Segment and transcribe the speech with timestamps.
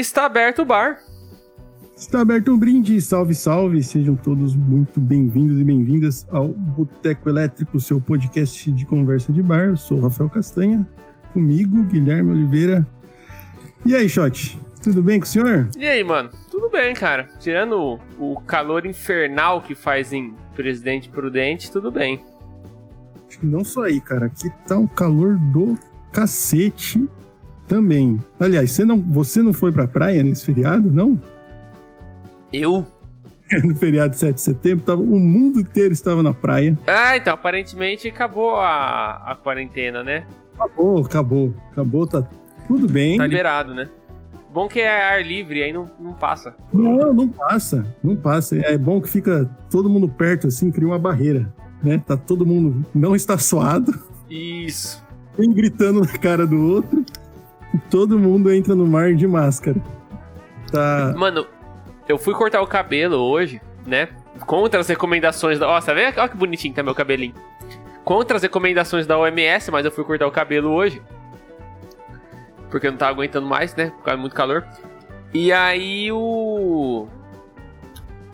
[0.00, 0.98] Está aberto o bar.
[1.94, 7.78] Está aberto um brinde, salve, salve, sejam todos muito bem-vindos e bem-vindas ao Boteco Elétrico,
[7.78, 9.66] seu podcast de conversa de bar.
[9.66, 10.88] Eu sou o Rafael Castanha,
[11.34, 12.86] comigo, Guilherme Oliveira.
[13.84, 15.68] E aí, Shot, tudo bem com o senhor?
[15.76, 16.30] E aí, mano?
[16.50, 17.28] Tudo bem, cara.
[17.38, 22.24] Tirando o, o calor infernal que faz em Presidente Prudente, tudo bem.
[23.28, 25.78] Acho que não só aí, cara, aqui tá um calor do
[26.10, 27.06] cacete
[27.70, 28.18] também.
[28.40, 31.18] Aliás, você não, você não foi pra praia nesse feriado, não?
[32.52, 32.84] Eu?
[33.62, 36.76] no feriado de 7 de setembro, tava, o mundo inteiro estava na praia.
[36.84, 40.26] Ah, então aparentemente acabou a, a quarentena, né?
[40.58, 41.54] Acabou, acabou.
[41.70, 42.28] Acabou, tá
[42.66, 43.18] tudo bem.
[43.18, 43.88] Tá liberado, né?
[44.52, 46.56] Bom que é ar livre, aí não, não passa.
[46.72, 48.58] Não, não passa, não passa.
[48.58, 52.02] É bom que fica todo mundo perto, assim, cria uma barreira, né?
[52.04, 53.96] Tá todo mundo não está suado.
[54.28, 55.04] Isso.
[55.38, 57.04] Um gritando na cara do outro.
[57.90, 59.80] Todo mundo entra no mar de máscara.
[60.70, 61.14] Tá.
[61.16, 61.46] Mano,
[62.08, 64.08] eu fui cortar o cabelo hoje, né?
[64.46, 65.80] Contra as recomendações da.
[65.80, 66.18] Tá vendo?
[66.18, 67.34] Olha que bonitinho tá meu cabelinho.
[68.04, 71.02] Contra as recomendações da OMS, mas eu fui cortar o cabelo hoje.
[72.70, 73.90] Porque eu não tava aguentando mais, né?
[73.90, 74.66] Por causa muito calor.
[75.32, 77.06] E aí o.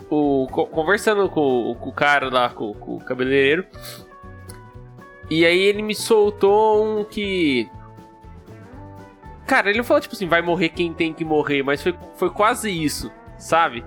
[0.08, 0.46] O.
[0.46, 3.66] Conversando com, com o cara lá, com, com o cabeleireiro.
[5.28, 7.68] E aí ele me soltou um que.
[9.46, 12.30] Cara, ele não falou, tipo assim, vai morrer quem tem que morrer, mas foi, foi
[12.30, 13.84] quase isso, sabe?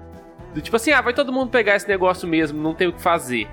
[0.53, 3.01] Do tipo assim, ah, vai todo mundo pegar esse negócio mesmo, não tem o que
[3.01, 3.47] fazer.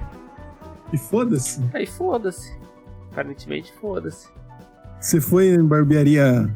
[0.92, 1.60] E foda-se.
[1.74, 2.56] Aí foda-se.
[3.10, 4.28] Aparentemente, foda-se.
[5.00, 6.48] Você foi em barbearia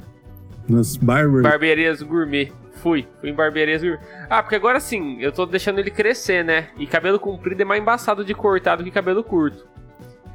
[0.68, 1.42] nas barber...
[1.42, 2.52] Barbearias gourmet.
[2.74, 4.00] Fui, fui em barbearias gourmet.
[4.30, 6.68] Ah, porque agora sim, eu tô deixando ele crescer, né?
[6.78, 9.66] E cabelo comprido é mais embaçado de cortar do que cabelo curto.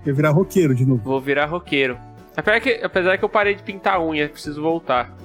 [0.04, 1.02] Quer virar roqueiro de novo.
[1.04, 1.98] Vou virar roqueiro.
[2.36, 5.16] Apesar que, apesar que eu parei de pintar a unha, preciso voltar.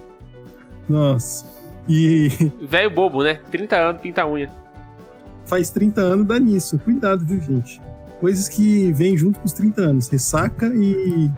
[0.89, 1.47] Nossa.
[1.89, 2.29] E.
[2.63, 3.41] Velho bobo, né?
[3.51, 4.51] 30 anos pinta a unha.
[5.47, 6.79] Faz 30 anos dá nisso.
[6.79, 7.81] Cuidado, viu, gente?
[8.21, 10.09] Coisas que vêm junto com os 30 anos.
[10.09, 11.31] Ressaca e.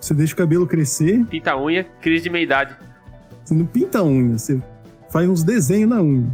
[0.00, 1.24] Você deixa o cabelo crescer.
[1.26, 2.76] Pinta a unha, crise de meia-idade.
[3.42, 4.60] Você não pinta a unha, você
[5.10, 6.30] faz uns desenhos na unha.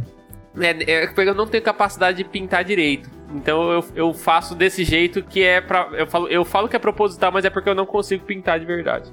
[0.59, 3.09] É, é porque eu não tenho capacidade de pintar direito.
[3.33, 5.89] Então eu, eu faço desse jeito que é pra.
[5.93, 8.65] Eu falo, eu falo que é proposital, mas é porque eu não consigo pintar de
[8.65, 9.11] verdade.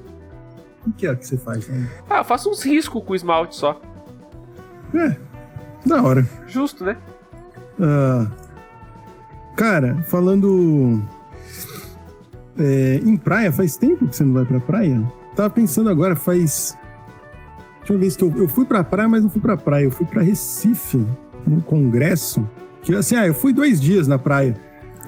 [0.86, 1.68] O que é que você faz?
[1.68, 1.88] Né?
[2.08, 3.80] Ah, eu faço uns riscos com esmalte só.
[4.94, 5.16] É,
[5.86, 6.26] da hora.
[6.46, 6.96] Justo, né?
[7.80, 8.30] Ah,
[9.56, 11.02] cara, falando
[12.58, 15.00] é, em praia, faz tempo que você não vai pra praia?
[15.36, 16.76] Tava pensando agora, faz.
[17.78, 19.84] Deixa eu ver se eu, eu fui pra praia, mas não fui pra praia.
[19.84, 21.06] Eu fui pra Recife,
[21.46, 22.48] num congresso.
[22.82, 24.54] Que assim, ah, eu fui dois dias na praia.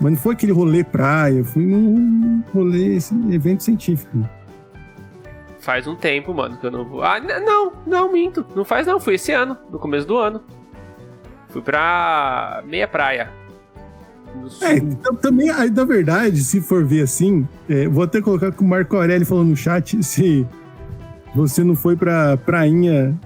[0.00, 4.26] Mas não foi aquele rolê praia, eu fui num rolê, esse evento científico.
[5.58, 7.02] Faz um tempo, mano, que eu não vou.
[7.02, 8.46] Ah, não, não, minto.
[8.56, 10.40] Não faz não, fui esse ano, no começo do ano.
[11.50, 13.30] Fui pra meia praia.
[14.62, 18.66] É, então, também, na verdade, se for ver assim, é, vou até colocar que o
[18.66, 20.46] Marco Aurélio falou no chat se
[21.34, 23.18] você não foi pra prainha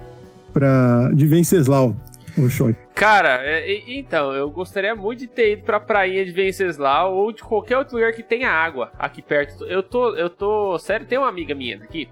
[0.51, 1.95] pra, de Venceslau,
[2.37, 2.75] o.
[2.93, 7.41] Cara, é, então, eu gostaria muito de ter ido pra prainha de Venceslau ou de
[7.43, 9.65] qualquer outro lugar que tenha água aqui perto.
[9.65, 12.09] Eu tô, eu tô, sério, tem uma amiga minha aqui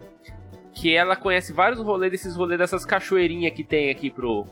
[0.73, 4.45] que ela conhece vários rolês desses rolês dessas cachoeirinhas que tem aqui pro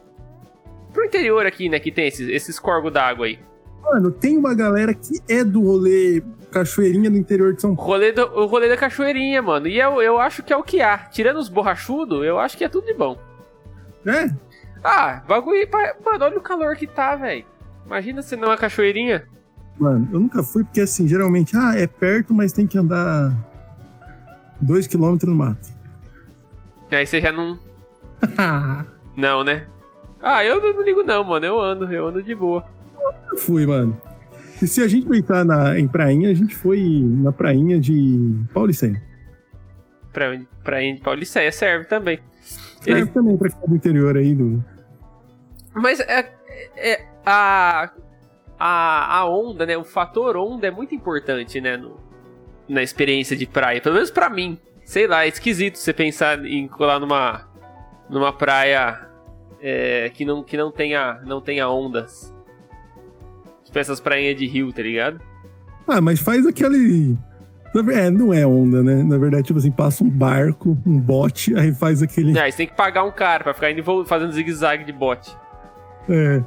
[0.94, 3.40] pro interior aqui, né, que tem esses, esses corgos d'água aí.
[3.82, 6.22] Mano, tem uma galera que é do rolê
[6.52, 7.92] Cachoeirinha do interior de São Paulo.
[7.92, 9.68] Rolê do, o rolê da Cachoeirinha, mano.
[9.68, 10.98] E eu, eu acho que é o que há.
[10.98, 13.18] Tirando os borrachudos, eu acho que é tudo de bom.
[14.06, 14.30] É?
[14.84, 15.68] Ah, bagulho.
[16.04, 17.46] Mano, olha o calor que tá, velho.
[17.86, 19.24] Imagina se não é uma cachoeirinha.
[19.80, 23.36] Mano, eu nunca fui porque assim, geralmente, ah, é perto, mas tem que andar
[24.60, 25.70] dois quilômetros no mato.
[26.92, 27.58] Aí você já não.
[29.16, 29.66] não, né?
[30.22, 31.46] Ah, eu não ligo não, mano.
[31.46, 32.64] Eu ando, eu ando de boa.
[33.32, 34.00] Eu fui, mano.
[34.62, 39.02] E se a gente pensar na, em prainha, a gente foi na prainha de Pauliceia.
[40.14, 42.20] Pra, prainha de Pauliceia serve também.
[42.82, 43.10] Serve Ele...
[43.10, 44.64] também pra ficar do interior aí do.
[45.74, 46.34] Mas é,
[46.76, 47.92] é, a,
[48.60, 49.78] a, a onda, né?
[49.78, 51.78] O fator onda é muito importante, né?
[51.78, 52.00] No,
[52.68, 53.82] na experiência de praia.
[53.82, 54.60] Pelo menos pra mim.
[54.84, 57.48] Sei lá, é esquisito você pensar em colar numa,
[58.10, 59.08] numa praia
[59.62, 62.34] é, que, não, que não, tenha, não tenha ondas.
[63.64, 65.22] Tipo essas prainhas de rio, tá ligado?
[65.88, 67.18] Ah, mas faz aquele.
[67.94, 69.02] É, não é onda, né?
[69.02, 72.38] Na verdade, tipo assim, passa um barco, um bote, aí faz aquele.
[72.38, 75.34] É, você tem que pagar um cara pra ficar indo fazendo zigue-zague de bote.
[76.10, 76.42] É.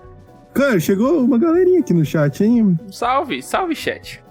[0.52, 2.78] Cara, chegou uma galerinha aqui no chat, hein?
[2.90, 4.22] Salve, salve, chat.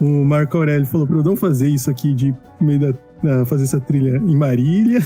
[0.00, 3.46] O Marco Aurélio falou pra eu não fazer isso aqui de meio da.
[3.46, 5.00] fazer essa trilha em Marília.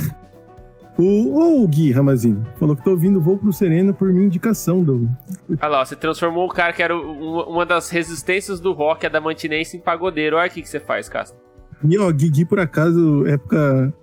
[0.98, 5.08] O, o Gui Ramazini falou que tô ouvindo Voo pro Serena por minha indicação, do.
[5.48, 9.80] Olha lá, você transformou o cara que era uma das resistências do rock adamantinense em
[9.80, 10.36] pagodeiro.
[10.36, 11.40] Olha o que, que você faz, Castro.
[11.88, 13.94] E ó, Gui, por acaso, época.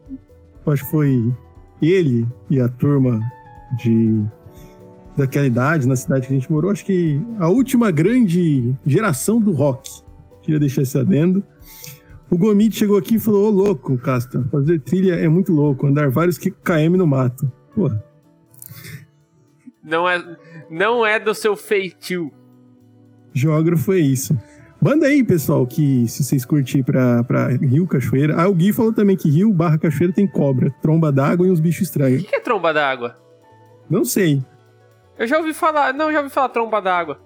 [0.66, 1.34] Acho que foi
[1.82, 3.20] ele e a turma
[3.78, 4.26] de
[5.18, 9.52] daquela idade, na cidade que a gente morou, acho que a última grande geração do
[9.52, 9.90] rock.
[10.44, 11.44] Queria deixar esse adendo.
[12.30, 16.10] O Gomit chegou aqui e falou: Ô louco, Casta, fazer trilha é muito louco, andar
[16.10, 17.52] vários km no mato.
[17.74, 18.04] Porra.
[19.84, 20.24] Não é,
[20.70, 22.32] não é do seu feitio.
[23.34, 24.38] Geógrafo é isso.
[24.82, 28.40] Manda aí, pessoal, que se vocês curtirem pra, pra Rio Cachoeira.
[28.40, 31.60] Ah, o Gui falou também que Rio barra Cachoeira tem cobra, tromba d'água e uns
[31.60, 32.22] bichos estranhos.
[32.22, 33.18] O que, que é tromba d'água?
[33.90, 34.44] Não sei.
[35.18, 35.94] Eu já ouvi falar.
[35.94, 37.20] Não, já ouvi falar tromba d'água.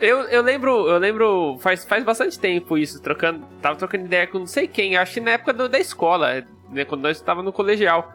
[0.00, 4.38] Eu, eu lembro, eu lembro, faz, faz bastante tempo isso, trocando, tava trocando ideia com
[4.38, 7.52] não sei quem, acho que na época do, da escola, né, quando nós estávamos no
[7.52, 8.12] colegial.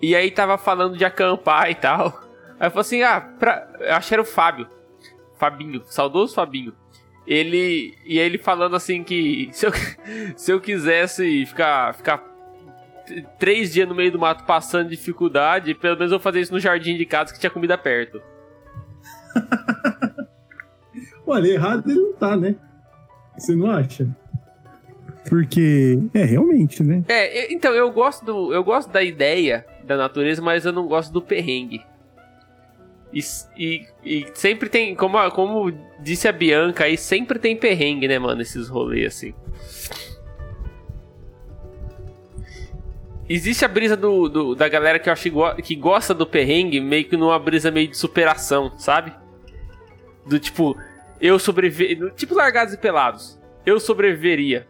[0.00, 2.22] E aí tava falando de acampar e tal.
[2.58, 4.68] Aí eu falei assim, ah, pra, acho que era o Fábio.
[5.38, 6.72] Fabinho, saudoso Fabinho.
[7.26, 7.96] Ele.
[8.04, 9.72] E ele falando assim que se eu,
[10.36, 12.18] se eu quisesse ficar, ficar
[13.38, 16.96] três dias no meio do mato passando dificuldade, pelo menos eu fazer isso no jardim
[16.96, 18.20] de casa que tinha comida perto.
[21.26, 22.54] Olha, errado ele não tá, né?
[23.38, 24.08] Você não acha?
[25.28, 27.04] Porque, é, realmente, né?
[27.08, 31.12] É, então, eu gosto, do, eu gosto da ideia da natureza, mas eu não gosto
[31.12, 31.80] do perrengue.
[33.12, 33.20] E,
[33.56, 38.40] e, e, sempre tem, como, como disse a Bianca aí, sempre tem perrengue, né, mano,
[38.42, 39.34] esses rolês assim.
[43.28, 45.30] Existe a brisa do, do, da galera que eu acho
[45.62, 49.12] que, gosta do perrengue, meio que numa brisa meio de superação, sabe?
[50.26, 50.76] Do tipo,
[51.20, 52.10] eu sobreviveria.
[52.10, 53.40] Tipo largados e pelados.
[53.64, 54.66] Eu sobreviveria.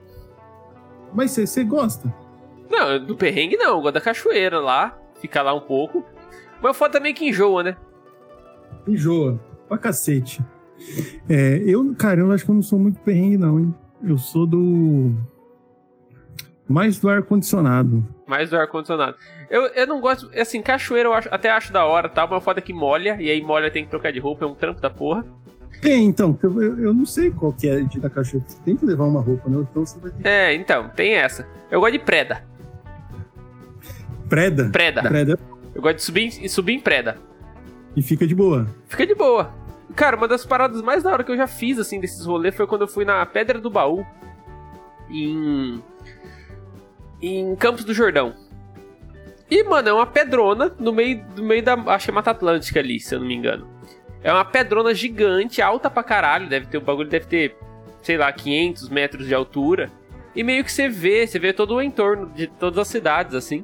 [1.15, 2.13] Mas você gosta?
[2.71, 3.77] Não, do perrengue não.
[3.77, 4.99] Eu gosto da cachoeira lá.
[5.21, 6.05] Ficar lá um pouco.
[6.61, 7.77] Mas o foda também que enjoa, né?
[8.87, 9.41] Enjoa.
[9.69, 10.41] Pra cacete.
[11.29, 13.75] É, eu, cara, eu acho que eu não sou muito perrengue, não, hein?
[14.03, 15.15] Eu sou do.
[16.69, 18.07] Mais do ar-condicionado.
[18.27, 19.17] Mais do ar-condicionado.
[19.51, 20.31] Eu, eu não gosto.
[20.39, 22.27] Assim, cachoeira eu acho, até acho da hora, tá?
[22.27, 23.17] Mas foda é que molha.
[23.21, 25.25] E aí molha tem que trocar de roupa, é um trampo da porra.
[25.81, 28.45] Tem, então, eu, eu não sei qual que é de da cachorro.
[28.47, 29.67] Você tem que levar uma roupa, né?
[29.69, 30.29] Então você vai ter...
[30.29, 31.47] É, então, tem essa.
[31.71, 32.45] Eu gosto de preda.
[34.29, 34.71] Preda?
[34.71, 35.03] Preda.
[35.03, 35.39] Preda.
[35.75, 37.17] Eu gosto de subir, subir em preda.
[37.97, 38.67] E fica de boa.
[38.89, 39.53] Fica de boa.
[39.95, 42.67] Cara, uma das paradas mais da hora que eu já fiz, assim, desses rolês foi
[42.67, 44.07] quando eu fui na Pedra do Baú.
[45.11, 45.83] Em.
[47.23, 48.35] Em Campos do Jordão.
[49.51, 51.75] E, mano, é uma pedrona no meio, no meio da.
[51.75, 53.69] Acho que é Mata Atlântica ali, se eu não me engano.
[54.23, 56.49] É uma pedrona gigante, alta pra caralho.
[56.49, 57.57] Deve ter, o bagulho deve ter,
[58.03, 59.91] sei lá, 500 metros de altura.
[60.35, 63.63] E meio que você vê, você vê todo o entorno de todas as cidades, assim.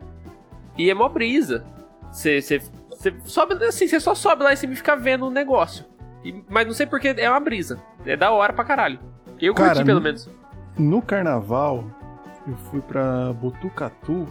[0.77, 1.65] E é mó brisa.
[2.13, 2.61] Você, você,
[2.91, 5.87] você sobe, assim, você só sobe lá e você fica vendo o negócio.
[6.25, 7.81] E, mas não sei porque é uma brisa.
[8.05, 8.99] É da hora pra caralho.
[9.41, 10.29] Eu Cara, curti, pelo menos.
[10.77, 11.85] No carnaval,
[12.49, 14.27] eu fui pra Botucatu.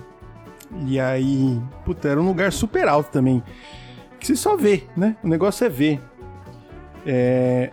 [0.86, 3.44] E aí, puta, era um lugar super alto também.
[4.20, 5.16] Que você só vê, né?
[5.24, 6.02] O negócio é ver.
[7.06, 7.72] É...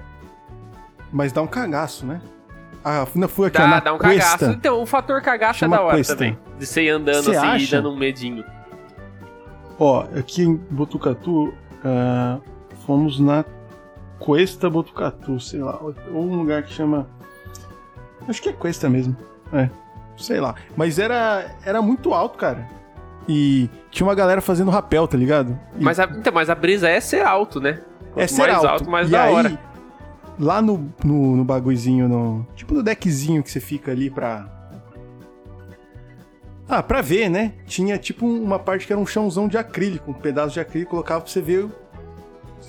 [1.11, 2.21] Mas dá um cagaço, né?
[2.85, 4.39] Ah, não fui aqui, dá, dá um cuesta.
[4.39, 4.51] cagaço.
[4.53, 6.15] Então, o fator cagaço Chama é da hora cuesta.
[6.17, 6.39] também.
[6.59, 7.65] De você ir andando Cê assim acha?
[7.65, 8.45] e dando um medinho.
[9.79, 12.43] Ó, aqui em Botucatu, uh,
[12.87, 13.45] fomos na
[14.19, 15.81] Cuesta Botucatu, sei lá.
[15.81, 17.09] Ou um lugar que chama.
[18.29, 19.17] Acho que é Cuesta mesmo.
[19.53, 19.69] É,
[20.17, 20.55] sei lá.
[20.77, 22.69] Mas era, era muito alto, cara.
[23.29, 25.59] E tinha uma galera fazendo rapel, tá ligado?
[25.79, 25.83] E...
[25.83, 27.81] Mas, a, então, mas a brisa é ser alto, né?
[28.17, 29.61] é ser mais alto, alto mais e da aí, hora.
[30.39, 34.49] Lá no, no, no bagulhozinho, no, tipo no deckzinho que você fica ali pra.
[36.69, 37.53] Ah, pra ver, né?
[37.67, 41.21] Tinha tipo uma parte que era um chãozão de acrílico, um pedaço de acrílico, colocava
[41.21, 41.69] pra você ver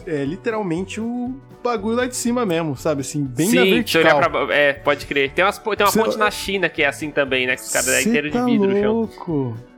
[0.05, 1.33] é, literalmente o
[1.63, 3.01] bagulho lá de cima mesmo, sabe?
[3.01, 4.19] Assim, bem Sim, na vertical.
[4.19, 5.31] Pra, é, pode crer.
[5.31, 5.99] Tem, umas, tem uma Cê...
[5.99, 7.55] ponte na China que é assim também, né?
[7.55, 9.33] Que os caras é inteiro tá de vidro louco.
[9.33, 9.75] no chão.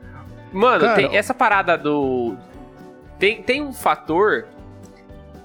[0.52, 2.36] Mano, Cara, tem essa parada do.
[3.18, 4.46] Tem, tem um fator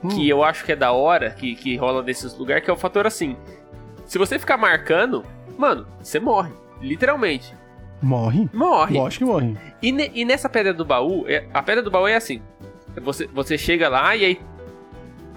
[0.04, 0.10] hum.
[0.10, 2.78] que eu acho que é da hora, que, que rola nesses lugares, que é o
[2.78, 3.36] fator assim.
[4.06, 5.24] Se você ficar marcando,
[5.58, 6.52] mano, você morre.
[6.82, 7.56] Literalmente.
[8.02, 8.50] Morre?
[8.54, 8.98] Morre.
[8.98, 9.58] Lógico que morre.
[9.82, 12.42] E, ne, e nessa pedra do baú, é, a pedra do baú é assim.
[13.02, 14.42] Você, você chega lá e aí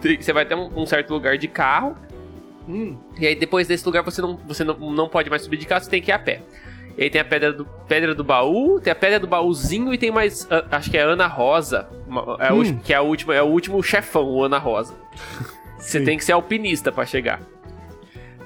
[0.00, 1.96] você vai ter um, um certo lugar de carro.
[2.68, 2.96] Hum.
[3.18, 5.82] E aí depois desse lugar você não, você não, não pode mais subir de carro,
[5.82, 6.42] você tem que ir a pé.
[6.96, 9.98] E aí tem a pedra do, pedra do baú, tem a pedra do baúzinho e
[9.98, 10.48] tem mais.
[10.70, 11.88] Acho que é Ana Rosa.
[12.40, 12.78] É hum.
[12.78, 14.94] que é, a última, é o último chefão, o Ana Rosa.
[15.78, 17.40] Você tem que ser alpinista para chegar.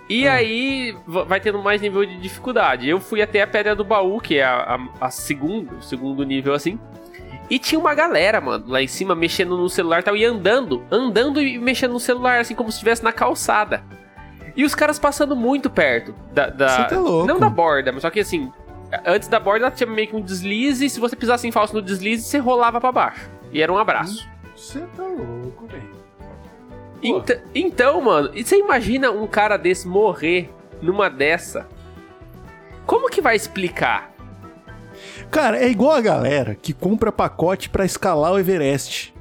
[0.09, 0.30] E hum.
[0.30, 2.88] aí vai tendo mais nível de dificuldade.
[2.88, 6.25] Eu fui até a pedra do baú, que é a, a, a segundo, o segundo
[6.25, 6.78] nível assim.
[7.50, 11.42] E tinha uma galera, mano, lá em cima mexendo no celular tal, e andando, andando
[11.42, 13.83] e mexendo no celular, assim, como se estivesse na calçada.
[14.57, 16.49] E os caras passando muito perto da.
[16.49, 17.26] da Você tá louco.
[17.26, 18.52] Não da borda, mas só que assim,
[19.04, 21.75] antes da borda ela tinha meio que um deslize, e se você pisasse em falso
[21.75, 23.28] no deslize, você rolava pra baixo.
[23.52, 24.28] E era um abraço.
[24.57, 25.90] Você tá louco, velho.
[27.02, 30.50] Ent- então, mano, e você imagina um cara desse morrer
[30.83, 31.66] numa dessa?
[32.87, 34.12] Como que vai explicar?
[35.30, 39.14] Cara, é igual a galera que compra pacote pra escalar o Everest.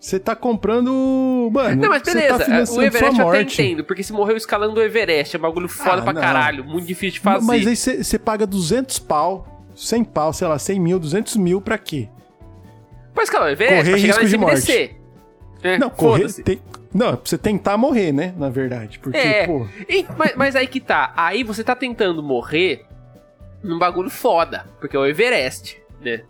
[0.00, 1.48] Você tá comprando.
[1.52, 4.80] Mano, Não, mas você beleza, tá o Everest eu até entendo, porque se morreu escalando
[4.80, 6.20] o Everest, é um bagulho foda Ah, pra não.
[6.20, 7.44] caralho, muito difícil de fazer.
[7.46, 11.78] Mas aí você paga 200 pau, 100 pau, sei lá, 100 mil, 200 mil pra
[11.78, 12.08] quê?
[13.14, 14.54] Pra escalar o Everest, Correr pra chegar risco de morte.
[14.56, 15.00] descer.
[15.62, 16.32] É, Não, correr.
[16.42, 16.60] Tem...
[16.92, 18.34] Não, é pra você tentar morrer, né?
[18.36, 18.98] Na verdade.
[18.98, 19.46] Porque, É.
[19.46, 19.66] pô.
[19.88, 22.84] E- mas, mas aí que tá, aí você tá tentando morrer
[23.62, 26.22] num bagulho foda, porque é o Everest, né?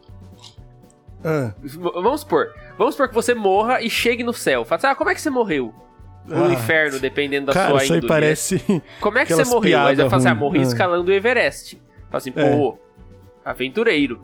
[1.25, 4.65] ah, Vamos supor, vamos supor que você morra e chegue no céu.
[4.65, 5.75] Fala assim, ah, como é que você morreu?
[6.27, 6.53] No Ah.
[6.53, 8.09] inferno, dependendo da cara, sua isso aí índole.
[8.13, 8.83] parece.
[9.01, 9.79] Como é que você morreu?
[9.81, 10.63] Aí você piada fala assim, ah, morri Ah.
[10.63, 11.77] escalando o Everest.
[12.11, 12.57] Fala assim, É.
[12.57, 12.79] pô,
[13.45, 14.21] aventureiro.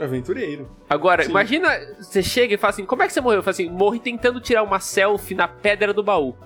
[0.00, 0.68] Aventureiro.
[0.88, 1.30] Agora, Sim.
[1.30, 1.68] imagina,
[2.00, 3.42] você chega e fala assim, como é que você morreu?
[3.42, 6.36] Fala assim, morri tentando tirar uma selfie na pedra do baú.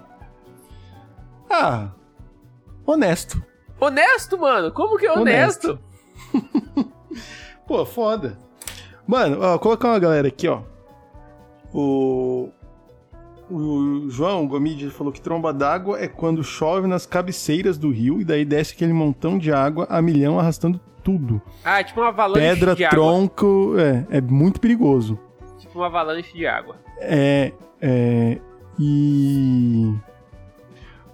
[1.50, 1.90] Ah.
[2.86, 3.42] Honesto.
[3.80, 4.72] Honesto, mano?
[4.72, 5.78] Como que é honesto?
[7.66, 8.38] Pô, foda.
[9.06, 10.62] Mano, ó, colocar uma galera aqui, ó.
[11.72, 12.50] O.
[13.50, 18.24] O João Gomide falou que tromba d'água é quando chove nas cabeceiras do rio e
[18.24, 21.42] daí desce aquele montão de água a milhão arrastando tudo.
[21.62, 22.96] Ah, é tipo uma avalanche Pedra, de água.
[22.96, 25.18] tronco, é, é muito perigoso.
[25.58, 26.76] Tipo uma avalanche de água.
[26.98, 28.38] É, é,
[28.78, 29.92] e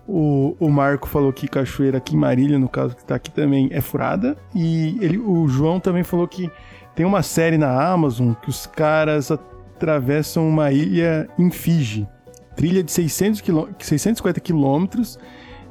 [0.08, 3.68] o, o Marco falou que cachoeira aqui em Marília, no caso que tá aqui também,
[3.70, 4.36] é furada.
[4.54, 6.50] E ele, o João também falou que
[6.94, 12.08] tem uma série na Amazon que os caras atravessam uma ilha em Fiji.
[12.56, 15.18] Trilha de 600 quilô- 650 quilômetros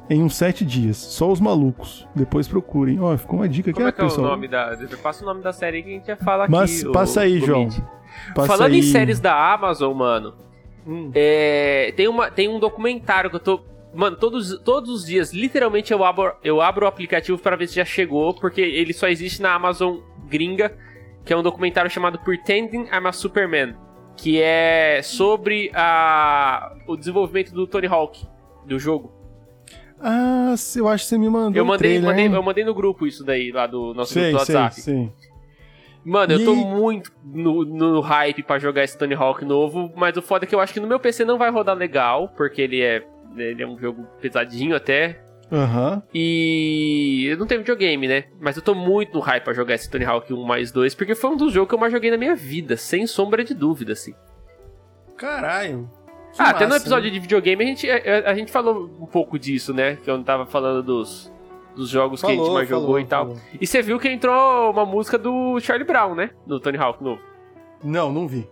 [0.08, 0.96] em uns sete dias.
[0.96, 2.06] Só os malucos.
[2.14, 2.98] Depois procurem.
[2.98, 4.26] Ó, ficou uma dica aqui, Como ó, é que é o pessoal.
[4.28, 4.74] nome da...
[5.02, 6.52] Passa o nome da série que a gente já fala aqui.
[6.52, 7.64] Mas passa aí, João.
[7.64, 7.82] Gomide.
[8.34, 8.78] Passa Falando aí.
[8.78, 10.32] em séries da Amazon, mano,
[10.86, 11.10] Hum.
[11.14, 13.60] é, tem, uma, tem um documentário que eu tô.
[13.94, 17.76] Mano, todos, todos os dias, literalmente, eu abro, eu abro o aplicativo pra ver se
[17.76, 20.76] já chegou, porque ele só existe na Amazon gringa,
[21.24, 23.74] que é um documentário chamado Pretending I'm a Superman,
[24.16, 28.26] que é sobre a, o desenvolvimento do Tony Hawk,
[28.66, 29.12] do jogo.
[30.00, 33.06] Ah, eu acho que você me mandou Eu mandei, trailer, mandei, eu mandei no grupo
[33.06, 34.80] isso daí, lá do nosso sei, grupo do sei, WhatsApp.
[34.82, 35.12] sei.
[36.04, 40.16] Mano, eu E- tô muito no, no hype pra jogar esse Tony Hawk novo, mas
[40.16, 42.62] o foda é que eu acho que no meu PC não vai rodar legal, porque
[42.62, 43.04] ele é,
[43.36, 45.20] ele é um jogo pesadinho até.
[45.50, 46.02] Aham.
[46.12, 48.24] E eu não tenho videogame, né?
[48.38, 51.14] Mas eu tô muito no hype pra jogar esse Tony Hawk 1 mais 2, porque
[51.14, 53.92] foi um dos jogos que eu mais joguei na minha vida, sem sombra de dúvida,
[53.94, 54.14] assim.
[55.16, 55.90] Caralho.
[56.38, 57.14] Ah, até no massa, episódio né?
[57.14, 59.96] de videogame a gente, a, a gente falou um pouco disso, né?
[59.96, 61.32] Que eu tava falando dos,
[61.74, 63.26] dos jogos que a gente Falou, mais jogou falou, e tal.
[63.28, 63.40] falou.
[63.60, 66.30] E você viu que entrou uma música do Charlie Brown, né?
[66.46, 67.22] No Tony Hawk novo.
[67.82, 68.46] Não, não vi.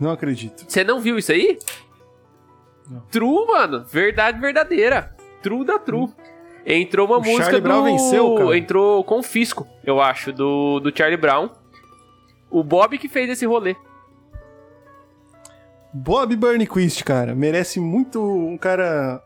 [0.00, 0.64] Não acredito.
[0.68, 1.58] Você não viu isso aí?
[2.88, 3.00] Não.
[3.10, 3.84] True, mano.
[3.84, 5.14] Verdade verdadeira.
[5.42, 6.08] True da True.
[6.66, 7.64] Entrou uma O música Charlie do...
[7.64, 8.58] Brown venceu, cara.
[8.58, 11.48] Entrou Confisco, eu acho, do, do Charlie Brown.
[12.50, 13.74] O Bob que fez esse rolê.
[15.92, 19.22] Bob Burnquist, cara, merece muito um cara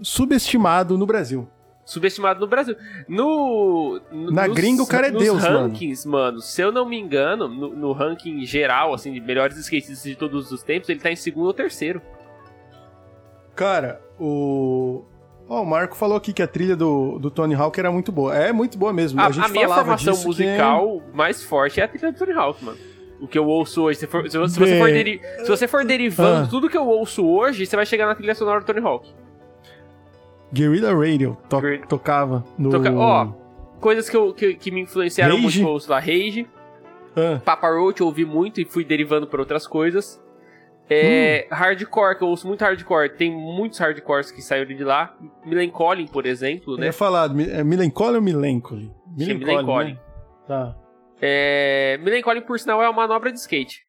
[0.00, 1.48] subestimado no Brasil.
[1.84, 2.76] Subestimado no Brasil.
[3.08, 4.00] No.
[4.10, 5.58] no- Na gringa, o cara é nos Deus, mano.
[5.68, 6.40] rankings, mano.
[6.40, 10.50] Se eu não me engano, no, no ranking geral, assim, de melhores skatistas de todos
[10.50, 12.02] os tempos, ele tá em segundo ou terceiro.
[13.56, 15.02] Cara, o.
[15.48, 18.34] Ó, o Marco falou aqui que a trilha do, do Tony Hawk era muito boa.
[18.36, 19.20] É muito boa mesmo.
[19.20, 22.12] A, a, gente a minha falava formação disso que- musical mais forte é a trilha
[22.12, 22.78] do Tony Hawk, mano.
[23.20, 23.98] O que eu ouço hoje.
[24.00, 26.48] Se, for- se você, você for, Bem, deri- se você for derivando ah.
[26.50, 29.08] tudo que eu ouço hoje, você vai chegar na trilha sonora do Tony Hawk.
[30.52, 32.70] Guerrilla Radio to- Guerri- tocava no.
[32.70, 33.28] Toca- ó,
[33.80, 35.42] Coisas que, eu, que, que me influenciaram Rage?
[35.42, 35.98] muito, eu ouço lá.
[36.00, 36.46] Rage.
[37.14, 40.20] Ah, Papa Roach eu ouvi muito e fui derivando para outras coisas.
[40.88, 41.54] É, Hum.
[41.54, 43.08] Hardcore, que eu ouço muito hardcore.
[43.16, 45.16] Tem muitos hardcores que saíram de lá.
[45.44, 46.86] Melancholy, por exemplo, eu né?
[46.86, 49.92] ia falar, é Melancholy ou é Melancholy.
[49.94, 49.98] né?
[50.46, 50.76] Tá.
[51.20, 53.84] É, Melancholy, por sinal, é uma manobra de skate.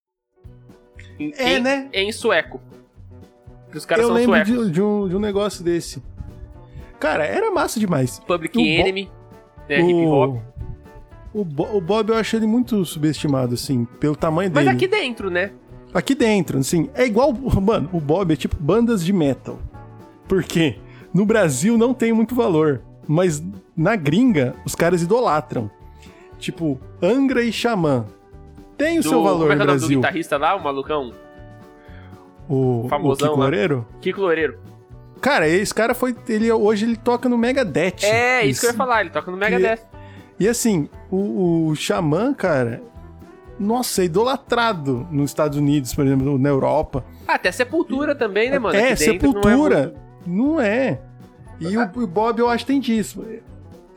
[1.19, 1.89] Em, É, em- né?
[1.93, 2.59] Em sueco.
[3.73, 4.65] Os caras Eu são lembro suecos.
[4.67, 6.01] de, de um, de um negócio desse.
[6.99, 8.17] Cara, era massa demais.
[8.21, 9.11] Public o Bo- Enemy,
[9.69, 9.79] né?
[9.81, 10.41] Hip Hop.
[11.33, 14.75] O, Bo- o Bob eu achei ele muito subestimado, assim, pelo tamanho Mas dele.
[14.75, 15.51] aqui dentro, né?
[15.97, 17.33] Aqui dentro, assim, é igual.
[17.33, 19.57] Mano, o Bob é tipo bandas de metal.
[20.27, 20.77] Por quê?
[21.11, 23.41] No Brasil não tem muito valor, mas
[23.75, 25.71] na gringa os caras idolatram.
[26.37, 28.05] Tipo, Angra e Xamã.
[28.77, 29.99] tem o Do, seu valor como é que no é o nome do Brasil.
[30.01, 31.11] guitarrista lá, o malucão?
[32.47, 33.45] O, o famosão Kiko lá.
[33.45, 33.87] Loureiro.
[33.99, 34.59] Kiko Loureiro.
[35.19, 36.15] Cara, esse cara foi.
[36.29, 38.03] Ele, hoje ele toca no Megadeth.
[38.03, 39.79] É, isso que eu ia falar, ele toca no Megadeth.
[40.39, 42.83] E assim, o, o Xamã, cara,
[43.59, 47.03] nossa, é idolatrado nos Estados Unidos, por exemplo, na Europa.
[47.27, 48.75] Ah, até Sepultura também, né, mano?
[48.77, 49.81] é, Aqui dentro não Sepultura.
[49.83, 49.99] muito-
[50.29, 50.99] Não é.
[51.59, 53.25] E o, o Bob, eu acho tem disso.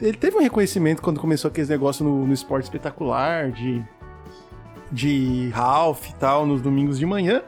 [0.01, 3.85] Ele teve um reconhecimento quando começou aqueles negócios no, no esporte espetacular, de,
[4.91, 7.43] de Ralph e tal, nos domingos de manhã.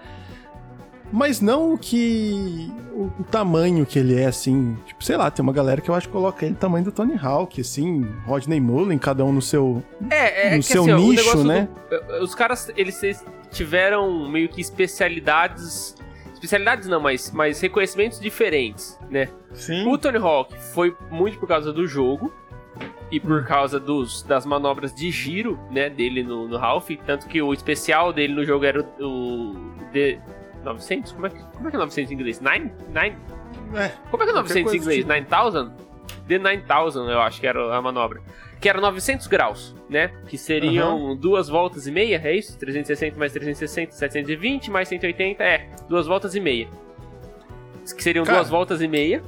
[1.13, 2.73] Mas não o que.
[2.93, 4.77] O, o tamanho que ele é, assim.
[4.87, 7.17] Tipo, sei lá, tem uma galera que eu acho que coloca ele tamanho do Tony
[7.21, 9.83] Hawk, assim, Rodney Mullen, cada um no seu.
[10.11, 11.69] É, é no que seu assim, nicho, né?
[11.91, 15.95] do- os caras, eles tiveram meio que especialidades.
[16.33, 19.29] Especialidades não, mas, mas reconhecimentos diferentes, né?
[19.53, 19.87] Sim.
[19.87, 22.33] O Tony Hawk foi muito por causa do jogo
[23.13, 27.41] e por causa dos, das manobras de giro, né, dele no, no Ralph, tanto que
[27.41, 29.55] o especial dele no jogo era o, o
[29.93, 30.19] D
[30.63, 32.41] 900, como é, que, como é que é 900 em inglês?
[32.41, 32.73] Nine?
[32.89, 33.17] Nine?
[33.75, 34.99] É, Como é que é 900 em inglês?
[35.05, 35.09] tipo.
[35.09, 35.73] 9000?
[36.29, 38.21] The 9000, eu acho que era a manobra.
[38.61, 40.13] Que era 900 graus, né?
[40.29, 42.57] Que seriam duas voltas e meia, é isso?
[42.59, 46.69] 360 mais 360, 720 mais 180, é, duas voltas e meia.
[47.97, 48.39] Que seriam Cara.
[48.39, 49.21] duas voltas e meia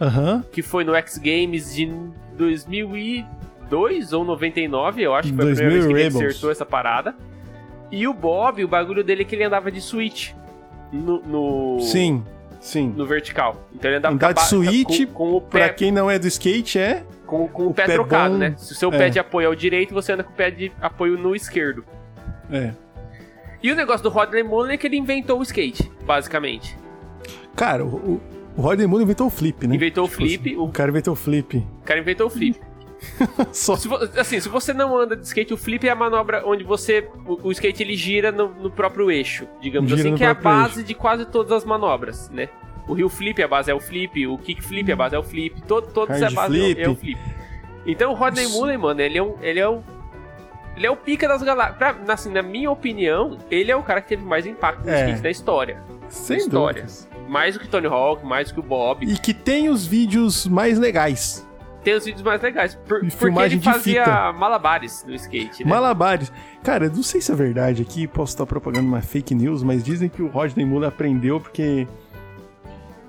[0.00, 0.44] Aham.
[0.52, 1.90] que foi no X Games de
[2.36, 6.64] 2002 ou 99, eu acho que foi a 2000 primeira vez que ele acertou essa
[6.64, 7.16] parada.
[7.90, 10.32] E o Bob, o bagulho dele é que ele andava de Switch
[10.92, 12.22] no, no, Sim,
[12.60, 12.92] sim.
[12.96, 13.68] no vertical.
[13.74, 15.92] Então ele andava Andar de com, a ba- switch, com, com o Pra pé, quem
[15.92, 17.04] não é do skate, é.
[17.26, 18.54] com, com o o pé pé trocado, bom, né?
[18.56, 18.98] Se o seu é.
[18.98, 21.84] pé de apoio é o direito, você anda com o pé de apoio no esquerdo.
[22.50, 22.72] É.
[23.62, 26.76] E o negócio do Rodney Mullen é que ele inventou o skate, basicamente.
[27.56, 28.20] Cara, o, o,
[28.56, 29.74] o Rodney Mullen inventou o flip, né?
[29.74, 31.66] Inventou o Tipo flip, assim, o O cara inventou o flip.
[31.84, 32.60] cara inventou o flip.
[33.52, 33.76] Só.
[33.76, 37.08] Se assim, se você não anda de skate, o flip é a manobra onde você.
[37.26, 40.34] O, o skate ele gira no, no próprio eixo, digamos Gira assim, que é a
[40.34, 42.48] base de quase todas as manobras, né?
[42.88, 45.22] O rio flip, a base é o flip, o kick flip, a base é o
[45.22, 46.82] flip, todo, todos Hard a base é o- flip.
[46.82, 47.20] é o flip.
[47.86, 48.58] Então o Rodney Isso.
[48.58, 49.34] Mullen, mano, ele é um.
[49.40, 49.82] Ele é o.
[50.76, 52.08] Ele é o pica das galáxias.
[52.08, 55.00] Assim, na minha opinião, ele é o cara que teve mais impacto no É.
[55.06, 55.82] skate da história.
[56.08, 56.82] Sem História.
[56.82, 57.08] dúvidas.
[57.28, 59.04] Mais do que Tony Hawk, mais do que o Bob.
[59.04, 61.46] E que tem os vídeos mais legais.
[61.84, 62.74] Tem os vídeos mais legais.
[62.74, 65.70] Por, porque ele fazia malabares no skate, né?
[65.70, 66.32] Malabares.
[66.62, 69.82] Cara, eu não sei se é verdade aqui, posso estar propagando uma fake news, mas
[69.84, 71.86] dizem que o Rodney Mullen aprendeu porque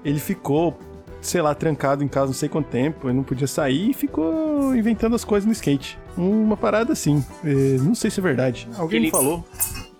[0.06, 0.78] ele ficou,
[1.20, 4.76] sei lá, trancado em casa não sei quanto tempo, ele não podia sair e ficou
[4.76, 5.98] inventando as coisas no skate.
[6.16, 7.26] Uma parada assim.
[7.44, 7.48] É,
[7.80, 8.68] não sei se é verdade.
[8.78, 9.44] Alguém Ele- falou.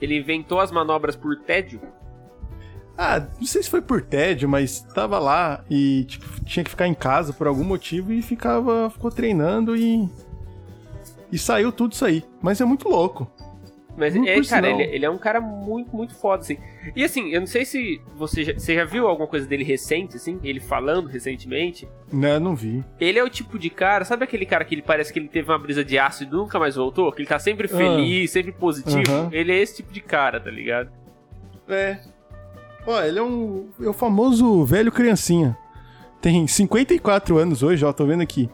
[0.02, 1.82] Ele inventou as manobras por tédio.
[3.02, 6.86] Ah, não sei se foi por tédio, mas tava lá e tipo, tinha que ficar
[6.86, 10.06] em casa por algum motivo e ficava, ficou treinando e
[11.32, 12.26] e saiu tudo isso aí.
[12.42, 13.32] Mas é muito louco.
[13.96, 16.58] Mas Não, é, cara, ele, ele é um cara muito, muito foda, assim.
[16.96, 20.16] E assim, eu não sei se você já, você já viu alguma coisa dele recente,
[20.18, 21.88] assim, ele falando recentemente.
[22.12, 22.84] Né, não vi.
[23.00, 25.50] Ele é o tipo de cara, sabe aquele cara que ele parece que ele teve
[25.52, 27.12] uma brisa de aço e nunca mais voltou?
[27.14, 27.78] Que ele tá sempre Ah.
[27.78, 29.10] feliz, sempre positivo?
[29.12, 29.30] Aham.
[29.32, 30.90] Ele é esse tipo de cara, tá ligado?
[31.68, 32.00] É.
[32.90, 35.56] Ó, ele é um é o famoso velho criancinha.
[36.20, 38.50] Tem 54 anos hoje, ó, tô vendo aqui.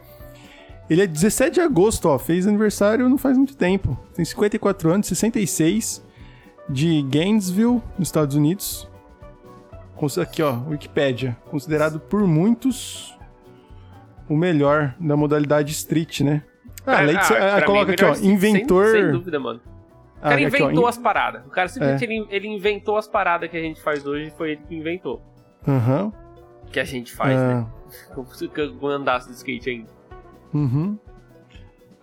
[0.90, 3.98] Ele é 17 de agosto, ó, fez aniversário não faz muito tempo.
[4.14, 6.04] Tem 54 anos, 66,
[6.68, 8.86] de Gainesville, nos Estados Unidos.
[10.22, 11.38] Aqui, ó, Wikipedia.
[11.50, 13.18] Considerado por muitos
[14.28, 16.44] o melhor da modalidade street, né?
[16.86, 18.92] Ah, ah, mim, coloca aqui, ó, inventor...
[18.92, 19.62] Sem, sem dúvida, mano.
[20.26, 21.46] O Ah, cara ó, inventou in- as paradas.
[21.46, 22.14] O cara simplesmente É.
[22.14, 25.22] ele, ele inventou as paradas que a gente faz hoje foi ele que inventou.
[25.68, 26.12] Aham.
[26.72, 27.66] Que a gente faz, né?
[28.12, 28.16] Ah,
[28.80, 29.90] Como andasse de skate ainda.
[30.54, 30.98] Uhum.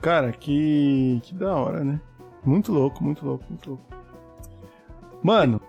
[0.01, 1.21] Cara, que.
[1.25, 2.01] Que da hora, né?
[2.45, 3.85] Muito louco, muito louco, muito louco.
[5.23, 5.61] Mano,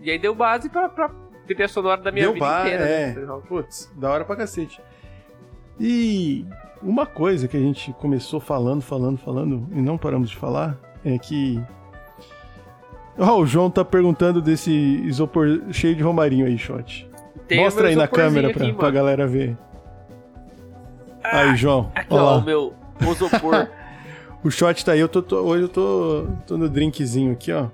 [0.00, 1.10] E aí deu base pra, pra
[1.46, 2.84] trilha sonora da minha deu vida inteira.
[2.84, 3.14] é.
[3.14, 3.40] né?
[3.48, 4.80] Putz, da hora pra cacete.
[5.80, 6.46] E
[6.82, 11.18] uma coisa que a gente começou falando, falando, falando, e não paramos de falar, é
[11.18, 11.60] que.
[13.18, 17.08] Ó, o João tá perguntando desse isopor cheio de romarinho aí, shot.
[17.48, 19.56] Tem Mostra aí na câmera pra, aqui, pra galera ver.
[21.22, 21.90] aí, João.
[21.94, 23.68] Aqui, ó ó, o meu isopor.
[24.44, 27.66] O shot tá aí, eu tô, tô- hoje eu tô, tô no drinkzinho aqui, ó.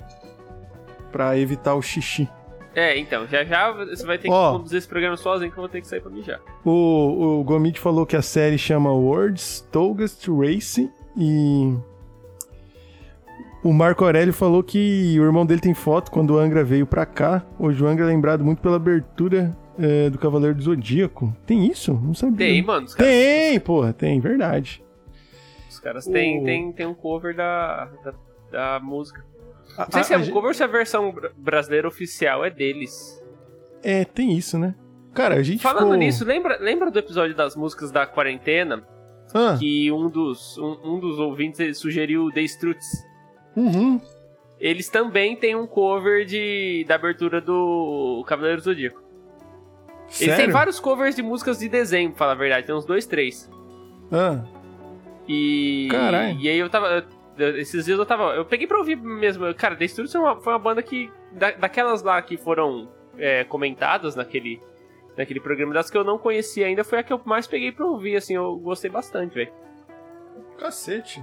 [1.11, 2.27] Pra evitar o xixi.
[2.75, 5.69] é, então, já já você vai ter que conduzir esse programa sozinho que eu vou
[5.69, 6.41] ter que sair pra mijar.
[6.65, 11.77] O, o Gomid falou que a série chama World's Tallest Race e.
[13.63, 17.07] O Marco Aurélio falou que o irmão dele tem foto quando o Angra veio pra
[17.07, 17.45] cá.
[17.59, 21.35] Hoje o Angra é lembrado muito pela abertura é, do Cavaleiro do Zodíaco.
[21.47, 21.93] Tem isso?
[21.95, 22.39] Não sabia.
[22.39, 22.87] Tem, mano.
[22.87, 24.83] Os caras, Tem, porra, tem, verdade.
[25.71, 28.15] os caras têm, O- têm, têm um cover da, da,
[28.51, 29.25] da música.
[29.79, 31.87] A- Não sei a- se é um gente- cover ou se a versão br- brasileira
[31.87, 33.23] oficial é deles.
[33.81, 34.75] É, tem isso, né?
[35.15, 35.97] Cara, a gente Falando ficou...
[35.97, 38.83] nisso, lembra, lembra do episódio das músicas da quarentena?
[39.33, 42.87] Ah, Que um dos, um, um dos ouvintes sugeriu The Struts.
[43.57, 44.01] Uhum.
[44.61, 49.03] Eles também têm um cover de, da abertura do Cavaleiro do Zodíaco.
[50.07, 50.53] Eles têm Sério?
[50.53, 52.67] vários covers de músicas de desenho, pra falar a verdade.
[52.67, 53.51] Tem uns dois, três.
[54.13, 54.45] Ah,
[55.29, 55.89] E.
[55.91, 56.39] Caralho.
[56.39, 57.05] E aí eu tava.
[57.39, 58.35] eu- Esses dias eu tava.
[58.35, 59.53] Eu peguei pra ouvir mesmo.
[59.55, 61.11] Cara, The Struts foi uma, foi uma banda que.
[61.33, 62.89] da- daquelas lá que foram
[63.19, 64.61] é, comentadas naquele.
[65.17, 67.85] Naquele programa das que eu não conhecia ainda, foi a que eu mais peguei pra
[67.85, 69.53] ouvir, assim, eu gostei bastante, velho.
[70.59, 71.23] cacete.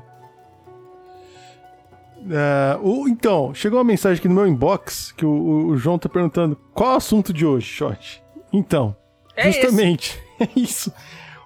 [2.32, 5.98] Ah, o- então, chegou uma mensagem aqui no meu inbox que o, o- o João
[6.00, 8.24] tá perguntando qual é o assunto de hoje, Shot.
[8.52, 8.96] Então,
[9.36, 9.62] É esse.
[9.62, 10.92] justamente, é isso.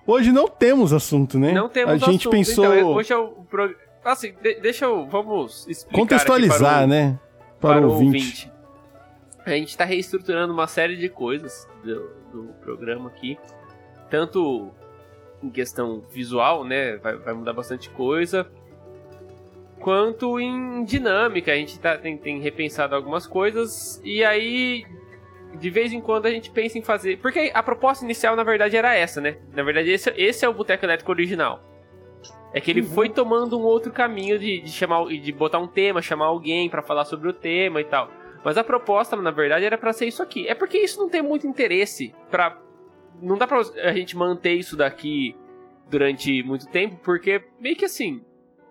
[0.06, 1.52] Hoje não temos assunto, né?
[1.54, 2.30] Não temos A gente assunto.
[2.32, 3.80] pensou Então, hoje é o programa.
[4.04, 5.08] Assim, de- deixa eu.
[5.08, 5.98] Vamos explicar.
[6.00, 7.20] contextualizar, para o, né?
[7.62, 8.52] Para, Para, o o ouvinte.
[9.46, 13.38] A gente está reestruturando uma série de coisas do, do programa aqui.
[14.10, 14.72] Tanto
[15.42, 16.98] em questão visual, né?
[16.98, 18.46] Vai, vai mudar bastante coisa.
[19.84, 21.52] Quanto em dinâmica.
[21.52, 24.02] A gente tá, tem, tem repensado algumas coisas.
[24.04, 24.86] E aí.
[25.60, 27.20] De vez em quando a gente pensa em fazer.
[27.20, 29.38] Porque a proposta inicial, na verdade, era essa, né?
[29.54, 31.62] Na verdade, esse, esse é o Boteco Elétrico original.
[32.54, 36.02] É que ele foi tomando um outro caminho de, de chamar, de botar um tema,
[36.02, 38.10] chamar alguém pra falar sobre o tema e tal.
[38.44, 40.48] Mas a proposta, na verdade, era pra ser isso aqui.
[40.48, 42.58] É porque isso não tem muito interesse para
[43.22, 45.36] não dá pra a gente manter isso daqui
[45.90, 48.24] durante muito tempo, porque meio que assim,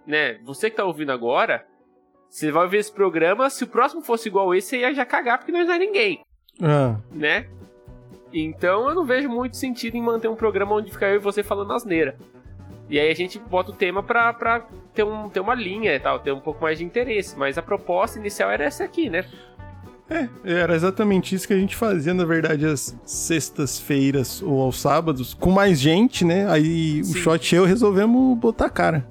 [0.06, 1.64] né, você que tá ouvindo agora,
[2.28, 5.38] você vai ver esse programa, se o próximo fosse igual esse, você ia já cagar
[5.38, 6.20] porque nós não é ninguém,
[6.60, 7.46] Ah, né?
[8.32, 11.42] Então eu não vejo muito sentido em manter um programa onde fica eu e você
[11.42, 12.16] falando asneira.
[12.88, 16.00] E aí a gente bota o tema pra, pra ter, um, ter uma linha e
[16.00, 17.38] tal, ter um pouco mais de interesse.
[17.38, 19.24] Mas a proposta inicial era essa aqui, né?
[20.10, 25.32] é, era exatamente isso que a gente fazia, na verdade, às sextas-feiras ou aos sábados,
[25.32, 26.46] com mais gente, né?
[26.50, 27.18] Aí o Sim.
[27.18, 29.06] Shot e eu resolvemos botar a cara.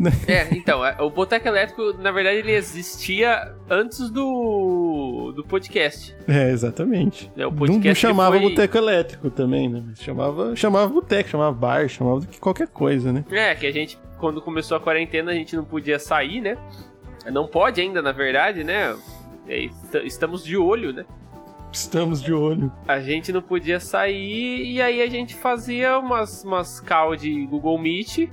[0.26, 6.14] É, então, é, o Boteco Elétrico, na verdade, ele existia antes do, do podcast.
[6.26, 7.30] É, exatamente.
[7.36, 7.46] né?
[7.46, 9.82] O Não, podcast não ele chamava foi- boteco elétrico também, né?
[9.96, 13.24] Chamava, chamava boteco, chamava bar, chamava do que qualquer coisa, né?
[13.30, 16.56] É, que a gente, quando começou a quarentena, a gente não podia sair, né?
[17.30, 18.96] Não pode ainda, na verdade, né?
[19.46, 21.04] É, est- Estamos de olho, né?
[21.72, 22.70] Estamos de olho.
[22.86, 27.78] A gente não podia sair e aí a gente fazia umas, umas call de Google
[27.78, 28.28] Meet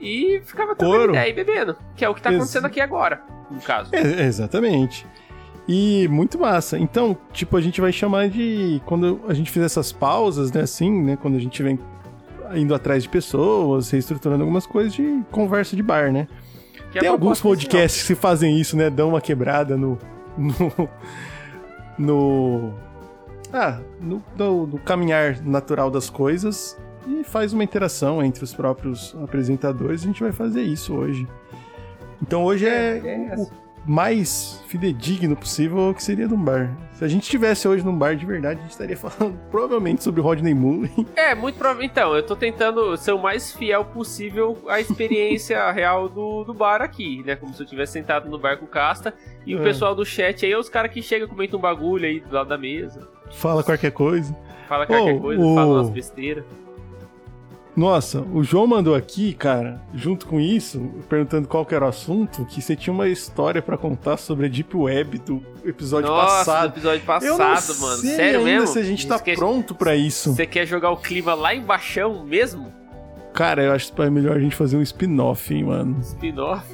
[0.00, 1.12] e ficava Coro.
[1.12, 1.76] ideia e bebendo.
[1.96, 3.90] Que é o que tá Ex- acontecendo aqui agora, no caso.
[3.94, 5.06] É, exatamente.
[5.68, 6.76] E muito massa.
[6.78, 8.82] Então, tipo, a gente vai chamar de.
[8.84, 10.62] Quando a gente fizer essas pausas, né?
[10.62, 11.16] Assim, né?
[11.20, 11.78] Quando a gente vem
[12.54, 16.26] indo atrás de pessoas, reestruturando algumas coisas de conversa de bar, né?
[16.90, 18.90] Que é Tem alguns podcasts que fazem isso, né?
[18.90, 19.98] Dão uma quebrada no.
[20.36, 20.88] No.
[21.98, 22.74] no
[23.52, 29.14] ah, no, no- no caminhar natural das coisas e faz uma interação entre os próprios
[29.22, 30.02] apresentadores.
[30.02, 31.26] A gente vai fazer isso hoje.
[32.22, 33.48] Então hoje é, É, o
[33.84, 36.70] mais fidedigno possível o que seria num bar.
[36.94, 40.20] Se a gente estivesse hoje num bar de verdade, a gente estaria falando provavelmente sobre
[40.20, 40.90] Rodney Mullen.
[41.16, 41.90] É, muito provavelmente.
[41.90, 46.80] Então, eu tô tentando ser o mais fiel possível à experiência real do, do bar
[46.80, 47.34] aqui, né?
[47.34, 49.12] Como se eu tivesse sentado no bar com o Casta.
[49.44, 49.62] E o É.
[49.64, 52.48] pessoal do chat aí é os caras que chegam, comentam um bagulho aí do lado
[52.48, 53.08] da mesa.
[53.32, 54.32] Fala qualquer coisa.
[54.68, 56.44] Fala qualquer Oh, coisa, o- fala umas besteiras.
[57.74, 62.44] Nossa, o João mandou aqui, cara, junto com isso, perguntando qual que era o assunto,
[62.44, 66.72] que você tinha uma história pra contar sobre a Deep Web do episódio Nossa, passado.
[66.72, 67.96] do episódio passado, mano.
[68.02, 68.66] sei Sério mesmo?
[68.66, 70.34] se a gente tá Esque- pronto pra isso.
[70.34, 72.70] Você quer jogar o clima lá embaixo mesmo?
[73.32, 75.98] Cara, eu acho que é melhor a gente fazer um spin-off, hein, mano.
[76.02, 76.66] Spin-off?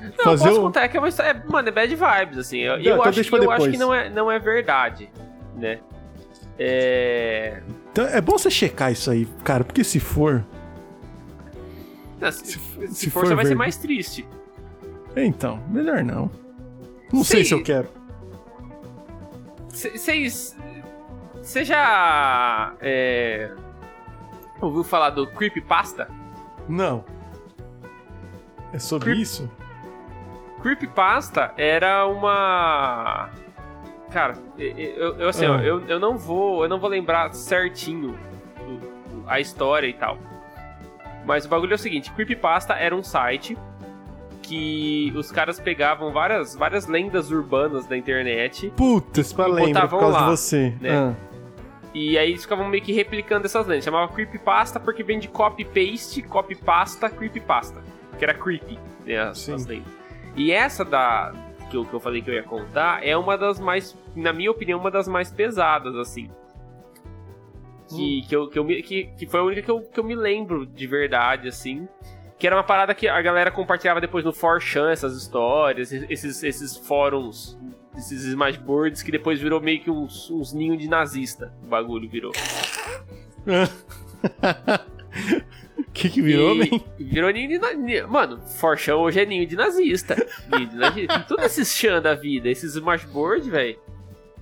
[0.00, 1.30] Não, Fazer eu posso o- contar, é que é uma história.
[1.32, 2.60] é, mano, é bad vibes, assim.
[2.60, 5.10] Eu, Não, eu então acho, que, eu acho que não é, não é verdade,
[5.54, 5.80] né?
[6.58, 7.60] É.
[7.96, 10.44] Então é bom você checar isso aí, cara, porque se for.
[12.20, 14.28] não, se, Se, se se for, você vai ser mais triste.
[15.16, 16.30] Então, melhor não.
[17.10, 17.48] Não sei Sim.
[17.48, 17.88] se eu quero.
[19.70, 20.54] Vocês.
[21.36, 22.74] Você já.
[22.82, 23.50] É,
[24.60, 26.06] ouviu falar do Creepypasta?
[26.68, 27.02] Não.
[28.74, 29.50] É sobre Creep- isso?
[30.60, 33.30] Creepypasta era uma.
[34.16, 35.56] Cara, eu, eu- assim, Ah.
[35.56, 36.62] ó, eu, eu não vou.
[36.62, 38.18] Eu não vou lembrar certinho
[39.26, 40.16] a história e tal.
[41.26, 43.58] Mas o bagulho é o seguinte, Creepypasta era um site
[44.40, 50.16] que os caras pegavam várias, várias lendas urbanas da internet Putz, pra lembrar por causa
[50.18, 50.72] lá, de você.
[50.80, 50.96] né?
[50.96, 51.14] Ah.
[51.92, 53.84] E aí eles ficavam meio que replicando essas lendas.
[53.84, 57.82] Chamava creepypasta porque vem de copy-paste, copy-pasta, creepypasta.
[58.18, 59.92] Que era creepy, né, as, as lendas.
[60.34, 61.34] E essa da,
[61.70, 64.50] que eu, que eu falei que eu ia contar, é uma das mais, na minha
[64.50, 66.30] opinião, uma das mais pesadas, assim.
[67.88, 70.14] Que, que, eu, que, eu, que, que foi a única que eu, que eu me
[70.14, 71.88] lembro de verdade, assim.
[72.38, 76.76] Que era uma parada que a galera compartilhava depois no 4chan, essas histórias, esses, esses
[76.76, 77.56] fóruns,
[77.96, 81.52] esses smashboards, que depois virou meio que uns, uns ninhos de nazista.
[81.62, 82.32] O bagulho virou.
[85.96, 86.80] O que que virou, E- man?
[86.98, 88.06] Virou ninho de nazista.
[88.06, 90.14] Mano, Forchão hoje é ninho de nazista.
[90.52, 91.20] Ninho de nazista.
[91.26, 93.78] Todos esses chan da vida, esses smashboard, velho.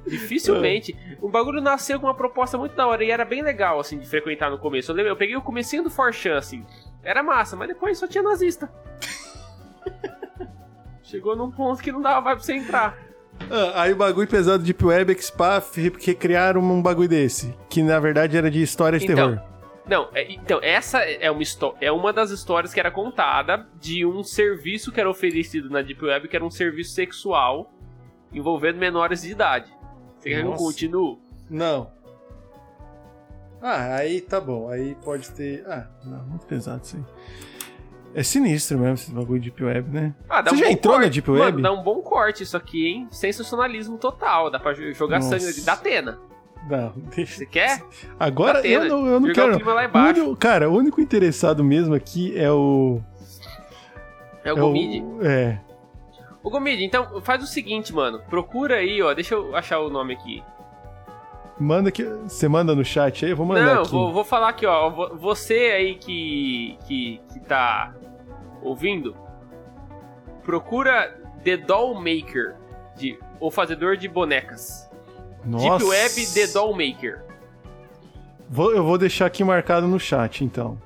[0.04, 0.96] Dificilmente.
[1.22, 4.06] O bagulho nasceu com uma proposta muito da hora e era bem legal, assim, de
[4.06, 4.90] frequentar no começo.
[4.90, 6.64] Eu, lembro, eu peguei o comecinho do Forchan, assim.
[7.04, 8.68] Era massa, mas depois só tinha nazista.
[11.02, 12.98] Chegou num ponto que não dava mais pra você entrar.
[13.50, 15.62] Ah, aí o bagulho pesado de Deep Web que Spa
[16.00, 17.54] recriaram um bagulho desse.
[17.68, 19.53] Que na verdade era de história de Então, terror.
[19.86, 21.42] Não, é- então, essa é uma,
[21.80, 26.02] é uma das histórias que era contada de um serviço que era oferecido na Deep
[26.04, 27.70] Web, que era um serviço sexual
[28.32, 29.70] envolvendo menores de idade.
[30.18, 31.18] Você quer que eu continue?
[31.50, 31.92] Não.
[33.60, 34.68] Ah, aí tá bom.
[34.68, 35.64] Aí pode ter.
[35.66, 37.02] Ah, não, muito pesado isso aí.
[38.14, 40.14] É sinistro mesmo esse bagulho de Deep Web, né?
[40.28, 41.14] Ah, dá Você um já entrou na corte.
[41.14, 41.62] Deep Mano, Web?
[41.62, 43.08] dá um bom corte isso aqui, hein?
[43.10, 44.50] Sensacionalismo total.
[44.50, 45.38] Dá pra jo- jogar Nossa.
[45.40, 46.18] sangue da Atena.
[46.68, 47.36] Não, deixa.
[47.36, 47.82] Você quer?
[48.18, 49.94] Agora eu não, eu não Jogar o quero.
[49.94, 53.00] O único- cara, o único interessado mesmo aqui é o.
[54.42, 55.04] É o Gomid.
[55.22, 55.58] É.
[56.42, 58.20] Ô Gomid, então faz o seguinte, mano.
[58.28, 59.12] Procura aí, ó.
[59.14, 60.42] Deixa eu achar o nome aqui.
[61.58, 62.02] Manda que.
[62.02, 63.30] Você manda no chat aí?
[63.30, 63.90] Eu vou mandar Não, aqui.
[63.92, 64.90] vou, vou falar aqui, ó.
[64.90, 67.94] Vo- Você aí que, que, que tá
[68.62, 69.14] ouvindo,
[70.42, 72.56] procura The Doll Maker,
[72.96, 74.90] de, o fazedor de bonecas.
[75.44, 75.78] Nossa.
[75.78, 77.24] Deep Web The Doll Maker.
[78.48, 80.80] Vou- eu vou deixar aqui marcado no chat, então.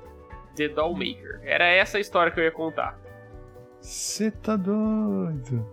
[0.55, 1.39] The Doll Maker.
[1.43, 2.97] Era essa a história que eu ia contar.
[3.81, 5.65] Você tá doido.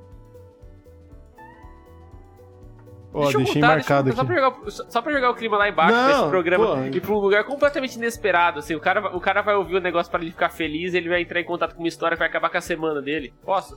[3.13, 4.29] Ó, Deixa deixei contar, marcado deixa aqui.
[4.29, 6.83] Só pra, jogar, só pra jogar o clima lá embaixo Não, desse programa pô.
[6.97, 8.59] e pra um lugar completamente inesperado.
[8.59, 11.23] Assim, o cara, o cara vai ouvir o negócio pra ele ficar feliz, ele vai
[11.23, 13.33] entrar em contato com uma história que vai acabar com a semana dele.
[13.43, 13.75] Posso?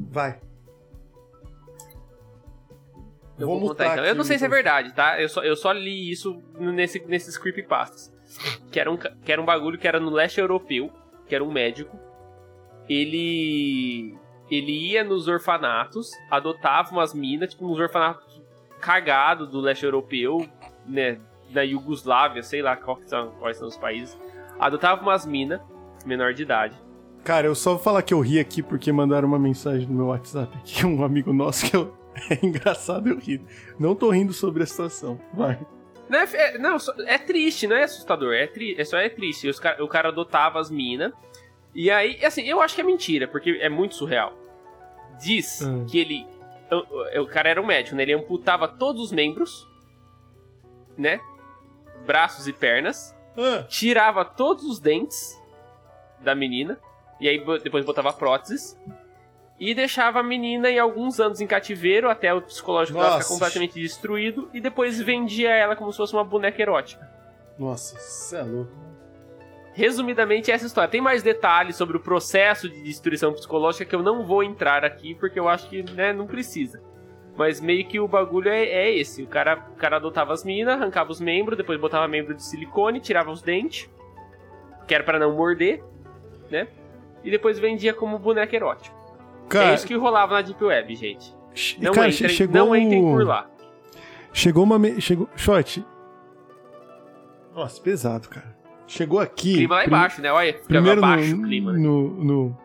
[0.00, 0.38] Vai.
[3.38, 4.04] Eu Vou vou, contar então.
[4.04, 5.20] Eu não sei se é verdade, tá?
[5.20, 8.12] Eu só, eu só li isso nesse, nesses creepypastas.
[8.70, 10.90] Que era, um, que era um bagulho que era no leste europeu,
[11.26, 11.98] que era um médico.
[12.88, 14.16] Ele.
[14.50, 18.42] Ele ia nos orfanatos, adotava umas minas, tipo uns orfanatos
[18.80, 20.48] cagados do leste europeu,
[20.86, 21.20] né?
[21.50, 24.18] Da Iugoslávia, sei lá qual que são, quais são os países.
[24.58, 25.60] Adotava umas minas,
[26.04, 26.76] menor de idade.
[27.24, 30.06] Cara, eu só vou falar que eu ri aqui porque mandaram uma mensagem no meu
[30.06, 31.97] WhatsApp aqui, um amigo nosso que eu...
[32.30, 33.40] é engraçado eu rir.
[33.78, 35.20] Não tô rindo sobre a situação.
[35.32, 35.58] Vai.
[36.08, 36.76] Não, é, é- não,
[37.06, 39.48] é triste, não é assustador, é, tri, é só é triste.
[39.48, 41.12] Os o cara adotava as minas.
[41.74, 44.32] E aí, assim, eu acho que é mentira, porque é muito surreal.
[45.20, 45.84] Diz Hum.
[45.86, 46.26] que ele.
[46.70, 48.02] O, o- o cara era um médico, né?
[48.02, 49.66] Ele amputava todos os membros,
[50.96, 51.20] né?
[52.06, 53.14] Braços e pernas.
[53.36, 55.38] Ah, Tirava todos os dentes
[56.20, 56.78] da menina.
[57.20, 58.76] E aí depois botava próteses.
[59.58, 63.80] E deixava a menina em alguns anos em cativeiro até o psicológico dela ficar completamente
[63.80, 64.48] destruído.
[64.54, 67.08] E depois vendia ela como se fosse uma boneca erótica.
[67.58, 68.88] nossa, você é louco.
[69.74, 70.90] Resumidamente, essa história.
[70.90, 75.14] Tem mais detalhes sobre o processo de destruição psicológica que eu não vou entrar aqui,
[75.14, 76.80] porque eu acho que né, não precisa.
[77.36, 79.22] Mas meio que o bagulho é, é esse.
[79.22, 82.98] O cara, o cara adotava as minas, arrancava os membros, depois botava membro de silicone,
[82.98, 83.88] tirava os dentes,
[84.88, 85.80] que era pra não morder,
[86.50, 86.66] né?
[87.22, 88.97] E depois vendia como boneca erótico.
[89.48, 91.34] Cara, é isso que rolava na Deep Web, gente.
[91.80, 93.48] Não, cara, entrem, chegou não entrem por lá.
[94.32, 94.78] Chegou uma...
[94.78, 95.28] me- Chegou...
[95.36, 95.84] Shot.
[97.54, 98.56] Nossa, pesado, cara.
[98.86, 99.54] Chegou aqui...
[99.54, 100.32] Clima lá prim- embaixo, né?
[100.32, 101.78] Olha, Primeiro abaixo no, o clima, né?
[101.78, 102.58] no, no,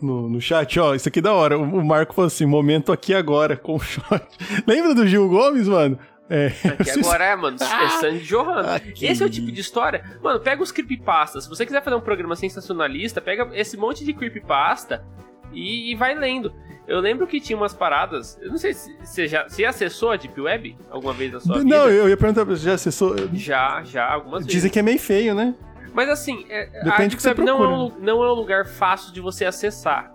[0.00, 1.58] no, no chat, ó, isso aqui é da hora.
[1.58, 4.24] O, o Marco falou assim, momento aqui agora, com o shot.
[4.66, 5.98] Lembra do Gil Gomes, mano?
[6.30, 6.46] É,
[6.78, 8.68] Aqui agora é, mano, é sangue jorrando.
[8.70, 9.04] Aqui.
[9.04, 10.02] Esse é o tipo de história.
[10.22, 11.44] Mano, pega os creepypastas.
[11.44, 15.04] Se você quiser fazer um programa sensacionalista, pega esse monte de creepypasta
[15.52, 16.52] e, e vai lendo.
[16.86, 18.38] Eu lembro que tinha umas paradas.
[18.42, 21.58] Eu não sei se você já você acessou a Deep Web alguma vez na sua
[21.58, 21.68] vida.
[21.76, 23.14] Não, eu ia perguntar pra você, já acessou...
[23.34, 24.72] Já, já, algumas Dizem vezes.
[24.72, 25.54] que é meio feio, né?
[25.94, 28.00] Mas assim, é, a Depende do Deep que você Web não é, procura.
[28.00, 30.12] um, não é um lugar fácil de você acessar.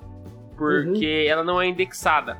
[0.58, 1.32] Porque Uhum.
[1.32, 2.38] ela não é indexada.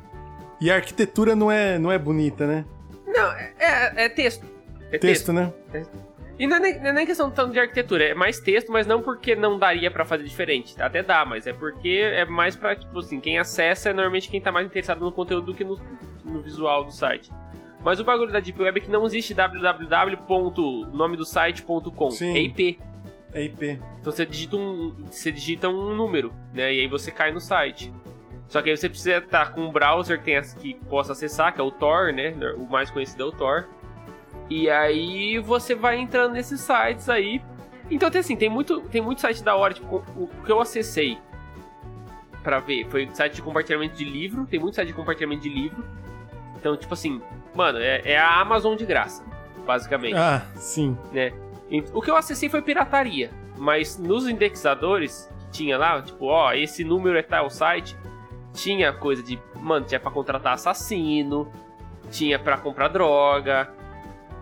[0.60, 2.64] E a arquitetura não é, não é bonita, né?
[3.06, 4.44] Não, é, é- é texto.
[4.90, 5.52] É Texto, né?
[6.38, 8.86] E não é, nem, não é nem questão tanto de arquitetura, é mais texto, mas
[8.86, 10.80] não porque não daria pra fazer diferente.
[10.80, 14.40] Até dá, mas é porque é mais pra, tipo assim, quem acessa é normalmente quem
[14.40, 15.80] tá mais interessado no conteúdo do que no,
[16.24, 17.32] no visual do site.
[17.82, 22.08] Mas o bagulho da Deep Web é que não existe www.nome do site.com.
[22.20, 22.78] É IP.
[23.32, 23.80] É IP.
[24.00, 26.72] Então você digita um, você digita um número, né?
[26.72, 27.92] E aí você cai no site.
[28.48, 31.60] Só que aí você precisa estar com um browser que, tenha, que possa acessar, que
[31.60, 32.34] é o Tor, né?
[32.56, 33.68] O mais conhecido é o Tor.
[34.50, 37.42] E aí você vai entrando nesses sites aí.
[37.90, 41.18] Então tem assim, tem muito, tem muito site da hora, tipo, o, que eu acessei
[42.42, 45.84] para ver foi site de compartilhamento de livro, tem muito site de compartilhamento de livro.
[46.56, 47.20] Então, tipo assim,
[47.54, 49.24] mano, é, é a Amazon de graça,
[49.66, 50.16] basicamente.
[50.16, 50.96] Ah, sim.
[51.12, 51.32] Né?
[51.92, 56.82] O que eu acessei foi pirataria, mas nos indexadores que tinha lá, tipo, ó, esse
[56.84, 57.96] número é tal site,
[58.52, 61.50] tinha coisa de, mano, tinha para contratar assassino,
[62.10, 63.72] tinha para comprar droga,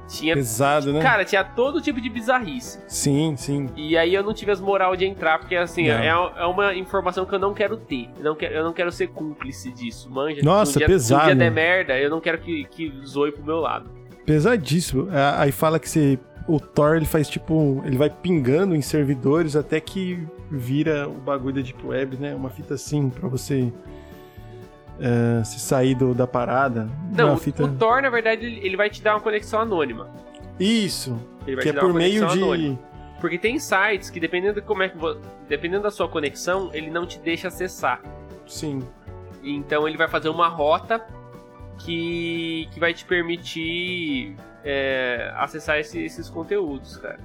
[0.07, 0.35] tinha.
[0.35, 1.01] Pesado, né?
[1.01, 2.79] Cara, tinha todo tipo de bizarrice.
[2.87, 3.69] Sim, sim.
[3.77, 7.25] E aí eu não tive as moral de entrar, porque assim, é, é uma informação
[7.25, 8.09] que eu não quero ter.
[8.19, 10.41] Eu não quero, eu não quero ser cúmplice disso, manja.
[10.43, 11.23] Nossa, um dia, pesado.
[11.23, 13.91] Se um dia der merda, eu não quero que, que zoe pro meu lado.
[14.25, 15.09] Pesadíssimo.
[15.37, 16.19] Aí fala que você.
[16.49, 17.83] O Thor ele faz tipo.
[17.85, 22.35] Ele vai pingando em servidores até que vira o bagulho da Deep Web, né?
[22.35, 23.73] Uma fita assim pra você
[24.99, 26.89] uh, se sair do, da parada.
[27.13, 27.65] Não, o, fita...
[27.65, 30.09] o Tor, na verdade, ele vai te dar uma conexão anônima.
[30.59, 31.19] Isso.
[31.45, 32.43] que é por meio de.
[32.43, 32.79] Anônima.
[33.21, 34.99] Porque tem sites que, dependendo de como é que
[35.49, 38.01] dependendo da sua conexão, ele não te deixa acessar.
[38.47, 38.87] Sim.
[39.43, 41.05] Então ele vai fazer uma rota
[41.79, 47.19] que, que vai te permitir é, acessar esse, esses conteúdos, cara.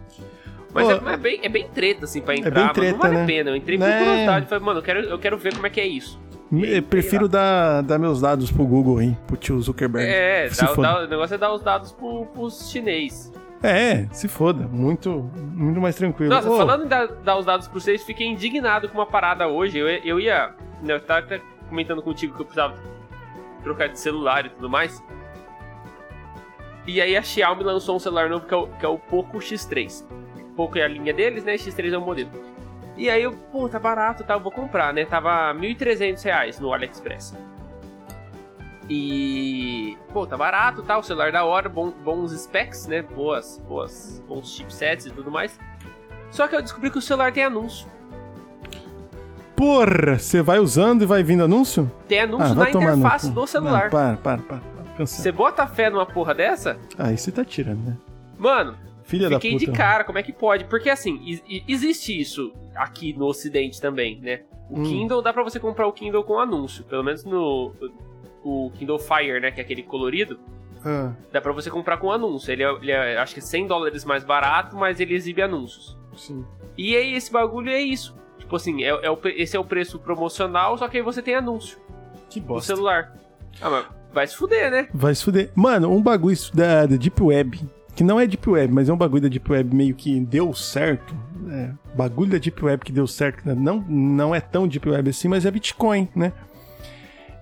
[0.74, 2.50] Mas é, é, bem, é bem treta, assim, pra entrar.
[2.50, 3.24] É bem treta, não vale né?
[3.24, 3.50] a pena.
[3.50, 4.00] Eu entrei por né?
[4.00, 4.46] curiosidade.
[4.46, 6.20] Falei, mano, eu quero, eu quero ver como é que é isso.
[6.52, 9.18] Eu prefiro dar, dar meus dados pro Google, hein?
[9.26, 10.12] Pro tio Zuckerberg.
[10.12, 13.32] É, dá, dá, o negócio é dar os dados pro, pros chinês.
[13.64, 14.68] É, se foda.
[14.68, 16.34] Muito, muito mais tranquilo.
[16.34, 16.58] Nossa, oh.
[16.58, 19.78] falando em dar, dar, os dados pros vocês, fiquei indignado com uma parada hoje.
[19.78, 20.54] Eu, eu ia.
[20.84, 22.76] Né, eu tava até comentando contigo que eu precisava
[23.64, 25.02] trocar de celular e tudo mais.
[26.86, 29.38] E aí a Xiaomi lançou um celular novo que é o, que é o Poco
[29.38, 30.04] X3.
[30.56, 31.56] Poco é a linha deles, né?
[31.56, 32.51] X3 é o modelo.
[33.02, 35.06] E aí eu, pô, tá barato, tá, eu vou comprar, né?
[35.06, 37.36] Tava R$ 1.300 no AliExpress.
[38.88, 41.00] E, pô, tá barato, tá?
[41.00, 43.02] O celular da hora, bom, bons specs, né?
[43.02, 45.60] Boas, boas, bons chipsets e tudo mais.
[46.30, 47.88] Só que eu descobri que o celular tem anúncio.
[49.56, 51.92] Porra, você vai usando e vai vindo anúncio?
[52.08, 53.86] Tem anúncio ah, na interface do celular.
[53.86, 54.62] Não, para, para, para.
[55.08, 56.78] Você bota fé numa porra dessa?
[57.00, 57.98] Aí você tá tirando, né?
[58.38, 58.78] Mano,
[59.12, 59.72] Filha Fiquei da puta.
[59.72, 60.64] de cara, como é que pode?
[60.64, 64.44] Porque assim, existe isso aqui no ocidente também, né?
[64.70, 64.84] O hum.
[64.84, 66.86] Kindle, dá pra você comprar o Kindle com anúncio.
[66.86, 67.74] Pelo menos no
[68.42, 69.52] o Kindle Fire, né?
[69.52, 70.40] Que é aquele colorido.
[70.84, 71.12] Ah.
[71.30, 72.50] Dá pra você comprar com anúncio.
[72.54, 75.98] Ele é, ele é, acho que 100 dólares mais barato, mas ele exibe anúncios.
[76.16, 76.46] Sim.
[76.78, 78.16] E aí esse bagulho é isso.
[78.40, 81.36] Tipo assim, é, é o, esse é o preço promocional, só que aí você tem
[81.36, 81.78] anúncio.
[82.30, 82.72] Que bosta.
[82.72, 83.14] No celular.
[83.62, 84.88] Ah, mas vai se fuder, né?
[84.94, 85.52] Vai se fuder.
[85.54, 87.60] Mano, um bagulho da, da Deep Web
[87.96, 90.54] que não é Deep Web, mas é um bagulho da Deep Web meio que deu
[90.54, 91.16] certo.
[91.50, 93.56] É, bagulho da Deep Web que deu certo, né?
[93.56, 96.32] não, não é tão Deep Web assim, mas é Bitcoin, né?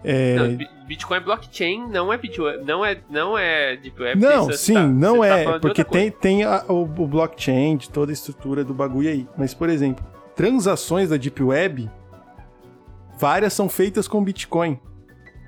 [0.03, 0.35] É...
[0.35, 0.57] Não,
[0.88, 4.19] Bitcoin é blockchain, não é Bitcoin, não é, não é Deep Web.
[4.19, 8.12] Não, sim, tá, não é, tá porque tem, tem a, o, o blockchain de toda
[8.12, 9.27] a estrutura do bagulho aí.
[9.38, 10.03] Mas, por exemplo,
[10.35, 11.91] transações da Deep Web,
[13.19, 14.79] várias são feitas com Bitcoin.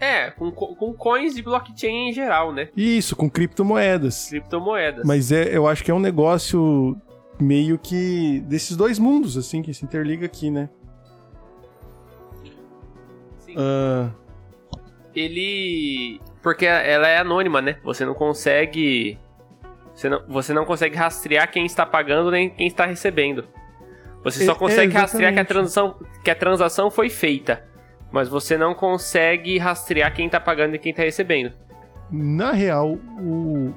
[0.02, 2.70] É, com, com coins de blockchain em geral, né?
[2.76, 4.30] Isso, com criptomoedas.
[4.30, 5.06] Criptomoedas.
[5.06, 7.00] Mas é, eu acho que é um negócio
[7.40, 10.70] meio que desses dois mundos, assim, que se interliga aqui, né?
[13.38, 13.54] Sim.
[13.56, 14.12] Uh...
[15.14, 16.20] Ele.
[16.42, 17.78] Porque ela é anônima, né?
[17.84, 19.20] Você não consegue.
[19.94, 23.48] Você não, você não consegue rastrear quem está pagando nem quem está recebendo.
[24.24, 27.70] Você só consegue é, rastrear que a, transação, que a transação foi feita
[28.12, 31.54] mas você não consegue rastrear quem tá pagando e quem tá recebendo.
[32.12, 33.74] Na real, o,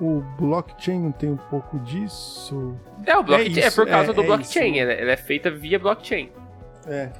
[0.00, 2.74] o blockchain não tem um pouco disso.
[3.06, 5.50] É, o blockchain, é, é por causa é, do é blockchain, ela, ela, é feita
[5.50, 6.30] via blockchain.
[6.86, 7.10] É.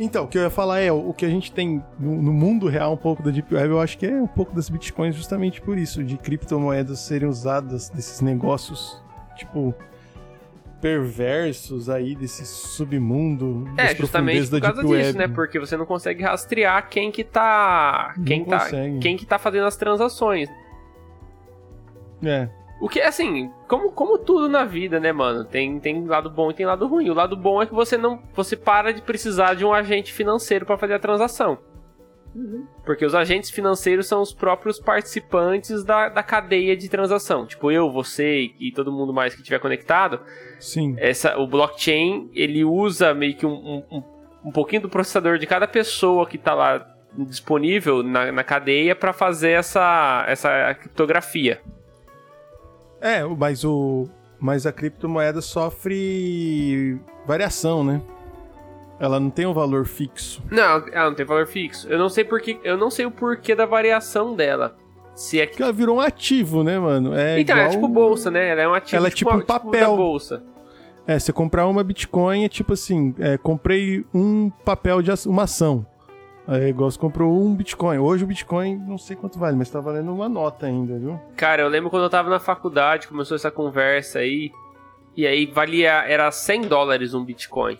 [0.00, 2.68] Então, o que eu ia falar é, o que a gente tem no, no, mundo
[2.68, 5.60] real um pouco da Deep Web, eu acho que é um pouco das bitcoins justamente
[5.60, 9.02] por isso, de criptomoedas serem usadas nesses negócios,
[9.34, 9.74] tipo,
[10.80, 15.18] perversos aí desse submundo é, justamente por causa disso, web.
[15.18, 15.28] né?
[15.28, 18.98] Porque você não consegue rastrear quem que tá quem não tá consegue.
[19.00, 20.48] quem que tá fazendo as transações.
[22.22, 22.48] É.
[22.80, 25.44] O que assim, como, como tudo na vida, né, mano?
[25.44, 27.10] Tem, tem lado bom e tem lado ruim.
[27.10, 30.64] O lado bom é que você não você para de precisar de um agente financeiro
[30.64, 31.58] para fazer a transação.
[32.34, 32.66] Uhum.
[32.84, 37.46] Porque os agentes financeiros são os próprios participantes da, da cadeia de transação.
[37.46, 40.20] Tipo, eu, você e todo mundo mais que estiver conectado.
[40.58, 40.96] Sim.
[40.98, 44.02] Essa, o blockchain, ele usa meio que um, um,
[44.44, 49.12] um pouquinho do processador de cada pessoa que está lá disponível na, na cadeia para
[49.12, 51.60] fazer essa, essa criptografia.
[53.00, 54.08] É, mas o
[54.40, 58.00] mas a criptomoeda sofre variação, né?
[59.00, 60.42] Ela não tem um valor fixo.
[60.50, 61.88] Não, ela não tem valor fixo.
[61.88, 64.76] Eu não sei porque, eu não sei o porquê da variação dela.
[65.18, 67.12] Se é que ela virou um ativo, né, mano?
[67.12, 67.68] É Então, igual...
[67.68, 68.50] é tipo bolsa, né?
[68.50, 69.90] Ela é um ativo Ela é tipo um uma- papel.
[69.90, 70.42] da bolsa.
[71.06, 75.84] É, você comprar uma Bitcoin é tipo assim, é, comprei um papel de uma ação.
[76.46, 77.98] Aí, igual você comprou um Bitcoin.
[77.98, 81.18] Hoje o Bitcoin não sei quanto vale, mas tá valendo uma nota ainda, viu?
[81.36, 84.52] Cara, eu lembro quando eu tava na faculdade, começou essa conversa aí.
[85.16, 87.76] E aí valia, era 100 dólares um Bitcoin.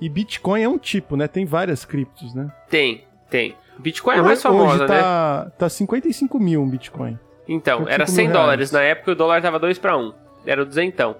[0.00, 1.26] E Bitcoin é um tipo, né?
[1.26, 2.52] Tem várias criptos, né?
[2.68, 3.54] Tem, tem.
[3.82, 5.00] Bitcoin é a mais Hoje- famosa, Hoje né?
[5.00, 7.18] tá, tá 55 mil um Bitcoin.
[7.48, 8.70] Então, 55 era 100 mil dólares.
[8.70, 10.12] Na época o dólar tava 2 pra 1.
[10.46, 11.16] Era o duzentão.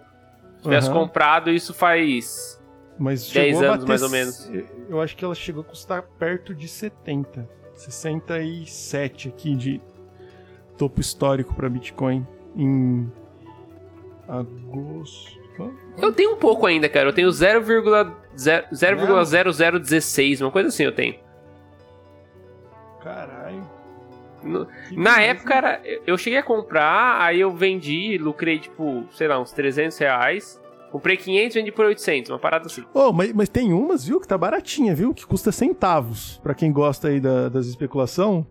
[0.59, 1.01] Se tivesse Aham.
[1.01, 2.61] comprado, isso faz.
[2.99, 4.51] Mas 10 chegou a anos, mais ou menos.
[4.89, 7.49] Eu acho que ela chegou a custar perto de 70.
[7.75, 9.81] 67 aqui de
[10.79, 13.11] topo histórico pra Bitcoin em
[14.29, 15.41] agosto.
[15.99, 17.09] Eu tenho um pouco ainda, cara.
[17.09, 21.17] Eu tenho 0,0 0,0016, uma coisa assim eu tenho.
[23.03, 23.63] Caralho.
[24.43, 29.39] No- Na época, era, eu cheguei a comprar, aí eu vendi, lucrei, tipo, sei lá,
[29.41, 30.61] uns 300 reais.
[30.91, 32.85] Comprei 500 vendi por 800, uma parada assim.
[32.93, 35.15] Oh, mas, mas tem umas, viu, que tá baratinha, viu?
[35.15, 36.39] Que custa centavos.
[36.43, 38.47] Pra quem gosta aí da- das especulação.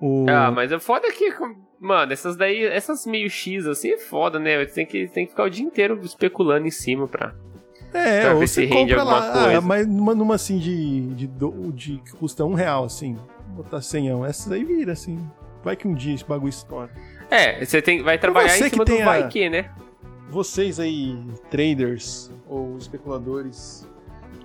[0.00, 0.26] O...
[0.28, 1.32] Ah, mas é foda que,
[1.80, 4.58] mano, essas daí, essas meio X assim é foda, né?
[4.66, 7.32] Você tem que, tem que ficar o dia inteiro especulando em cima pra.
[7.94, 9.58] É, pra ou ver você se rende compra alguma lá, coisa.
[9.58, 13.16] ah, mas numa, numa assim de, de, do- de que custa um real, assim,
[13.52, 15.18] botar senhão, essas aí vira, assim,
[15.62, 16.90] vai que um dia esse bagulho estoura.
[17.30, 19.70] É, você tem, vai trabalhar você em que cima do tem a- vai que, né?
[20.28, 21.18] Vocês aí,
[21.50, 23.86] traders ou especuladores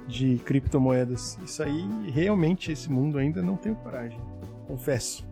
[0.07, 4.19] de criptomoedas, isso aí, realmente, esse mundo ainda não tenho coragem,
[4.67, 5.25] confesso.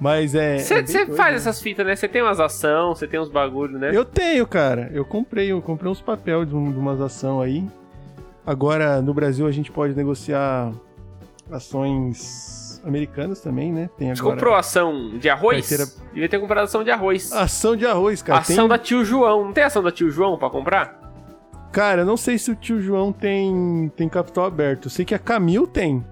[0.00, 0.56] Mas é...
[0.56, 1.36] é Você doido, faz né?
[1.36, 1.94] essas fitas, né?
[1.94, 3.90] Você tem umas ações, você tem uns bagulho, né?
[3.94, 4.90] Eu tenho, cara.
[4.92, 7.68] Eu comprei, eu comprei uns papéis de, um- de umas ações aí.
[8.44, 10.72] Agora, no Brasil, a gente pode negociar
[11.50, 13.88] ações americanas também, né?
[13.96, 15.68] Tem Você agora comprou ação de arroz?
[15.68, 17.32] Carteira- Devia ter comprado ação de arroz.
[17.32, 18.40] ação de arroz, cara.
[18.40, 19.44] ação Tem- da tio João.
[19.46, 21.00] Não tem ação da tio João pra comprar?
[21.72, 24.86] Cara, eu não sei se o tio João tem, tem capital aberto.
[24.86, 26.04] Eu sei que a Camil tem.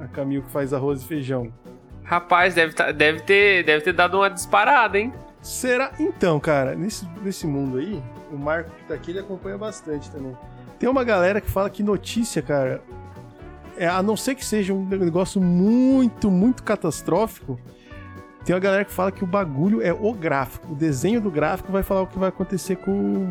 [0.00, 1.52] A Camil que faz arroz e feijão.
[2.04, 5.12] Rapaz, deve, tá- deve, ter, deve ter dado uma disparada, hein?
[5.40, 5.92] Será?
[5.98, 10.36] Então, cara, nesse, nesse mundo aí, o Marco que tá aqui, ele acompanha bastante também.
[10.78, 12.82] Tem uma galera que fala que notícia, cara,
[13.80, 17.58] é, a não ser que seja um negócio muito, muito catastrófico,
[18.44, 20.72] tem uma galera que fala que o bagulho é o gráfico.
[20.72, 23.30] O desenho do gráfico vai falar o que vai acontecer com,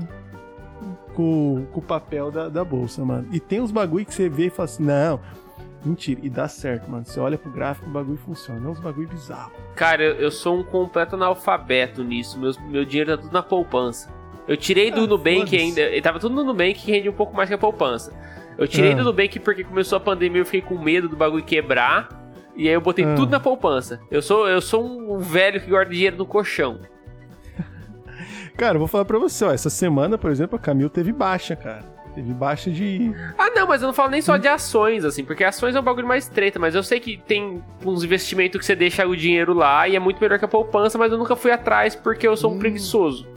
[1.13, 3.27] com, com o papel da, da bolsa, mano.
[3.31, 5.19] E tem uns bagulho que você vê e fala assim, não,
[5.85, 6.19] mentira.
[6.23, 7.05] E dá certo, mano.
[7.05, 8.59] Você olha pro gráfico, o bagulho funciona.
[8.59, 9.51] Não uns bagulho bizarro.
[9.75, 12.39] Cara, eu, eu sou um completo analfabeto nisso.
[12.39, 14.11] Meus, meu dinheiro tá tudo na poupança.
[14.47, 15.81] Eu tirei do Ah, Nubank ainda.
[16.01, 18.11] Tava tudo no Nubank que rende um pouco mais que a poupança.
[18.59, 18.95] Eu tirei Ah.
[18.95, 22.09] do Nubank porque começou a pandemia, eu fiquei com medo do bagulho quebrar.
[22.55, 23.15] E aí eu botei Ah.
[23.15, 24.01] tudo na poupança.
[24.11, 26.79] Eu sou, eu sou um velho que guarda dinheiro no colchão.
[28.57, 29.51] Cara, eu vou falar pra você, ó.
[29.51, 31.97] Essa semana, por exemplo, a Camil teve baixa, cara.
[32.13, 33.13] Teve baixa de.
[33.37, 35.83] Ah, não, mas eu não falo nem só de ações, assim, porque ações é um
[35.83, 39.53] bagulho mais treta, mas eu sei que tem uns investimentos que você deixa o dinheiro
[39.53, 42.35] lá e é muito melhor que a poupança, mas eu nunca fui atrás porque eu
[42.35, 42.59] sou um Hum.
[42.59, 43.27] preguiçoso.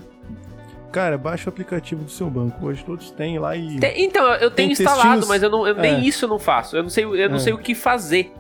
[0.93, 2.66] Cara, baixa o aplicativo do seu banco.
[2.66, 3.78] Hoje todos têm lá e.
[3.80, 6.01] Tem- então, eu tenho instalado, textinhos- mas eu não, eu- nem É.
[6.01, 6.76] isso eu não faço.
[6.76, 7.38] Eu não sei, eu não É.
[7.40, 8.30] sei o que fazer.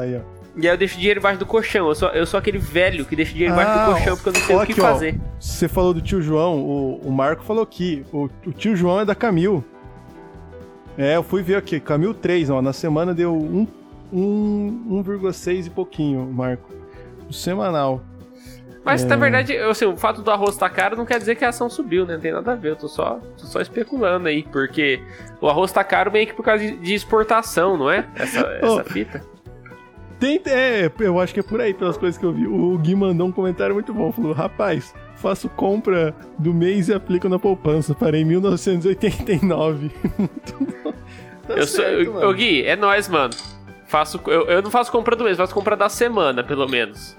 [0.00, 0.40] Aí, ó.
[0.56, 1.88] E aí eu deixo dinheiro embaixo do colchão.
[1.88, 4.32] Eu sou, eu sou aquele velho que deixa dinheiro embaixo Ah, do colchão porque eu
[4.32, 4.84] não sei ó o que aqui, ó.
[4.84, 5.20] fazer.
[5.38, 8.04] Você falou do tio João, o, o Marco falou aqui.
[8.12, 9.62] O, o tio João é da Camil.
[10.98, 11.78] É, eu fui ver aqui.
[11.80, 12.60] Camil 3, ó.
[12.60, 13.66] Na semana deu um,
[14.12, 16.68] um, 1,6 e pouquinho, Marco.
[17.28, 18.00] O semanal.
[18.84, 19.06] Mas É.
[19.06, 21.68] na verdade, assim, o fato do arroz estar caro não quer dizer que a ação
[21.68, 22.14] subiu, né?
[22.14, 22.70] Não tem nada a ver.
[22.70, 25.00] Eu tô só, tô só especulando aí, porque
[25.40, 28.06] o arroz tá caro meio que por causa de, exportação, não é?
[28.16, 29.22] Essa, essa fita.
[30.18, 32.46] Tem, é, eu acho que é por aí, pelas coisas que eu vi.
[32.46, 34.12] O Gui mandou um comentário muito bom.
[34.12, 37.94] Falou, rapaz, faço compra do mês e aplico na poupança.
[37.94, 39.90] Parei em 1989.
[41.46, 41.84] Tá eu sou.
[41.84, 42.28] certo, mano.
[42.28, 43.34] Ô, Gui, é nóis, mano.
[43.86, 47.16] Faço, eu, eu não faço compra do mês, faço compra da semana, pelo menos.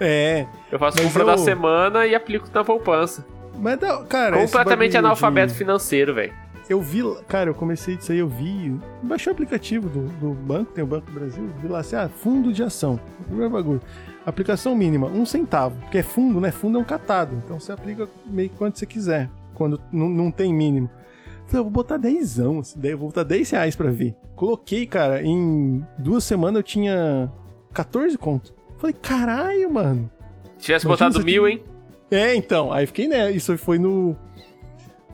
[0.00, 3.24] É, Eu faço compra eu- da semana e aplico na poupança.
[3.58, 4.36] mas, dá- cara...
[4.38, 6.32] Completamente analfabeto de- financeiro, velho.
[6.68, 8.74] Eu vi, cara, eu comecei disso aí, eu vi.
[9.02, 12.08] Baixei o aplicativo do, do banco, tem o Banco do Brasil, vi lá assim, ah,
[12.08, 12.98] fundo de ação.
[13.20, 13.82] O primeiro bagulho.
[14.24, 15.76] Aplicação mínima, um centavo.
[15.80, 16.50] Porque é fundo, né?
[16.50, 17.36] Fundo é um catado.
[17.44, 19.28] Então você aplica meio que quando você quiser.
[19.52, 20.88] Quando não, não tem mínimo.
[21.46, 24.16] Falei, eu vou botar dezão, assim, daí eu vou botar 10 reais pra ver.
[24.34, 27.30] Coloquei, cara, em duas semanas eu tinha
[27.74, 28.54] 14 conto.
[28.84, 30.10] Falei, caralho, mano.
[30.58, 31.30] Se tivesse Imagina botado isso aqui.
[31.32, 31.62] mil, hein?
[32.10, 34.14] É, então, aí fiquei né, isso foi no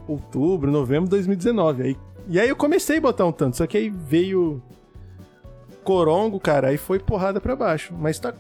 [0.09, 1.83] outubro, novembro de 2019.
[1.85, 1.97] Aí
[2.29, 4.61] E aí eu comecei a botar um tanto, só que aí veio
[5.85, 7.95] corongo, cara, aí foi porrada pra baixo.
[7.97, 8.35] Mas tá.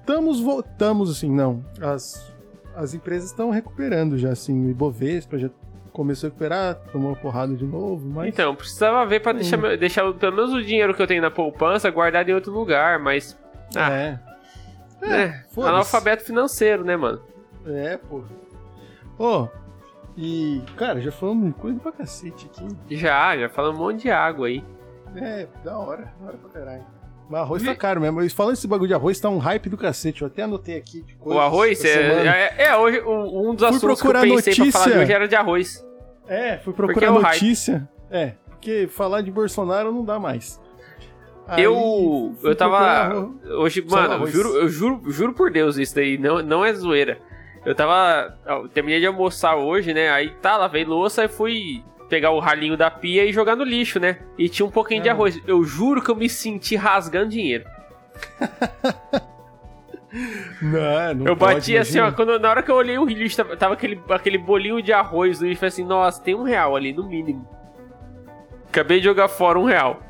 [0.00, 1.62] Estamos voltamos assim, não.
[1.80, 2.32] As,
[2.74, 4.66] as empresas estão recuperando já, assim.
[4.66, 5.50] O Ibovespa já
[5.92, 8.28] começou a recuperar, tomou uma porrada de novo, mas.
[8.28, 11.30] Então, precisava ver pra deixar, meu- deixar pelo menos o dinheiro que eu tenho na
[11.30, 13.38] poupança guardado em outro lugar, mas.
[13.76, 14.29] Ah, É.
[15.02, 15.44] é.
[15.52, 15.72] foda-se.
[15.74, 17.20] analfabeto financeiro, né, mano?
[17.66, 18.22] É, pô.
[19.18, 19.48] Ô,
[20.16, 22.68] e, cara, já falamos coisa pra cacete aqui.
[22.96, 24.64] Já, já falando um monte de água aí.
[25.16, 26.86] É, da hora, da hora pra caralho.
[27.28, 28.28] Mas arroz tá caro mesmo.
[28.30, 30.22] Falando esse bagulho de arroz, tá um hype do cacete.
[30.22, 33.60] Eu até anotei aqui de O coisas arroz, é, é, é, hoje o- um dos
[33.66, 35.00] Fui assuntos que eu procurar pensei pra falar de notícia.
[35.02, 35.86] hoje era de arroz.
[36.26, 37.32] É, fui procurar é o hype.
[37.42, 37.88] notícia.
[38.10, 40.60] É, porque falar de Bolsonaro não dá mais.
[41.50, 43.28] Aí, eu eu tava
[43.58, 47.18] hoje, mano, eu juro, eu juro, juro por Deus isso daí, não, não é zoeira.
[47.66, 48.34] Eu tava,
[48.72, 50.10] terminei de almoçar hoje, né?
[50.10, 54.00] Aí tá, lavei louça e fui pegar o ralinho da pia e jogar no lixo,
[54.00, 54.18] né?
[54.38, 55.12] E tinha um pouquinho de Ah.
[55.12, 55.40] arroz.
[55.46, 57.64] Eu juro que eu me senti rasgando dinheiro.
[60.60, 62.16] Não, não eu pode, bati assim, ó, imagina.
[62.16, 65.46] quando, na hora que eu olhei o lixo, tava, aquele, aquele bolinho de arroz no
[65.46, 67.48] lixo, assim, nossa, tem um real ali, no mínimo.
[68.68, 70.00] Acabei de jogar fora um real.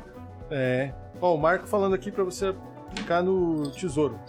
[0.49, 0.91] É.
[1.21, 2.53] Ó, o Marco falando aqui pra você
[2.95, 4.19] ficar no Tesouro.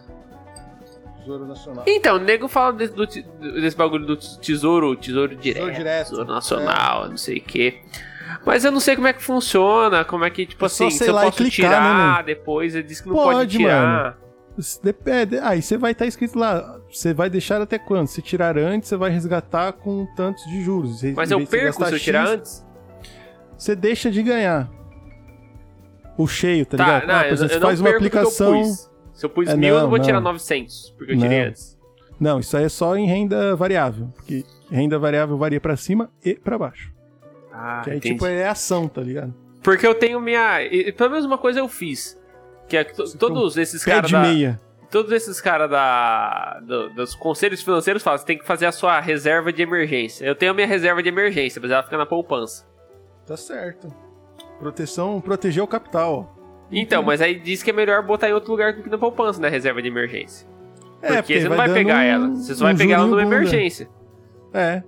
[1.18, 1.84] Tesouro Nacional.
[1.86, 7.08] Então, o nego fala desse, do desse bagulho do tesouro, tesouro direto, direto, tesouro nacional,
[7.08, 7.80] não sei o quê.
[8.44, 11.06] Mas eu não sei como é que funciona, como é que, tipo É assim, se
[11.06, 12.24] eu posso clicar, tirar né, mano?
[12.24, 14.18] depois, ele disse que não pode, Pode, tirar.
[14.82, 15.38] Depende.
[15.38, 16.78] Aí você vai estar escrito lá.
[16.90, 18.06] Você vai deixar até quando?
[18.08, 21.02] Se tirar antes, você vai resgatar com tantos de juros.
[21.14, 22.66] Mas eu perco se eu tirar X, antes?
[23.56, 24.68] Você deixa de ganhar.
[26.16, 27.06] O cheio, tá, Tá, ligado?
[27.06, 28.64] não, Ah, eu, eu não faz uma eu aplicação.
[29.12, 30.32] Se eu pus É, mil, eu não, não vou tirar não.
[30.32, 31.48] 900, porque eu tirei Não.
[31.48, 31.78] antes.
[32.20, 34.08] Não, isso aí é só em renda variável.
[34.14, 36.92] Porque renda variável varia pra cima e pra baixo.
[37.52, 38.14] Ah, que aí, entendi.
[38.14, 39.34] tipo, é ação, tá ligado?
[39.62, 40.58] Porque eu tenho minha...
[40.96, 42.18] Pelo menos uma coisa eu fiz.
[42.68, 44.20] Que é to- todos esses caras de da...
[44.22, 44.60] meia.
[44.90, 49.00] todos esses caras da, do- dos conselhos financeiros falam, você tem que fazer a sua
[49.00, 50.24] reserva de emergência.
[50.24, 52.64] Eu tenho a minha reserva de emergência, mas ela fica na poupança.
[53.26, 53.92] Tá certo.
[54.62, 56.36] Proteção, proteger o capital.
[56.70, 59.40] Então, mas aí diz que é melhor botar em outro lugar do que na poupança,
[59.40, 60.46] na reserva de emergência.
[61.02, 63.06] É, Porque, você não vai dando pegar um- ela, você só vai um pegar ela
[63.06, 63.34] numa bunda.
[63.36, 63.90] emergência.
[64.54, 64.84] É.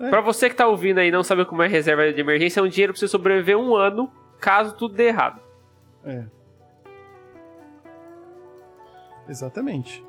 [0.00, 0.08] É.
[0.08, 2.62] Pra você que tá ouvindo aí e não sabe como é reserva de emergência, é
[2.62, 5.38] um dinheiro pra você sobreviver um ano, caso tudo dê errado.
[6.02, 6.24] É.
[9.28, 10.02] Exatamente.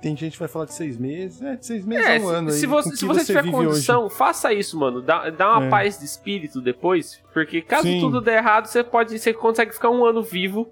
[0.00, 1.42] Tem- gente que vai falar de seis meses.
[1.42, 2.50] É, de seis meses É, a um ano.
[2.50, 5.00] se, se aí, você, se que você tiver condição, faça isso, mano.
[5.02, 5.70] Dá, dá uma É.
[5.70, 7.20] paz de espírito depois.
[7.32, 8.00] Porque caso Sim.
[8.00, 9.18] tudo der errado, você pode.
[9.18, 10.68] Você consegue ficar um ano vivo.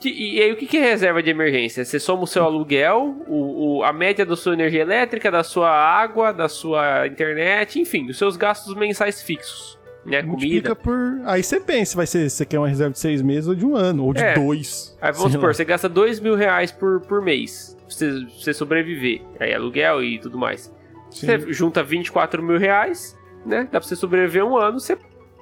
[0.00, 1.84] Que- e, e aí, o que, que é reserva de emergência?
[1.84, 5.70] Você soma o seu aluguel, o, o- a média da sua energia elétrica, da sua
[5.70, 9.78] água, da sua internet, enfim, os seus gastos mensais fixos.
[10.04, 10.20] Né?
[10.20, 11.20] Multiplica Comida.
[11.22, 11.26] por.
[11.26, 13.74] Aí você pensa, vai ser, você quer uma reserva de seis meses ou de um
[13.74, 14.34] ano, ou de É.
[14.34, 14.94] dois.
[15.00, 15.54] Aí vamos supor, lá.
[15.54, 19.22] você gasta dois mil reais por, por mês você, pra você sobreviver.
[19.40, 20.72] Aí aluguel e tudo mais.
[21.10, 21.26] Sim.
[21.26, 23.64] Você junta 24 mil reais, né?
[23.64, 24.98] Dá pra você sobreviver um ano, você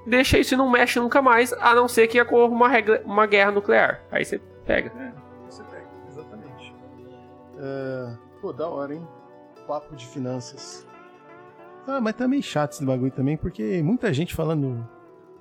[0.07, 3.27] deixa isso e não mexe nunca mais, a não ser que ocorra uma, regra, uma
[3.27, 4.03] guerra nuclear.
[4.11, 4.93] Aí você pega.
[5.49, 6.75] Você pega, exatamente.
[7.59, 9.07] É, Pô, da hora, hein?
[9.67, 10.87] Papo de finanças.
[11.87, 14.87] Ah, mas tá meio chato esse bagulho também, porque muita gente falando.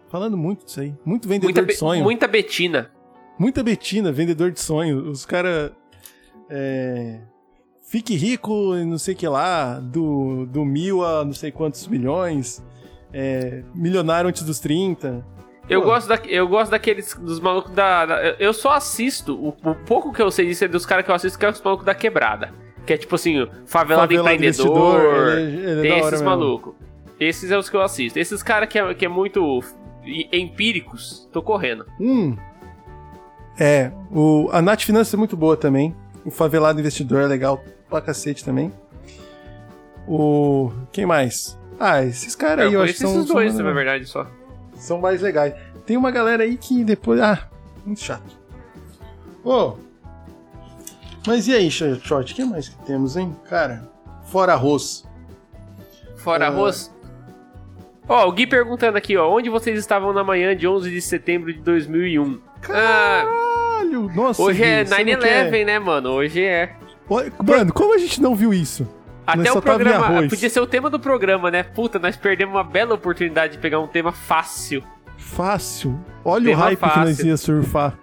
[0.09, 0.93] Falando muito disso aí.
[1.05, 2.03] Muito vendedor Muita, de sonho.
[2.03, 2.91] muita betina.
[3.39, 5.09] Muita Betina, vendedor de sonho.
[5.09, 5.72] Os caras.
[6.54, 7.22] É,
[7.89, 12.62] fique rico e não sei que lá, do, do mil a não sei quantos milhões.
[13.14, 15.26] É, milionário antes dos 30.
[15.70, 15.88] Eu Pô.
[15.88, 18.06] gosto, da, eu gosto daqueles dos malucos da.
[18.06, 19.34] da- eu- só assisto.
[19.36, 21.49] O, o pouco que eu sei disso é dos caras que eu assisto, que é
[21.49, 22.54] os malucos da quebrada.
[22.86, 25.32] Que é tipo assim, o favelado, Favelado empreendedor.
[25.38, 26.74] ele é- ele é tem esses malucos.
[27.20, 28.18] Esses é os que eu assisto.
[28.20, 29.62] Esses caras que é, que é muito
[30.32, 31.86] empíricos, tô correndo.
[31.99, 32.36] Hum.
[33.60, 35.95] É, o, a Nath Finanças é muito boa também.
[36.26, 38.72] O Favelado Investidor é legal pra cacete também.
[40.08, 40.72] O.
[40.92, 41.58] Quem mais?
[41.80, 44.28] Ah, esses caras aí eu, eu acho que são, esses dois, são, na verdade, só.
[44.76, 45.54] são mais legais.
[45.86, 47.20] Tem uma galera aí que depois.
[47.20, 47.48] Ah,
[47.86, 48.40] muito chato.
[49.44, 49.74] Ô.
[51.26, 52.34] Mas e aí, Short?
[52.34, 53.36] O que mais que temos, hein?
[53.50, 53.90] Cara,
[54.26, 55.06] fora arroz.
[56.18, 56.48] Fora Ah.
[56.50, 56.92] arroz.
[58.08, 59.32] Ó, o Gui perguntando aqui, ó.
[59.32, 62.40] Onde vocês estavam na manhã de 11 de setembro de 2001?
[62.70, 63.24] Ah,
[63.82, 64.12] Caralho!
[64.14, 66.10] Nossa, hoje é Gui, você não 9-11, né, mano?
[66.12, 66.76] Hoje é.
[67.46, 68.88] Mano, como a gente não viu isso?
[69.26, 70.28] Até o em programa.
[70.28, 71.64] Podia ser o tema do programa, né?
[71.64, 74.84] Puta, nós perdemos uma bela oportunidade de pegar um tema fácil.
[75.18, 76.00] Fácil.
[76.24, 77.28] Olha o Tema hype que nós fácil.
[77.28, 77.98] ia surfar.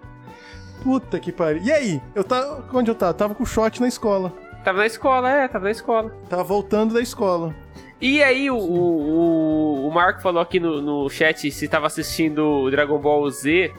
[0.83, 1.63] Puta que pariu.
[1.63, 2.01] E aí?
[2.15, 2.65] Eu tava.
[2.73, 3.15] Onde eu tava?
[3.15, 4.33] Tava com shot na escola.
[4.63, 6.15] Tava na escola, é, tava na escola.
[6.29, 7.55] Tava voltando da escola.
[8.01, 12.99] E aí, o, o, o Marco falou aqui no, no chat se tava assistindo Dragon
[12.99, 13.73] Ball Z.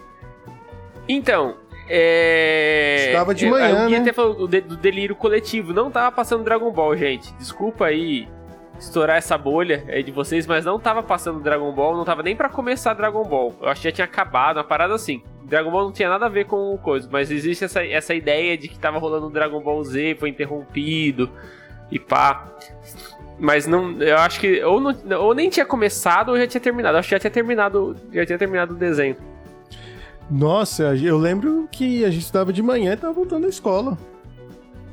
[1.08, 1.56] Então,
[1.90, 3.06] é.
[3.08, 3.98] Estava de manhã, O né?
[3.98, 5.74] até falou do, de- do delírio coletivo.
[5.74, 7.34] Não tava passando Dragon Ball, gente.
[7.36, 8.28] Desculpa aí
[8.80, 12.34] estourar essa bolha aí de vocês, mas não tava passando Dragon Ball, não tava nem
[12.36, 13.54] pra começar Dragon Ball.
[13.62, 15.22] Eu acho que já tinha acabado, uma parada assim.
[15.44, 18.68] Dragon Ball não tinha nada a ver com coisa, mas existe essa, essa ideia de
[18.70, 21.30] que tava rolando um Dragon Ball Z, foi interrompido
[21.92, 22.46] e pá.
[23.38, 26.96] Mas não, eu acho que ou, não, ou nem tinha começado ou já tinha terminado.
[26.96, 29.16] Eu acho que já tinha terminado, já tinha terminado o desenho.
[30.30, 33.98] Nossa, eu lembro que a gente estudava de manhã e tava voltando da escola.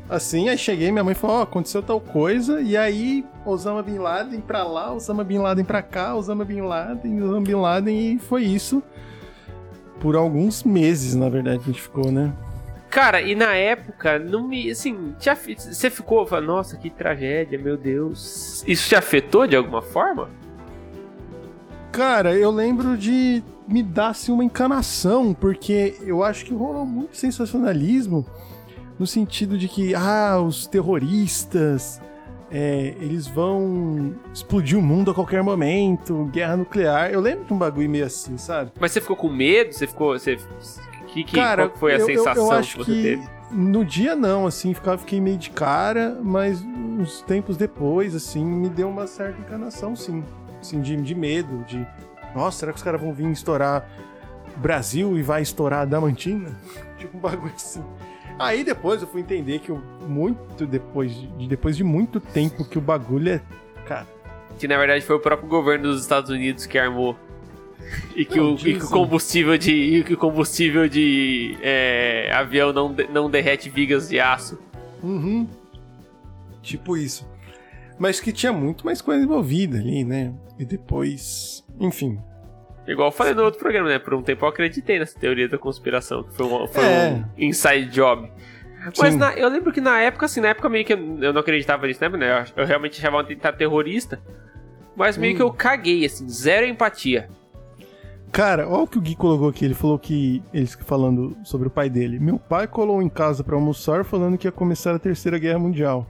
[0.09, 4.41] Assim, aí cheguei, minha mãe falou, ó, aconteceu tal coisa, e aí Osama Bin Laden
[4.41, 8.45] pra lá, Osama Bin Laden pra cá, Osama Bin Laden, Osama Bin Laden, e foi
[8.45, 8.82] isso.
[9.99, 12.32] Por alguns meses, na verdade, a gente ficou, né?
[12.89, 14.70] Cara, e na época, não me.
[14.70, 16.24] Assim, te afe- você ficou.
[16.24, 18.62] falando, Nossa, que tragédia, meu Deus.
[18.66, 20.30] Isso te afetou de alguma forma?
[21.91, 28.25] Cara, eu lembro de me assim, uma encanação, porque eu acho que rolou muito sensacionalismo
[28.99, 32.01] no sentido de que, ah, os terroristas,
[32.51, 37.11] é, eles vão explodir o mundo a qualquer momento, guerra nuclear.
[37.11, 38.73] Eu lembro de um bagulho meio assim, sabe?
[38.81, 39.73] Mas você ficou com medo?
[39.73, 40.19] Você ficou.
[40.19, 40.37] Você,
[41.09, 43.37] que, que, Cara, qual foi a eu- sensação eu que você que teve?
[43.51, 48.69] No dia não, assim, ficava, fiquei meio de cara, mas uns tempos depois, assim, me
[48.69, 50.25] deu uma certa encanação, sim.
[50.61, 51.87] Assim, de, de medo, de.
[52.37, 53.89] Nossa, será que os caras vão vir estourar
[54.57, 56.51] Brasil e vai estourar a Damantina?
[56.99, 57.82] tipo um bagulho assim.
[58.39, 62.64] Aí depois eu fui entender que o- muito depois de, de- depois de muito tempo
[62.64, 63.41] que o bagulho é.
[63.87, 64.07] Cara,
[64.59, 67.16] Que na verdade foi o próprio governo dos Estados Unidos que armou.
[68.16, 69.72] E que, Não, o, e que o combustível de.
[69.72, 74.59] E que o combustível de é, avião não, não derrete vigas de aço.
[75.03, 75.47] Uhum.
[76.62, 77.26] Tipo isso.
[77.99, 80.32] Mas que tinha muito mais coisa envolvida ali, né?
[80.59, 81.64] E depois.
[81.81, 82.18] Enfim.
[82.87, 83.99] Igual eu falei no outro programa, né?
[83.99, 87.11] Por um tempo eu acreditei nessa teoria da conspiração, que foi um, foi É.
[87.11, 88.31] um inside job.
[88.99, 90.99] Mas na- eu lembro que na época, assim, na época meio que eu,
[91.33, 92.45] não acreditava nisso, né?
[92.57, 94.20] Eu, eu realmente achava um atentado terrorista.
[94.95, 95.37] Mas meio Hum.
[95.37, 97.29] que eu caguei, assim, zero empatia.
[98.33, 99.64] Cara, olha o que o Gui colocou aqui.
[99.64, 100.43] Ele falou que.
[100.53, 102.18] Eles falando sobre o pai dele.
[102.18, 106.07] Meu pai colou em casa pra almoçar falando que ia começar a terceira guerra mundial.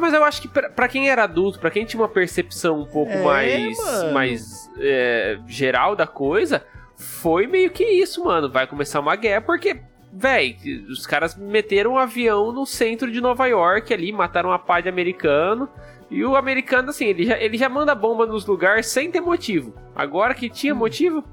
[0.00, 2.86] Mas eu acho que pra, pra quem era adulto, pra quem tinha uma percepção um
[2.86, 4.12] pouco É, mais, mano.
[4.14, 6.64] mais é, geral da coisa,
[6.96, 8.50] foi meio que isso, mano.
[8.50, 9.80] Vai começar uma guerra, porque,
[10.12, 10.56] véi,
[10.88, 14.88] os caras meteram um avião no centro de Nova York ali, mataram uma pá de
[14.88, 15.68] americano.
[16.10, 19.74] E o americano, assim, ele já, ele já manda bomba nos lugares sem ter motivo.
[19.94, 20.78] Agora que tinha Hum.
[20.78, 21.24] motivo,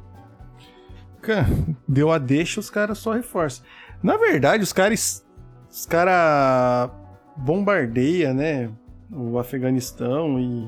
[1.22, 1.48] Cara,
[1.88, 3.66] deu a deixa, os caras só reforçam.
[4.02, 5.26] Na verdade, os caras.
[5.72, 6.92] Os caras
[7.36, 8.70] bombardeia, né?
[9.12, 10.68] O Afeganistão e.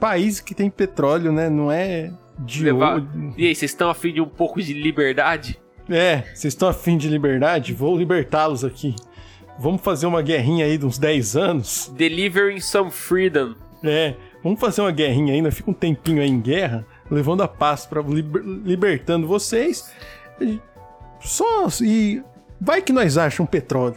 [0.00, 1.48] País que tem petróleo, né?
[1.48, 2.10] Não é
[2.40, 3.02] de Levar-
[3.36, 5.60] e aí, vocês estão afim de um pouco de liberdade?
[5.88, 7.72] É, vocês estão afim de liberdade?
[7.72, 8.96] Vou libertá-los aqui.
[9.58, 11.92] Vamos fazer uma guerrinha aí de uns 10 anos?
[11.96, 13.54] Delivering some freedom.
[13.84, 17.84] É, vamos fazer uma guerrinha ainda, fica um tempinho aí em guerra, levando a paz
[17.86, 19.92] para libertando vocês.
[21.20, 22.22] Só e
[22.60, 23.96] vai que nós achamos petróleo.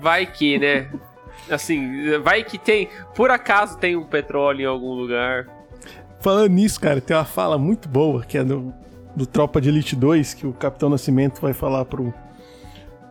[0.00, 0.90] Vai que, né?
[1.50, 2.88] Assim, vai que tem.
[3.14, 5.46] Por acaso tem um petróleo em algum lugar.
[6.20, 8.72] Falando nisso, cara, tem uma fala muito boa que é do,
[9.14, 12.12] do Tropa de Elite 2, que o Capitão Nascimento vai falar pro,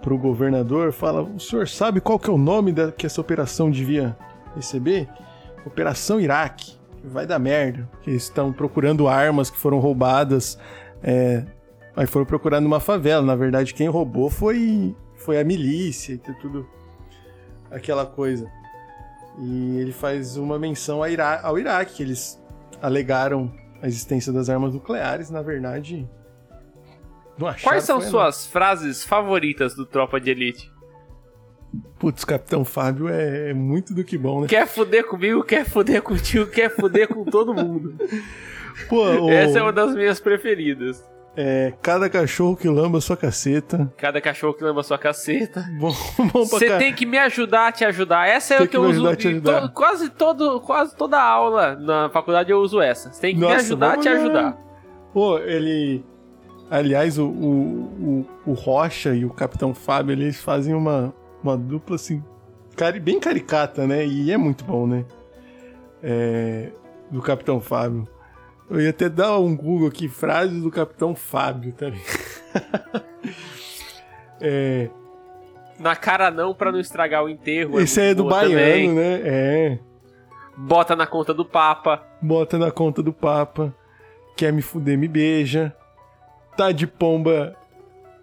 [0.02, 3.72] pro governador, fala, o senhor sabe qual que é o nome da, que essa operação
[3.72, 4.16] devia
[4.56, 5.10] receber?
[5.66, 6.76] Operação Iraque.
[7.04, 10.58] Vai dar merda, eles estão procurando armas que foram roubadas,
[11.04, 11.44] é,
[11.96, 13.24] aí foram procurando numa favela.
[13.24, 14.96] Na verdade, quem roubou foi,
[15.26, 16.68] foi a milícia e tudo
[17.72, 18.50] aquela coisa.
[19.40, 22.42] E ele faz uma menção a Ira- ao Iraque, que eles
[22.82, 23.52] alegaram
[23.82, 26.08] a existência das armas nucleares, na verdade.
[27.38, 30.72] Não acharam, Quais são foi, suas frases favoritas do Tropa de Elite?
[30.72, 30.76] não.
[32.00, 34.48] Putz, Capitão Fábio é, é muito do que bom, né?
[34.48, 37.96] Quer fuder comigo, quer fuder contigo, quer fuder com todo mundo.
[38.88, 41.04] Pô, o- Essa é uma das minhas preferidas.
[41.38, 43.92] É, cada cachorro que lamba sua caceta.
[43.98, 45.66] Cada cachorro que lamba sua caceta.
[45.80, 48.28] Bom, bom pra Você tem que me ajudar a te ajudar.
[48.28, 49.04] Essa é o que, eu me uso.
[49.42, 53.12] to- quase, todo, quase toda aula na faculdade eu uso essa.
[53.12, 54.58] Você tem que me Nossa, ajudar a te ajudar.
[55.14, 56.04] Pô, ele.
[56.72, 61.14] Aliás, o, o, o, o Rocha e o Capitão Fábio, eles fazem uma,
[61.44, 62.24] uma dupla assim.
[62.76, 64.06] cari- bem caricata, né?
[64.06, 65.06] E é muito bom, né?
[66.02, 66.70] É,
[67.12, 68.08] do Capitão Fábio.
[68.70, 73.04] Eu ia até dar um Google aqui, frases do Capitão Fábio, tá ligado?
[74.42, 74.90] é,
[75.80, 77.80] Na cara não pra não estragar o enterro.
[77.80, 78.94] esse é muito do baiano, também.
[78.94, 79.22] né?
[79.24, 79.80] É.
[80.58, 82.04] bota na conta do Papa.
[82.22, 83.74] Bota na conta do Papa.
[84.36, 85.76] Quer me fuder, me beija.
[86.58, 87.56] Tá de pomba.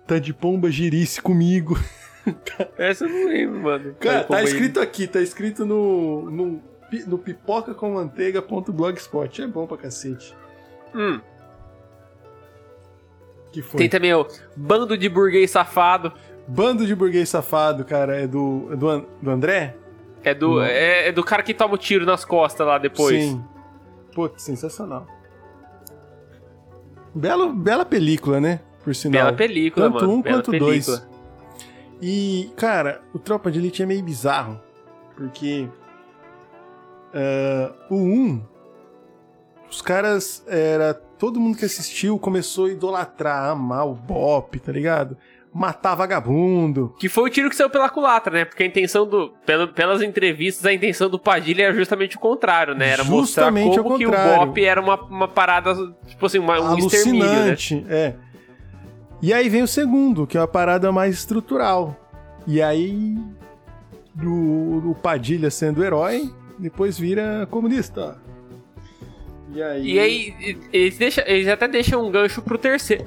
[0.07, 1.79] Tá de pomba girice comigo.
[2.77, 3.95] Essa eu não lembro, mano.
[4.01, 6.31] Cara, tá ele- escrito aqui, tá escrito no.
[6.31, 6.63] no,
[7.07, 9.43] no pipocacomanteiga.blogspot.
[9.43, 10.35] É bom pra cacete.
[10.95, 11.21] Hum,
[13.51, 13.79] Que foi?
[13.79, 14.27] tem também o
[14.57, 16.13] bando de burguês safado.
[16.47, 19.77] Bando de burguês safado, cara, é do, é do, An- do André?
[20.25, 23.23] É do, é, é do cara que toma o tiro nas costas lá depois.
[23.23, 23.45] Sim.
[24.15, 25.07] Putz, sensacional.
[27.15, 28.61] Belo, bela película, né?
[28.85, 29.25] Por sinal.
[29.27, 30.13] Bela película, Tanto mano.
[30.13, 30.97] um Bela quanto película.
[30.99, 31.09] dois.
[32.01, 34.61] E, cara, o Tropa de Elite é meio bizarro.
[35.17, 35.69] Porque.
[37.15, 38.43] Ah, o 1.
[39.71, 40.45] Os caras.
[40.47, 40.95] Era.
[40.95, 45.17] Todo mundo que assistiu começou a idolatrar, amar o Bop, tá ligado?
[45.55, 46.95] Matar vagabundo.
[46.99, 48.45] Que foi o tiro que saiu pela culatra, né?
[48.45, 49.33] Porque a intenção do.
[49.47, 52.89] pelo- pelas entrevistas, a intenção do Padilha era justamente o contrário, né?
[52.89, 54.11] Era Justamente mostrar como que o.
[54.11, 55.75] Bop era uma, uma parada,
[56.07, 56.71] tipo assim, uma, um né?
[56.71, 58.15] alucinante, é.
[59.21, 61.97] E aí vem o segundo, que é uma parada mais estrutural.
[62.47, 63.17] E aí
[64.21, 68.21] o, o Padilha sendo herói, depois vira comunista.
[69.55, 73.05] E aí, E aí, eles, deixam, eles até deixam um gancho pro terceiro.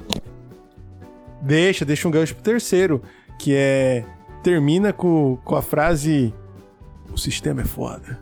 [1.42, 3.02] deixa, deixa um gancho pro terceiro,
[3.38, 4.04] que é
[4.42, 6.32] termina com, com a frase
[7.12, 8.18] o sistema é foda.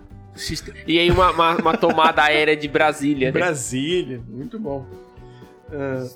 [0.87, 3.33] E aí, uma, uma, uma tomada aérea de Brasília, né?
[3.33, 4.87] Brasília, muito bom.
[5.71, 6.07] Ah,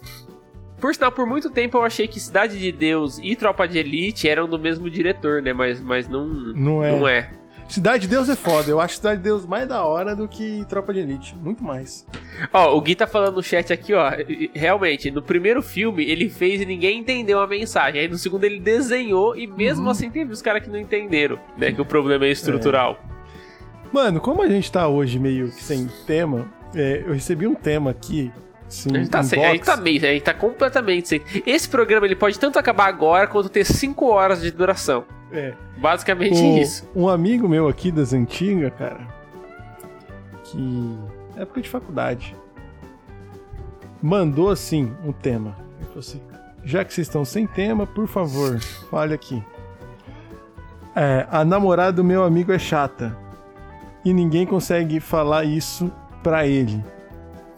[0.80, 4.28] Por sinal, por muito tempo eu achei que Cidade de Deus e Tropa de Elite
[4.28, 5.52] eram do mesmo diretor, né?
[5.52, 6.90] Mas, mas não, não é.
[6.90, 7.30] não é.
[7.68, 8.70] Cidade de Deus é foda.
[8.70, 11.36] Eu acho Cidade de Deus mais da hora do que Tropa de Elite.
[11.36, 12.06] Muito mais.
[12.52, 14.10] Ó, o Gui tá falando no chat aqui, ó.
[14.54, 18.00] Realmente, no primeiro filme ele fez e ninguém entendeu a mensagem.
[18.00, 19.90] Aí no segundo ele desenhou e mesmo Uhum.
[19.90, 21.70] assim teve os caras que não entenderam, né?
[21.70, 22.98] Que o problema é estrutural.
[23.92, 27.90] Mano, como a gente tá hoje meio que sem tema, é, eu recebi um tema
[27.90, 28.30] aqui.
[28.68, 31.22] A gente tá, sem, gente tá meio, gente tá completamente sem.
[31.46, 35.04] Esse programa ele pode tanto acabar agora quanto ter 5 horas de duração.
[35.32, 35.54] É.
[35.78, 36.88] Basicamente O- isso.
[36.94, 39.00] Um amigo meu aqui das antigas, cara,
[40.44, 40.98] que.
[41.36, 42.36] época de faculdade,
[44.02, 45.56] mandou assim um tema.
[45.78, 46.20] Ele falou assim:
[46.64, 48.58] já que vocês estão sem tema, por favor,
[48.90, 49.42] fale aqui.
[50.94, 53.16] É, a namorada do meu amigo é chata.
[54.04, 55.92] E ninguém consegue falar isso
[56.22, 56.82] pra ele.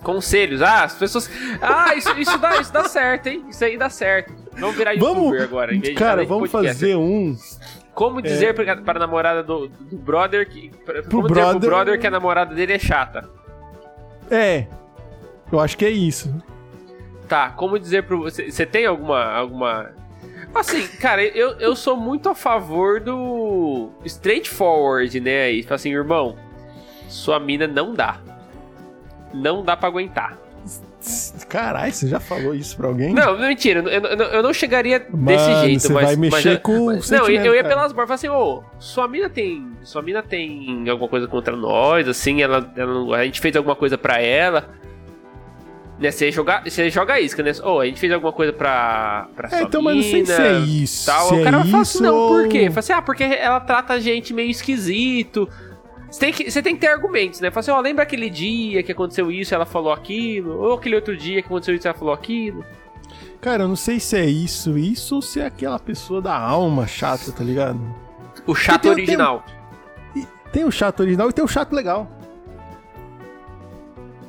[0.03, 0.63] Conselhos.
[0.63, 1.31] Ah, as pessoas.
[1.61, 3.45] Ah, isso, isso, dá, isso dá certo, hein?
[3.49, 4.33] Isso aí dá certo.
[4.59, 5.75] Vamos virar youtuber Vamos, agora.
[5.75, 6.81] Em vez de cara, fazer vamos podcast.
[6.81, 7.37] fazer um.
[7.95, 10.71] Como dizer pra, para a namorada do, do brother que.
[10.85, 13.29] pra- Pro como dizer pro brother- brother que a namorada dele é chata.
[14.31, 14.67] É,
[15.53, 16.33] eu acho que é isso.
[17.29, 18.23] Tá, como dizer pro.
[18.23, 19.23] Você você tem alguma.
[19.25, 19.91] alguma.
[20.55, 23.91] Assim, cara, eu, eu sou muito a favor do.
[24.05, 25.43] straightforward, né?
[25.45, 26.37] Aí, tipo assim, irmão,
[27.09, 28.19] sua mina não dá.
[29.33, 30.39] Não dá pra aguentar.
[31.49, 33.15] Caralho, você já falou isso pra alguém?
[33.15, 36.05] Não, mentira, eu, eu, eu- não chegaria desse Mano, jeito, você mas.
[36.05, 39.31] vai mexer mas, com o Não, eu, ia pelas bordas falar assim, ô, sua mina
[39.31, 39.67] tem.
[39.83, 43.97] Sua mina tem alguma coisa contra nós, assim, ela, ela a gente fez alguma coisa
[43.97, 44.69] pra ela.
[45.99, 47.53] Né, você joga, você joga isca, né?
[47.63, 50.27] Ô, a gente fez alguma coisa pra, pra É, sua então, mas não sei mina,
[50.35, 51.07] se é isso.
[51.07, 51.29] Tal.
[51.29, 52.69] se o é cara fala isso assim, não, por quê?
[52.69, 55.49] Fala assim, ah, porque ela trata a gente meio esquisito.
[56.11, 57.51] Você tem, que, você tem que ter argumentos, né?
[57.51, 60.59] Fala assim, ó, lembra aquele dia que aconteceu isso, ela falou aquilo?
[60.61, 62.65] Ou aquele outro dia que aconteceu isso, ela falou aquilo?
[63.41, 66.87] Cara, eu não sei se é isso, isso ou se é aquela pessoa da alma
[66.87, 67.81] chata, tá ligado?
[68.47, 69.45] O chato tem- original.
[70.53, 72.11] Tem o chato original e tem o chato legal.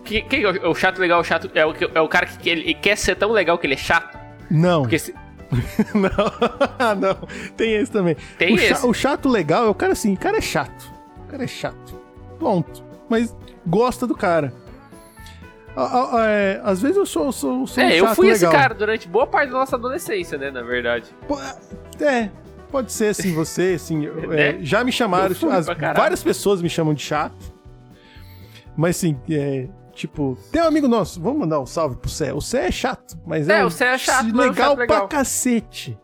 [0.03, 1.21] Quem, quem é o- chato legal?
[1.21, 3.73] O chato é o, é o cara que, ele quer ser tão legal que ele
[3.73, 4.17] é chato?
[4.49, 5.15] Não, Porque se-
[5.95, 6.09] não,
[6.95, 7.27] não.
[7.57, 8.15] Tem esse também.
[8.37, 8.85] tem o, esse.
[8.85, 10.91] o chato legal é o cara assim, o cara é chato.
[11.31, 11.97] O cara é chato.
[12.37, 12.83] Ponto.
[13.09, 13.33] Mas
[13.65, 14.53] gosta do cara.
[15.73, 18.51] A- é, às vezes eu sou, sou, sou um É, eu chato fui legal.
[18.51, 20.51] esse cara durante boa parte da nossa adolescência, né?
[20.51, 21.09] Na verdade.
[22.01, 22.29] É,
[22.69, 24.03] pode ser assim, você, assim.
[24.03, 27.53] eu- é, já me chamaram, Eu as- várias pessoas me chamam de chato.
[28.75, 32.33] Mas assim, é, tipo, tem um amigo nosso, vamos mandar um salve pro Cé.
[32.33, 34.49] O Cé é chato, mas é, É, um o Cé é chato, mas é um
[34.49, 35.07] legal pra legal.
[35.07, 35.97] cacete.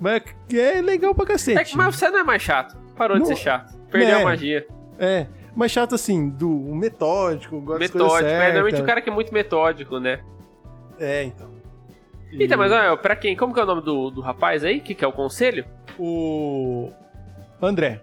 [0.00, 0.22] Mas
[0.54, 1.72] é legal pra É cacete.
[1.72, 2.74] que, mas você não é mais chato.
[2.96, 3.77] Parou Não- de ser chato.
[3.90, 4.22] Perdeu É.
[4.22, 4.66] a magia.
[4.98, 8.28] É, mas chato assim, do metódico, gosta Metódico.
[8.28, 8.80] É, normalmente certas.
[8.80, 10.20] o cara que é muito metódico, né?
[10.98, 11.48] É, então.
[12.32, 13.36] E Então, mas olha, pra quem?
[13.36, 14.80] Como que é o nome do, do rapaz aí?
[14.80, 15.64] Que, que é o conselho?
[15.98, 16.90] O
[17.62, 18.02] André.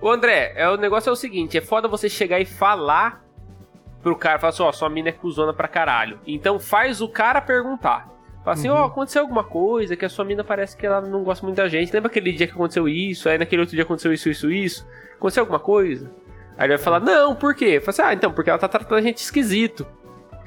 [0.00, 3.24] O André, é, o negócio é o seguinte: é foda você chegar e falar
[4.02, 6.18] pro cara, falar assim, ó, sua mina é cuzona pra caralho.
[6.26, 8.08] Então faz o cara perguntar.
[8.44, 8.84] Fala assim, ó, Uhum.
[8.84, 11.92] aconteceu alguma coisa que a sua mina parece que ela não gosta muito da gente.
[11.92, 13.28] Lembra aquele dia que aconteceu isso?
[13.28, 14.86] Aí naquele outro dia aconteceu isso, isso, isso?
[15.16, 16.10] Aconteceu alguma coisa?
[16.58, 17.80] Aí ele vai falar, não, por quê?
[17.80, 19.86] Fala assim, ah, então, porque ela tá tratando a gente esquisito.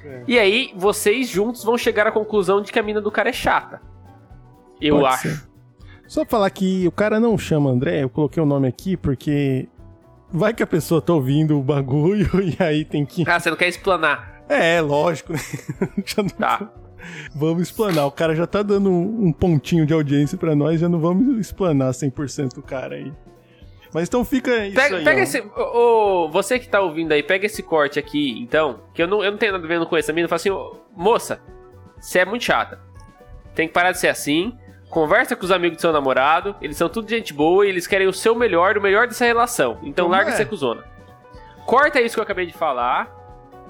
[0.06, 0.24] É.
[0.28, 3.34] E aí, vocês juntos vão chegar à conclusão de que a mina do cara é
[3.34, 3.82] chata.
[4.80, 5.30] Eu Pode acho.
[5.30, 5.48] ser.
[6.08, 9.68] Só falar que o cara não chama André, eu coloquei o nome aqui porque
[10.32, 13.28] vai que a pessoa tá ouvindo o bagulho e aí tem que.
[13.28, 14.44] Ah, você não quer explanar.
[14.48, 15.34] É, lógico.
[16.06, 16.72] Já não- Tá.
[17.36, 18.06] Vamos explanar.
[18.06, 21.38] O cara já tá dando um, um pontinho de audiência pra nós, já não vamos
[21.40, 23.12] explanar 100% o cara aí.
[23.94, 25.04] Mas então fica isso Pega, aí.
[25.04, 25.40] pega esse.
[25.56, 28.82] ô, você que tá ouvindo aí, pega esse corte aqui, então.
[28.94, 30.28] Que eu não, eu não tenho nada a ver com essa mina.
[30.28, 30.50] Fala assim,
[30.96, 31.40] moça,
[32.00, 32.80] você é muito chata.
[33.56, 34.58] Tem que parar de ser assim.
[34.90, 36.56] Conversa com os amigos do seu namorado.
[36.62, 39.74] Eles são tudo gente boa e eles querem o seu melhor, o melhor dessa relação.
[39.82, 40.36] Então Então, larga é.
[40.36, 40.84] ser cuzona.
[41.66, 43.10] Corta isso que eu acabei de falar.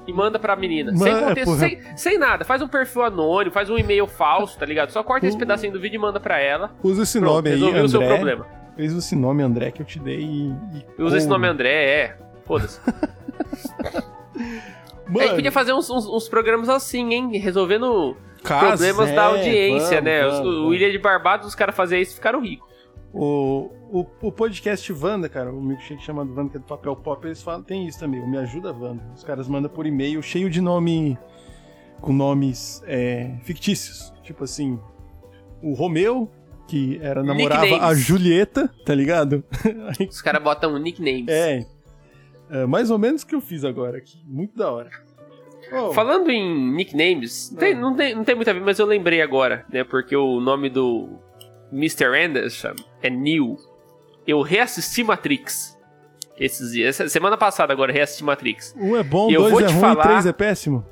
[0.07, 0.91] E manda pra menina.
[0.93, 1.59] Manda- sem contexto, porra.
[1.59, 2.45] sem, sem nada.
[2.45, 4.89] Faz um perfil anônimo, faz um e-mail falso, tá ligado?
[4.91, 6.71] Só corta esse pedacinho do vídeo e manda pra ela.
[6.81, 8.13] Usa esse Pronto, nome aí, resolveu o seu André.
[8.15, 8.45] problema.
[8.79, 10.55] Usa esse nome, André, que eu te dei e.
[10.97, 12.17] e Usa esse nome André, é.
[12.45, 12.79] Foda-se.
[15.07, 17.37] Mano, a gente podia fazer uns, uns- uns programas assim, hein?
[17.37, 20.25] Resolvendo caso, problemas é, da audiência, vamos, né?
[20.27, 20.75] Os- vamos, o vamos.
[20.75, 22.67] Ilha de Barbados, os caras faziam isso e ficaram ricos.
[23.19, 27.25] O, o, o podcast Wanda, cara, o milkshake chamado Wanda, que é do papel pop,
[27.25, 29.03] eles falam, tem isso também, o Me Ajuda Wanda.
[29.15, 31.17] Os caras mandam por e-mail cheio de nome.
[31.99, 34.13] com nomes é, fictícios.
[34.21, 34.79] Tipo assim,
[35.63, 36.29] o Romeu,
[36.67, 37.99] que era namorava a Nicknames.
[37.99, 39.43] Julieta, tá ligado?
[40.07, 41.27] Os caras botam nicknames.
[41.29, 41.65] é,
[42.51, 44.21] é, mais ou menos o que eu fiz agora aqui.
[44.27, 44.89] Muito da hora.
[45.71, 49.21] Ô, Falando em nicknames, tem- não, tem, não tem muito a ver, mas eu lembrei
[49.21, 49.83] agora, né?
[49.83, 51.09] Porque o nome do
[51.73, 52.05] Mr.
[52.05, 53.57] Anderson é Neil.
[54.25, 55.77] Eu reassisti Matrix.
[56.39, 56.99] Esses dias.
[56.99, 58.75] Essa semana passada agora eu reassisti Matrix.
[58.77, 60.85] um é bom, eu dois vou é te ruim, falar- três é péssimo.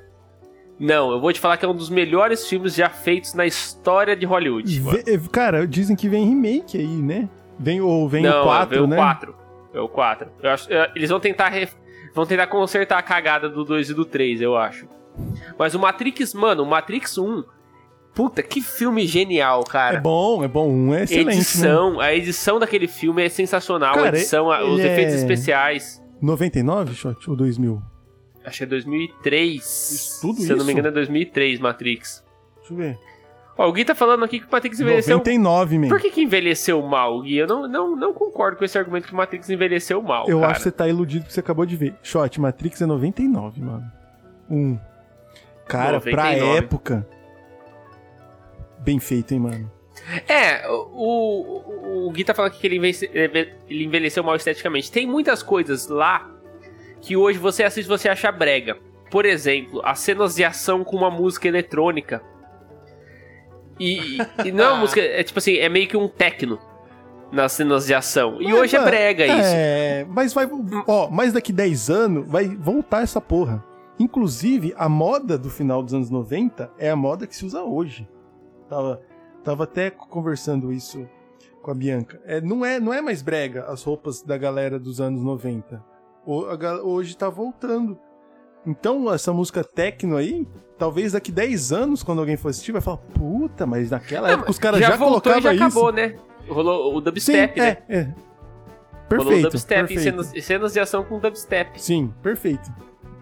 [0.80, 4.16] Não, eu vou te falar que é um dos melhores filmes já feitos na história
[4.16, 4.80] de Hollywood.
[4.82, 7.30] Vê- cara, dizem que vem remake aí, né?
[7.58, 8.95] Vem, ou vem não, o 4, veio né?
[8.95, 9.36] o 4.
[9.74, 10.28] É o 4.
[10.43, 11.76] Eu acho, é, eles vão tentar ref-
[12.14, 14.88] vão tentar consertar a cagada do 2 e do 3, eu acho.
[15.58, 17.43] Mas o Matrix, mano, o Matrix 1,
[18.16, 19.99] puta, que filme genial, É cara.
[20.01, 20.70] bom, é bom.
[20.70, 21.26] Um é excelente.
[21.28, 21.34] né?
[21.36, 25.18] edição, a edição daquele filme é sensacional, a Cara, edição, a- os ele efeitos é-
[25.18, 26.01] especiais.
[26.22, 27.30] 99, shot?
[27.30, 27.82] Ou 2000?
[28.45, 29.63] Acho que é 2003.
[29.63, 30.80] Isso, tudo Se eu não me isso?
[30.80, 32.24] engano é 2003, Matrix.
[32.59, 32.97] Deixa eu ver.
[33.57, 35.88] Ó, o Gui tá falando aqui que o Matrix envelheceu 99, man.
[35.88, 37.38] Por que, que envelheceu mal, Gui?
[37.38, 40.28] Eu não, não, não concordo com esse argumento que o Matrix envelheceu mal.
[40.28, 40.51] Eu cara.
[40.51, 41.95] acho que você tá iludido porque você acabou de ver.
[42.03, 43.84] Shot, Matrix é 99, mano.
[44.49, 44.78] Um.
[45.68, 46.57] Cara, pra 99.
[46.57, 47.07] época.
[48.86, 49.71] Bem feito, hein, mano.
[50.27, 54.91] É, o, o, o Gui tá falando aqui que ele, envelhece- ele envelheceu mal esteticamente.
[54.91, 56.29] Tem muitas coisas lá
[57.01, 58.77] que hoje você assiste e você acha brega.
[59.09, 62.21] Por exemplo, as cenas de ação com uma música eletrônica.
[63.79, 66.59] E, e não é uma música, é tipo assim, é meio que um techno
[67.31, 68.41] nas cenas de ação.
[68.41, 69.36] E Mas, hoje é mano, brega isso.
[69.53, 70.47] É, mas vai.
[70.88, 73.63] Ó, mais daqui 10 anos vai voltar essa porra.
[73.99, 78.07] Inclusive, a moda do final dos anos 90 é a moda que se usa hoje.
[78.70, 79.01] Tava,
[79.43, 81.07] tava até conversando isso
[81.61, 82.20] com a Bianca.
[82.26, 85.84] É, não, é, não é mais brega as roupas da galera dos anos 90.
[86.26, 87.97] O- a hoje tá voltando.
[88.66, 90.47] Então, essa música techno aí,
[90.78, 94.49] talvez daqui 10 anos, quando alguém for assistir, vai falar: puta, mas naquela Não, época
[94.51, 95.63] os caras já, já, colocavam já isso.
[95.63, 96.16] acabou, né?
[96.49, 97.78] Rolou o Sim, dubstep, né?
[97.88, 98.01] é, é.
[98.03, 98.16] Rolou
[99.03, 99.41] o Perfeito.
[99.49, 100.01] dubstep perfeito.
[100.24, 101.80] cenas, cenas de ação com dubstep.
[101.80, 102.72] Sim, perfeito.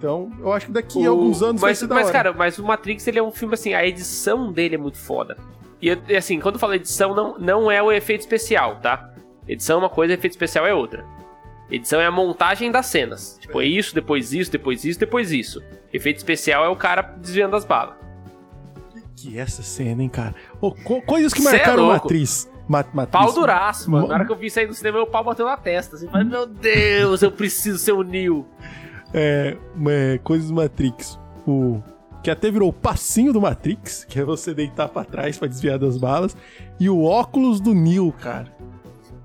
[0.04, 2.14] Então, eu acho que daqui O- a alguns anos vai mas, ser da mas hora.
[2.14, 5.38] cara, mas o Matrix ele é um filme assim, a edição dele é muito foda.
[5.82, 9.14] E assim, quando eu falo edição, não, não é o efeito especial, tá?
[9.48, 11.06] Edição é uma coisa, efeito especial é outra.
[11.72, 13.38] Edição é a montagem das cenas.
[13.40, 15.64] Tipo, é isso, depois isso, depois isso, depois isso.
[15.94, 17.96] Efeito especial é o cara desviando as balas.
[19.16, 20.36] Que essa cena, hein, cara.
[20.60, 22.04] Co- coisas que Cê é marcaram louco.
[22.08, 22.50] Matriz.
[22.68, 23.12] Ma matriz.
[23.26, 24.04] Pau duraço, mano.
[24.04, 25.96] Ma- Na hora que eu vi sair do cinema, meu pau bateu na testa.
[25.96, 28.46] Assim, mas, meu Deus, eu preciso ser o Neo.
[29.14, 29.58] É,
[29.88, 31.20] é, coisas do Matrix.
[31.46, 31.82] O
[32.24, 35.78] que até virou o passinho do Matrix, que é você deitar pra trás pra desviar
[35.78, 36.36] das balas,
[36.80, 38.52] e o óculos do Neo, cara.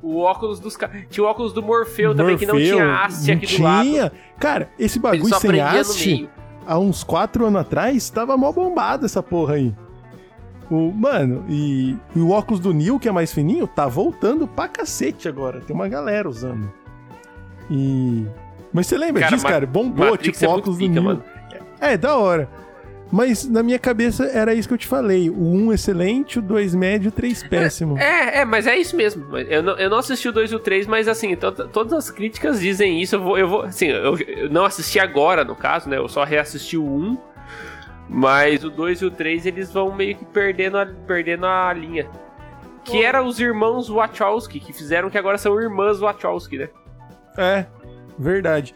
[0.03, 1.05] O óculos dos caras.
[1.09, 3.84] Tinha o óculos do Morfeu, também, que não Morfeu, tinha haste não aqui do lado.
[3.84, 4.12] tinha.
[4.39, 6.28] Cara, esse bagulho sem haste,
[6.66, 9.74] há uns quatro anos atrás, tava mó bombado essa porra aí.
[10.70, 14.68] O, mano, e, e o óculos do Neil, que é mais fininho, tá voltando pra
[14.68, 15.61] cacete agora.
[15.61, 16.70] Tem uma galera usando.
[17.70, 18.26] E.
[18.73, 19.66] Mas você lembra Cara, disso, Ma- cara?
[19.66, 21.03] Bombou, Matrix tipo, é óculos do pica, Neil.
[21.05, 21.25] mano.
[21.81, 22.49] É, da hora.
[23.11, 25.31] Mas na minha cabeça era isso que eu te falei.
[25.31, 27.97] O 1 excelente, o 2 médio, o 3 péssimo.
[27.99, 29.35] É, é, mas é isso mesmo.
[29.39, 32.11] Eu não, eu não assisti o 2 e o 3, mas assim, to- todas as
[32.11, 33.16] críticas dizem isso.
[33.16, 35.97] Eu vou, eu vou assim, eu, eu não assisti agora, no caso, né?
[35.97, 37.19] Eu só reassisti o 1.
[38.11, 42.07] Mas o 2 e o 3 eles vão meio que perdendo a, perdendo a linha.
[42.85, 46.69] Que era os irmãos Wachowski, que fizeram que agora são irmãs Wachowski, né?
[47.37, 47.66] É,
[48.19, 48.75] verdade.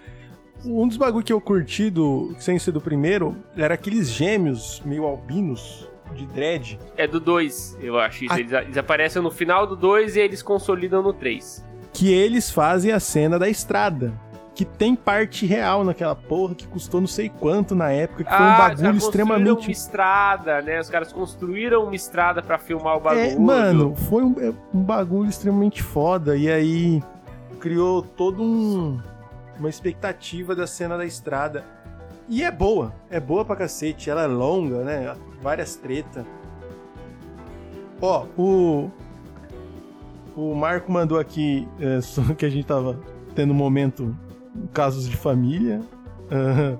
[0.65, 5.05] Um dos bagulho que eu curti do, sem ser do primeiro, era aqueles gêmeos meio
[5.05, 6.79] albinos de dread.
[6.97, 8.25] É do 2, eu acho.
[8.25, 8.35] Isso.
[8.35, 8.41] Ah.
[8.41, 11.65] Eles, eles aparecem no final do 2 e eles consolidam no 3.
[11.93, 14.13] Que eles fazem a cena da estrada.
[14.55, 18.47] Que tem parte real naquela porra que custou não sei quanto na época, que foi
[18.47, 19.67] um os bagulho extremamente.
[19.67, 20.79] uma estrada, né?
[20.79, 23.25] Os caras construíram uma estrada pra filmar o bagulho.
[23.25, 26.37] É, mano, foi um, é um bagulho extremamente foda.
[26.37, 27.03] E aí
[27.61, 29.01] criou todo um
[29.63, 31.65] uma expectativa da cena da estrada.
[32.29, 34.11] E é boa, é boa pra cacete.
[34.11, 35.15] Ela é longa, né?
[35.41, 36.25] Várias tretas.
[38.01, 38.91] Ó, o.
[40.35, 42.99] O Marco mandou aqui é, só que a gente tava
[43.35, 44.17] tendo um momento
[44.73, 45.81] casos de família.
[46.31, 46.77] Ah,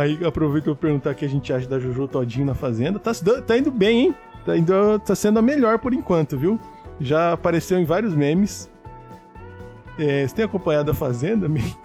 [0.00, 2.98] aí aproveito pra perguntar o que a gente acha da Jojo Todinho na Fazenda.
[2.98, 3.10] Tá,
[3.46, 4.14] tá indo bem, hein?
[4.46, 6.58] Tá, indo, tá sendo a melhor por enquanto, viu?
[7.00, 8.70] Já apareceu em vários memes.
[9.98, 11.48] É, você tem acompanhado a Fazenda?
[11.48, 11.76] Mi?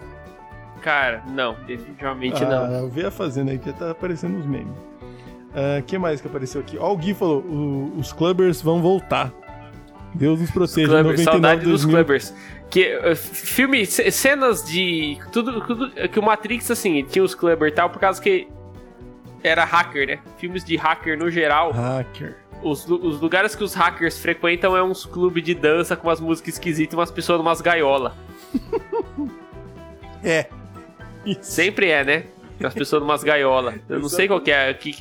[0.82, 2.74] Cara, não, definitivamente ah, não.
[2.74, 4.74] Eu vi a Fazenda aí que já tá aparecendo nos memes.
[5.80, 6.78] O que mais que apareceu aqui?
[6.78, 7.44] Ó, o Gui falou:
[7.96, 9.32] os clubbers vão voltar.
[10.14, 10.88] Deus nos proteja.
[10.88, 11.96] Clubbers, 99, saudade dos 2000.
[11.96, 12.34] Clubbers.
[12.70, 15.18] Que uh, filme, ce- cenas de.
[15.32, 15.90] Tudo, tudo.
[16.08, 18.48] Que o Matrix, assim, tinha os Clubbers e tal, por causa que
[19.42, 20.18] era hacker, né?
[20.36, 21.72] Filmes de hacker no geral.
[21.72, 22.36] Hacker.
[22.62, 26.54] Os, os lugares que os hackers frequentam é uns clubes de dança com umas músicas
[26.54, 28.12] esquisitas e umas pessoas numas gaiolas.
[30.20, 30.46] É.
[31.40, 32.24] Sempre é, né?
[32.62, 33.76] As pessoas numas gaiolas.
[33.88, 34.72] Eu não sei qual que é.
[34.74, 34.96] Que...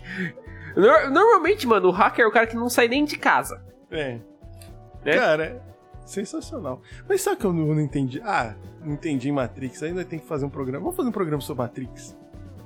[0.76, 3.64] Nor- Normalmente, mano, o hacker é o cara que não sai nem de casa.
[3.90, 4.20] É.
[5.04, 5.14] Né?
[5.16, 5.62] Cara,
[6.06, 6.82] sensacional.
[7.08, 8.22] Mas sabe que eu não, não entendi?
[8.24, 8.54] Ah,
[8.84, 9.82] não entendi Matrix.
[9.82, 10.84] Ainda tem que fazer um programa.
[10.84, 12.16] Vamos fazer um programa sobre Matrix.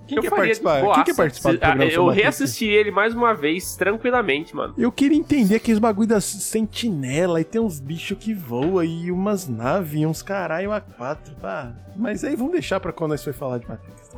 [0.08, 0.82] Quem Eu quer participar?
[0.95, 4.74] Quem quer participar do programa ah, sobre Eu reassisti ele mais uma vez, tranquilamente, mano.
[4.78, 9.47] Eu queria entender aqueles bagulho das sentinela e tem uns bichos que voam e umas
[9.47, 11.34] naves e uns caralho a quatro.
[11.43, 14.12] Ah, mas aí vamos deixar pra quando nós for falar de Matrix.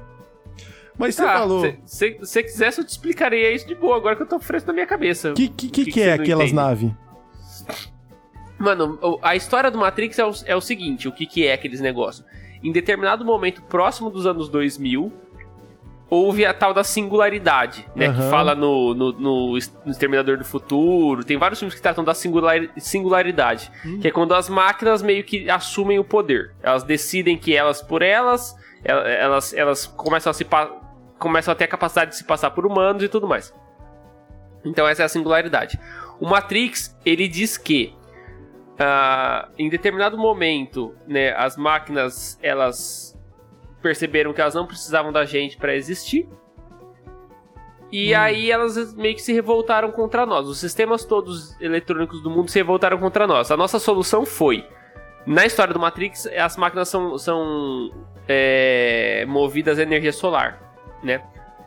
[0.97, 1.75] Mas você Tá, falou.
[1.85, 4.73] Se você quisesse, eu te explicaria isso de boa, agora que eu tô fresco na
[4.73, 5.31] minha cabeça.
[5.31, 6.91] O que, que, que, que que é aquelas naves?
[8.57, 11.81] Mano, a história do Matrix é o, é o seguinte: o que, que é aqueles
[11.81, 12.25] negócios?
[12.63, 15.11] Em determinado momento próximo dos anos 2000,
[16.13, 18.05] houve a tal da singularidade, né?
[18.13, 18.29] Que Aham.
[18.29, 21.23] fala no, no, no Exterminador do Futuro.
[21.23, 23.99] Tem vários filmes que tratam da singular- singularidade, Hum.
[23.99, 26.53] que é quando as máquinas meio que assumem o poder.
[26.61, 30.45] Elas decidem que elas por elas, el- elas, elas começam a se
[31.19, 33.53] começam a ter a capacidade de se passar por humanos e tudo mais.
[34.65, 35.79] Então essa é a singularidade.
[36.19, 37.95] O Matrix, ele diz que
[38.79, 43.12] ah, em determinado momento, né, as máquinas elas
[43.83, 46.27] perceberam que elas não precisavam da gente para existir.
[47.91, 50.47] E aí elas meio que se revoltaram contra nós.
[50.47, 53.51] Os sistemas todos eletrônicos do mundo se revoltaram contra nós.
[53.51, 54.65] A nossa solução foi,
[55.27, 57.91] na história do Matrix, as máquinas são, são
[58.27, 60.59] é, movidas a energia solar,
[61.03, 61.21] né?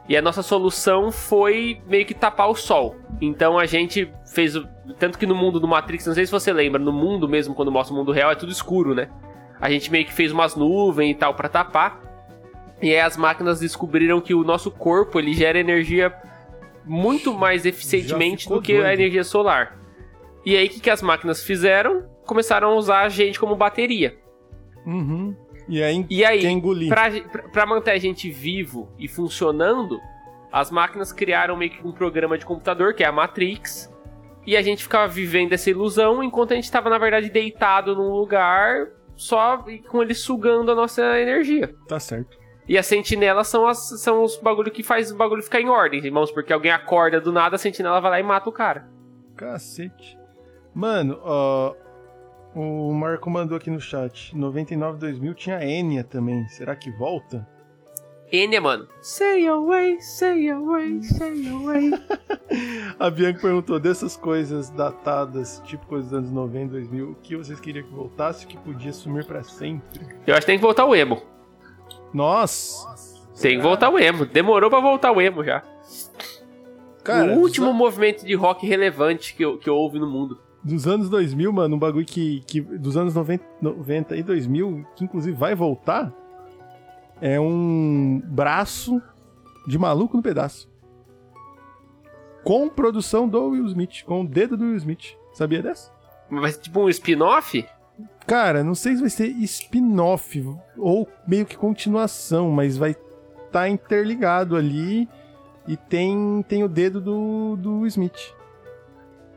[0.08, 2.96] E a nossa solução foi meio que tapar o sol.
[3.20, 4.56] Então a gente fez.
[4.56, 4.66] o-
[4.98, 7.70] Tanto que no mundo do Matrix, não sei se você lembra, no mundo mesmo, quando
[7.72, 9.08] mostra o mundo real, é tudo escuro, né?
[9.60, 12.00] A gente meio que fez umas nuvens e tal pra tapar.
[12.82, 16.12] E aí as máquinas descobriram que o nosso corpo ele gera energia
[16.84, 18.92] muito mais eficientemente do que a doido.
[18.92, 19.78] energia solar.
[20.44, 22.04] E aí o que, que as máquinas fizeram?
[22.26, 24.16] Começaram a usar a gente como bateria.
[24.84, 25.34] Uhum.
[25.68, 26.88] E aí, E aí, engolir.
[26.88, 27.10] Pra,
[27.52, 29.98] pra- manter a gente vivo e funcionando,
[30.52, 33.92] as máquinas criaram meio que um programa de computador, que é a Matrix.
[34.46, 38.10] E a gente ficava vivendo essa ilusão enquanto a gente tava, na verdade, deitado num
[38.10, 38.86] lugar
[39.16, 41.74] só com ele sugando a nossa energia.
[41.88, 42.38] Tá certo.
[42.68, 46.00] E as sentinelas são, as, são os bagulho que faz o bagulho ficar em ordem.
[46.10, 48.88] Vamos, porque alguém acorda do nada, a sentinela vai lá e mata o cara.
[49.36, 50.18] Cacete.
[50.74, 51.74] Mano, ó.
[52.54, 54.34] O Marco mandou aqui no chat.
[54.34, 56.48] 99 2000 tinha Enya também.
[56.48, 57.46] Será que volta?
[58.32, 58.88] Enya, mano.
[59.00, 61.90] Say away, say away, say away.
[62.98, 67.60] A Bianca perguntou dessas coisas datadas, tipo coisas dos anos 90, 2000, o que vocês
[67.60, 70.00] queriam que voltasse, o que podia sumir pra sempre?
[70.26, 71.22] Eu acho que tem que voltar o emo.
[72.12, 72.86] Nossa!
[73.40, 74.24] Tem que voltar o emo.
[74.26, 75.62] Demorou pra voltar o emo já.
[77.04, 80.40] Cara, o último dos, movimento de rock relevante que, eu- que houve no mundo.
[80.64, 85.04] dos anos 2000, mano, um bagulho que, que dos anos 90, 90 e 2000, que
[85.04, 86.12] inclusive vai voltar,
[87.20, 89.00] é um braço
[89.66, 90.70] de maluco no pedaço.
[92.44, 95.16] Com produção do Will Smith, com o dedo do Will Smith.
[95.32, 95.92] Sabia dessa?
[96.30, 97.66] Mas tipo um spin-off?
[98.26, 100.44] Cara, não sei se vai ser spin-off
[100.76, 105.08] ou meio que continuação, mas vai estar tá interligado ali
[105.66, 108.34] e tem, tem o dedo do, do Smith.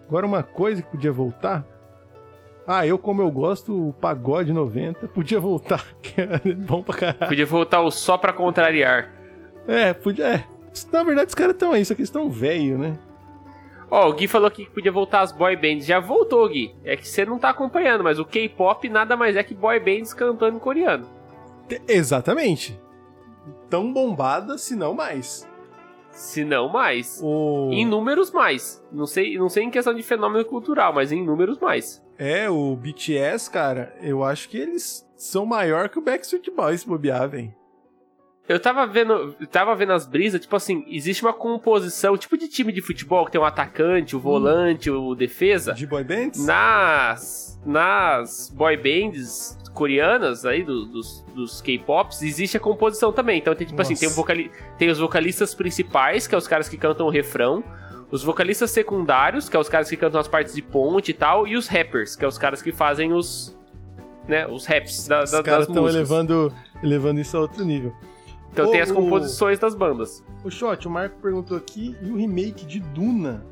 [0.08, 1.66] Agora, uma coisa que podia voltar.
[2.72, 7.28] Ah, eu, como eu gosto, o pagode 90 podia voltar, que era bom pra caralho.
[7.28, 9.10] Podia voltar o só pra contrariar.
[9.68, 10.28] É, podia.
[10.28, 10.44] É.
[10.92, 12.96] Na verdade, os caras estão aí, só que eles estão velho, né?
[13.90, 15.84] Ó, o Gui falou que podia voltar as boy bands.
[15.88, 16.76] Já voltou, Gui.
[16.84, 20.14] É que você não tá acompanhando, mas o K-pop nada mais é que boy bands
[20.14, 21.08] cantando em coreano.
[21.68, 22.80] Te- Exatamente.
[23.68, 25.49] Tão bombada, se não mais.
[26.12, 27.20] Se não mais.
[27.24, 27.70] O...
[27.72, 28.84] Em números mais.
[28.92, 32.04] Não sei, não sei em questão de fenômeno cultural, mas em números mais.
[32.18, 36.88] É, o BTS, cara, eu acho que eles são maior que o Backstreet Boys, se
[36.88, 37.54] bobear, velho.
[38.50, 42.74] Eu tava vendo, tava vendo as brisas, tipo assim, existe uma composição, tipo de time
[42.74, 45.72] de futebol, que tem o atacante, o volante, o defesa.
[45.74, 46.44] De boy bands?
[46.44, 53.38] Nas, nas boy bands coreanas aí, do- dos, dos K-pops, existe a composição também.
[53.38, 54.06] Então tem tipo assim, Nossa.
[54.06, 57.64] tem, o vocali tem os vocalistas principais, que é os caras que cantam o refrão.
[58.12, 61.48] Os vocalistas secundários, que é os caras que cantam as partes de ponte e tal.
[61.48, 63.56] E os rappers, que é os caras que fazem os...
[64.28, 66.10] Né, os raps da, Os da, caras das estão músicas.
[66.10, 67.94] elevando, elevando isso a outro nível.
[68.52, 70.24] Então O- tem as o- composições das bandas.
[70.44, 73.44] O Shot, o Marco perguntou aqui, e o remake de Duna?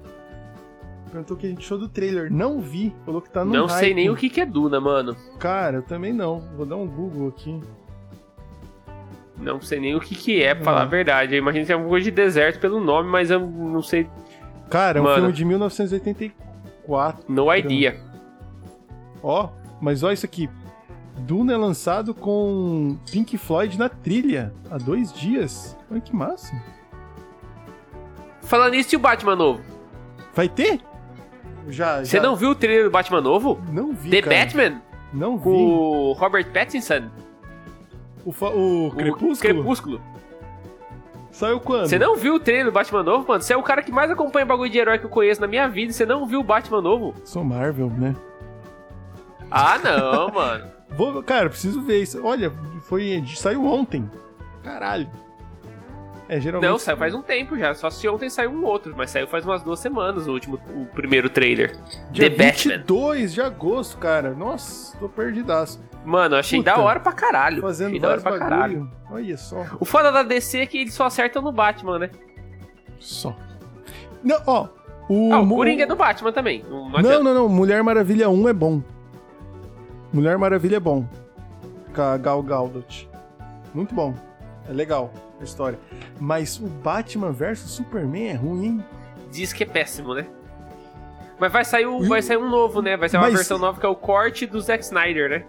[1.11, 2.31] Perguntou o que a gente achou do trailer.
[2.31, 3.95] Não vi, falou que tá no Não sei hype.
[3.95, 5.15] nem o que, que é Duna, mano.
[5.39, 6.39] Cara, eu também não.
[6.57, 7.59] Vou dar um Google aqui.
[9.37, 10.89] Não sei nem o que, que é, pra falar a Uhum.
[10.89, 11.35] verdade.
[11.35, 14.09] Eu imagino que é alguma coisa de deserto pelo nome, mas eu não sei.
[14.69, 15.15] Cara, é um Mano.
[15.17, 17.23] filme de 1984.
[17.31, 18.01] No idea.
[19.21, 20.49] Ó, mas olha isso aqui.
[21.17, 25.75] Duna é lançado com Pink Floyd na trilha há dois dias.
[25.91, 26.53] Olha que massa.
[28.41, 29.61] Falando nisso, e o Batman novo?
[30.33, 30.79] Vai ter?
[31.69, 33.59] Já, Você já- não viu o trailer do Batman novo?
[33.71, 34.35] Não vi, The cara.
[34.37, 34.81] Batman?
[35.11, 35.43] Não vi.
[35.43, 37.09] Com o Robert Pattinson?
[38.25, 39.37] O, o O Crepúsculo?
[39.39, 40.01] Crepúsculo.
[41.31, 41.87] Saiu quando?
[41.87, 43.41] Você não viu o trailer do Batman novo, mano?
[43.43, 45.67] Você é o cara que mais acompanha bagulho de herói que eu conheço na minha
[45.67, 47.13] vida você não viu o Batman novo?
[47.25, 48.15] Sou Marvel, né?
[49.51, 50.76] Ah, não, mano.
[50.89, 52.23] Vou, cara, preciso ver isso.
[52.23, 54.09] Olha, foi saiu ontem.
[54.63, 55.09] Caralho.
[56.29, 56.69] É, geralmente...
[56.69, 57.73] Não, saiu faz um tempo já.
[57.73, 60.85] Só se ontem saiu um outro, mas saiu faz umas duas semanas o último, o
[60.87, 61.77] primeiro trailer.
[62.11, 62.77] Dia The Batman.
[62.77, 64.31] 22 de agosto, cara.
[64.33, 65.81] Nossa, tô perdidaço.
[66.03, 66.71] Mano, achei Puta.
[66.71, 67.61] da hora pra caralho.
[67.61, 68.79] Fazendo achei da hora pra caralho.
[68.81, 68.97] bagulho.
[69.09, 69.65] Olha só.
[69.79, 72.09] O foda da DC é que eles só acertam no Batman, né?
[72.99, 73.35] Só.
[74.23, 74.67] Não, ó.
[75.09, 76.65] O, Ah, o Coringa é do Batman também.
[76.69, 77.49] Não, não não, não.
[77.49, 78.81] Mulher Maravilha 1 é bom.
[80.13, 81.05] Mulher Maravilha é bom.
[81.93, 83.09] Com a Gal Gadot.
[83.73, 84.13] Muito bom.
[84.69, 85.77] É legal a história.
[86.19, 88.85] Mas o Batman vs Superman é ruim, hein?
[89.31, 90.25] Diz que é péssimo, né?
[91.39, 92.97] Mas vai sair, o- vai sair um novo, né?
[92.97, 95.45] Vai sair uma Mas- versão nova que é o corte do Zack Snyder, né?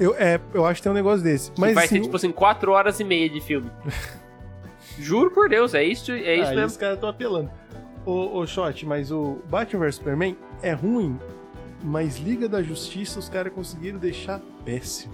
[0.00, 1.52] Eu, é, eu acho que tem um negócio desse.
[1.52, 3.70] Que Mas vai assim, ser tipo assim, 4 horas e meia de filme.
[4.98, 6.66] Juro por Deus, é isso, é isso aí mesmo.
[6.66, 7.50] os caras estão apelando.
[8.04, 11.18] Ô, ô, Shot, mas o Batman vs Superman é ruim,
[11.84, 15.12] mas Liga da Justiça os caras conseguiram deixar péssimo.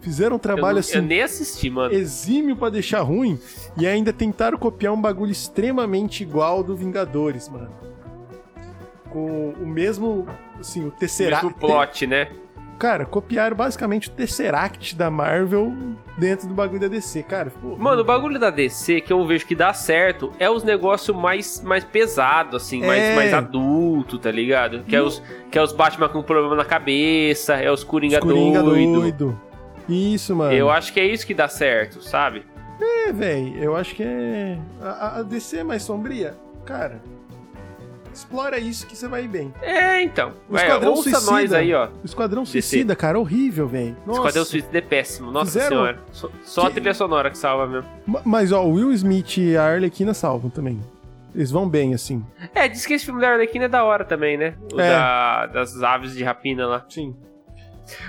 [0.00, 1.92] Fizeram um Eu, trabalho não- assim eu nem assisti, mano.
[1.92, 3.38] exímio pra deixar ruim
[3.76, 7.70] e ainda tentaram copiar um bagulho extremamente igual do Vingadores, mano.
[9.10, 10.26] Com o mesmo,
[10.60, 11.44] assim, o Tesseract.
[11.46, 12.30] Mesmo plot, né?
[12.78, 15.72] Cara, copiaram basicamente o Tesseract da Marvel
[16.18, 17.50] dentro do bagulho da DC, cara.
[17.78, 21.62] Mano, o bagulho da DC que eu vejo que dá certo é os negócios mais,
[21.62, 23.14] mais pesados, assim, mais, É.
[23.16, 24.82] mais adulto, tá ligado?
[24.84, 25.06] Que é, Não.
[25.06, 28.92] os, que é os Batman com problema na cabeça, é os Coringa, Os Coringa doido.
[29.00, 29.40] doido.
[29.88, 30.52] Isso, mano.
[30.52, 32.44] Eu acho que é isso que dá certo, sabe?
[32.80, 34.58] É, velho, eu acho que é.
[34.82, 36.36] A, a DC é mais sombria?
[36.66, 37.00] Cara,
[38.16, 39.52] explora isso que você vai ir bem.
[39.62, 40.32] É, então.
[40.48, 41.30] O É, Esquadrão ouça Suicida.
[41.32, 41.88] nós aí, ó.
[42.02, 42.52] O Esquadrão DC.
[42.62, 43.96] Suicida, cara, horrível, velho.
[44.08, 45.98] Esquadrão Suicida é péssimo, nossa Fizeram- senhora.
[46.12, 47.88] Só, só a Que- trilha sonora que salva mesmo.
[48.06, 50.80] Ma- Mas, ó, o Will Smith e a Arlequina salvam também.
[51.34, 52.24] Eles vão bem, assim.
[52.54, 54.54] É, diz que esse filme da Arlequina é da hora também, né?
[54.72, 54.88] O É.
[54.90, 56.84] da- das aves de rapina lá.
[56.88, 57.14] Sim.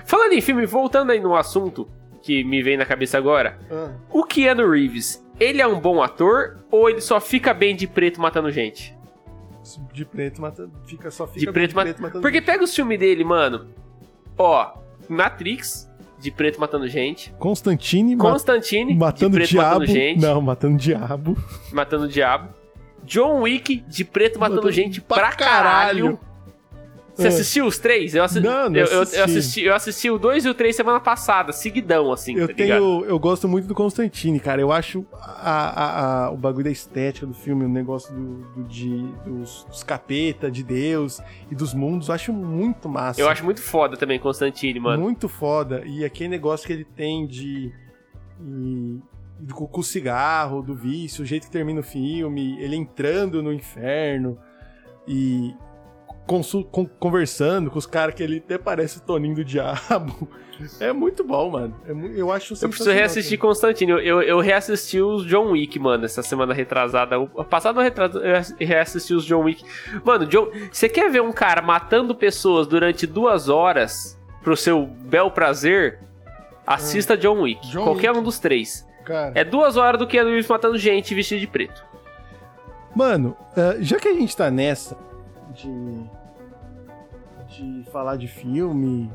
[0.05, 1.87] Falando em filme, voltando aí no assunto
[2.23, 3.57] que me vem na cabeça agora.
[3.71, 3.91] Ah.
[4.09, 8.19] O Keanu Reeves, ele é um bom ator ou ele só fica bem de preto
[8.19, 8.96] matando gente?
[9.93, 12.21] De preto mata, fica só fica De preto, ma- matando.
[12.21, 13.67] Porque pega os filmes dele, mano.
[14.37, 14.73] Ó,
[15.09, 15.89] Matrix,
[16.19, 17.33] de preto matando gente.
[17.39, 19.79] Constantine ma- Constantine, matando de preto diabo.
[19.79, 20.21] matando gente.
[20.21, 21.37] Não, matando diabo.
[21.71, 22.49] Matando o diabo.
[23.03, 26.03] John Wick, de preto matando Matando gente pra pra caralho.
[26.05, 26.19] caralho.
[27.17, 27.27] Você É.
[27.29, 28.13] assistiu os três?
[28.13, 29.21] Eu, assi- Não, não eu, eu- eu assisti.
[29.21, 29.61] assisti.
[29.63, 33.03] Eu assisti o dois e o três semana passada, seguidão, assim, Eu tá tenho.
[33.05, 34.61] Eu gosto muito do Constantine, cara.
[34.61, 38.63] Eu acho a, a- a- o bagulho da estética do filme, o negócio do, do-
[38.67, 41.19] de, dos, dos capeta, de Deus
[41.49, 43.19] e dos mundos, eu acho muito massa.
[43.19, 45.01] Eu acho muito foda também Constantine, mano.
[45.01, 45.81] Muito foda.
[45.85, 47.73] E aquele negócio que ele tem de.
[48.39, 48.99] e-
[49.53, 54.37] com o cigarro, do vício, o jeito que termina o filme, ele entrando no inferno.
[55.07, 55.53] E.
[56.99, 60.27] conversando com os caras que ele até parece o Toninho do Diabo.
[60.79, 61.75] É muito bom, mano.
[61.87, 63.47] É mu- eu acho Eu preciso reassistir cara.
[63.49, 63.99] Constantino.
[63.99, 67.19] Eu, eu reassisti os John Wick, mano, essa semana retrasada.
[67.19, 69.63] O passado retrasado, eu reassisti os John Wick.
[70.03, 75.29] Mano, John, você quer ver um cara matando pessoas durante duas horas pro seu bel
[75.29, 75.99] prazer?
[76.65, 77.69] Assista John Wick.
[77.69, 78.19] John qualquer Wick.
[78.19, 78.85] um dos três.
[79.05, 79.31] Cara.
[79.35, 81.85] É duas horas do que Reeves matando gente vestido de preto.
[82.95, 84.97] Mano, eh, já que a gente tá nessa
[85.53, 85.69] de,
[87.57, 89.11] de falar de filme,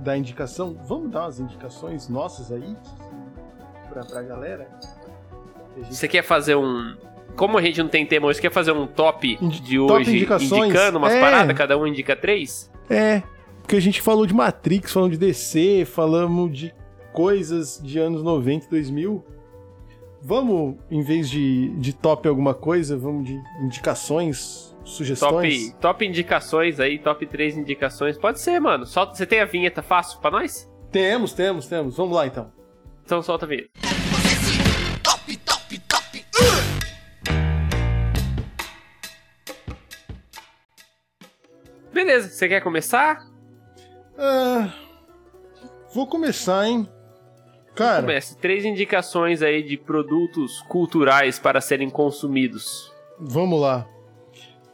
[0.00, 2.76] da indicação, vamos dar umas indicações nossas aí
[3.88, 4.68] pra, pra galera?
[5.76, 6.96] Gente- Você quer fazer um.
[7.36, 9.92] Como a gente não tem tema hoje, você quer fazer um top Indi- de top
[9.92, 10.64] hoje indicações?
[10.64, 11.20] indicando umas É.
[11.20, 12.70] paradas, cada um indica três?
[12.88, 13.22] É,
[13.60, 16.74] porque a gente falou de Matrix, falamos de DC, falamos de
[17.12, 19.22] coisas de anos 90 e 2000.
[20.22, 25.70] Vamos, em vez de, de top alguma coisa, vamos de indicações, sugestões?
[25.72, 28.16] Top, top indicações aí, top 3 indicações.
[28.16, 28.86] Pode ser, mano.
[28.86, 30.70] Solta, você tem a vinheta fácil pra nós?
[30.90, 31.96] Temos, temos, temos.
[31.96, 32.50] Vamos lá então.
[33.04, 33.68] Então solta a vinheta.
[35.02, 36.24] Top, top, top.
[41.92, 43.26] Beleza, você quer começar?
[44.18, 44.70] Ah,
[45.94, 46.88] vou começar, hein?
[47.74, 48.38] Cara, Comece.
[48.38, 52.92] Três indicações aí de produtos culturais para serem consumidos.
[53.18, 53.86] vamos lá.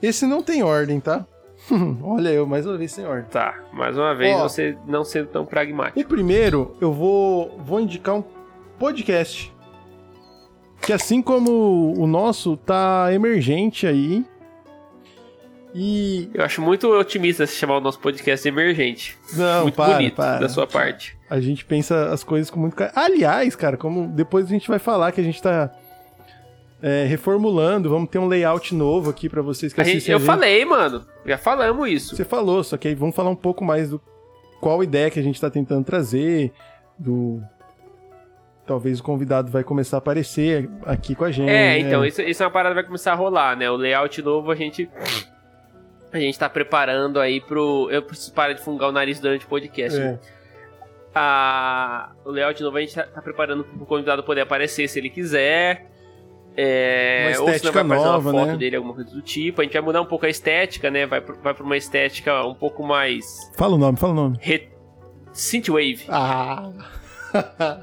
[0.03, 1.25] Esse não tem ordem, tá?
[2.03, 3.31] Olha eu, mais uma vez sem ordem.
[3.31, 4.43] Tá, mais uma vez Ó.
[4.43, 6.01] você não sendo tão pragmático.
[6.01, 8.25] O primeiro, eu vou, vou indicar um
[8.79, 9.53] podcast.
[10.81, 14.25] Que assim como o nosso, tá emergente aí.
[15.73, 16.29] E.
[16.35, 19.17] Eu acho muito otimista se chamar o nosso podcast emergente.
[19.35, 20.41] Não, muito para, bonito para.
[20.41, 21.17] da sua parte.
[21.31, 22.75] A gente pensa as coisas com muito.
[22.95, 25.73] Aliás, cara, como depois a gente vai falar que a gente tá
[26.83, 30.21] é, reformulando, vamos ter um layout novo aqui pra vocês que A gente, assistem eu
[30.21, 31.07] falei, mano.
[31.25, 32.17] Já falamos isso.
[32.17, 34.01] Você falou, só que aí vamos falar um pouco mais do
[34.61, 36.53] qual ideia que a gente tá tentando trazer,
[36.99, 37.41] do
[38.67, 41.51] talvez o convidado vai começar a aparecer aqui com a gente.
[41.51, 42.09] É, então, né?
[42.09, 43.71] isso, isso é uma parada que vai começar a rolar, né?
[43.71, 44.91] O layout novo a gente.
[46.13, 47.89] A gente tá preparando aí pro.
[47.91, 49.99] Eu preciso parar de fungar o nariz durante o podcast.
[49.99, 50.05] É.
[50.05, 50.19] né?
[52.25, 55.87] O layout novo a gente tá, tá preparando pro convidado poder aparecer se ele quiser.
[56.57, 58.57] É, Uma ou se não vai aparecer nova, uma foto né?
[58.59, 59.61] dele, alguma coisa do tipo.
[59.61, 61.07] A gente vai mudar um pouco a estética, né?
[61.07, 63.25] Vai, pro- vai pra uma estética um pouco mais.
[63.57, 64.37] Fala o nome, fala o nome.
[64.41, 64.69] Re...
[65.33, 66.71] Synthwave, Ah!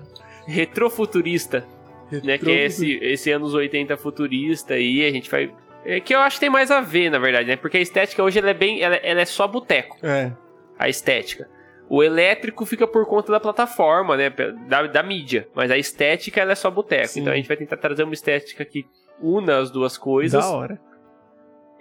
[0.47, 1.65] retrofuturista.
[2.23, 2.37] né?
[2.37, 5.51] Que é esse, esse anos 80 futurista aí, a gente vai.
[5.85, 7.55] É que eu acho que tem mais a ver, na verdade, né?
[7.55, 8.81] Porque a estética hoje ela é bem.
[8.81, 10.31] Ela, ela é só boteco, É.
[10.77, 11.47] a estética.
[11.90, 14.30] O elétrico fica por conta da plataforma, né?
[14.68, 15.48] Da, da mídia.
[15.56, 17.18] Mas a estética ela é só boteco.
[17.18, 18.86] Então a gente vai tentar trazer uma estética que
[19.20, 20.44] una as duas coisas.
[20.44, 20.80] Da hora.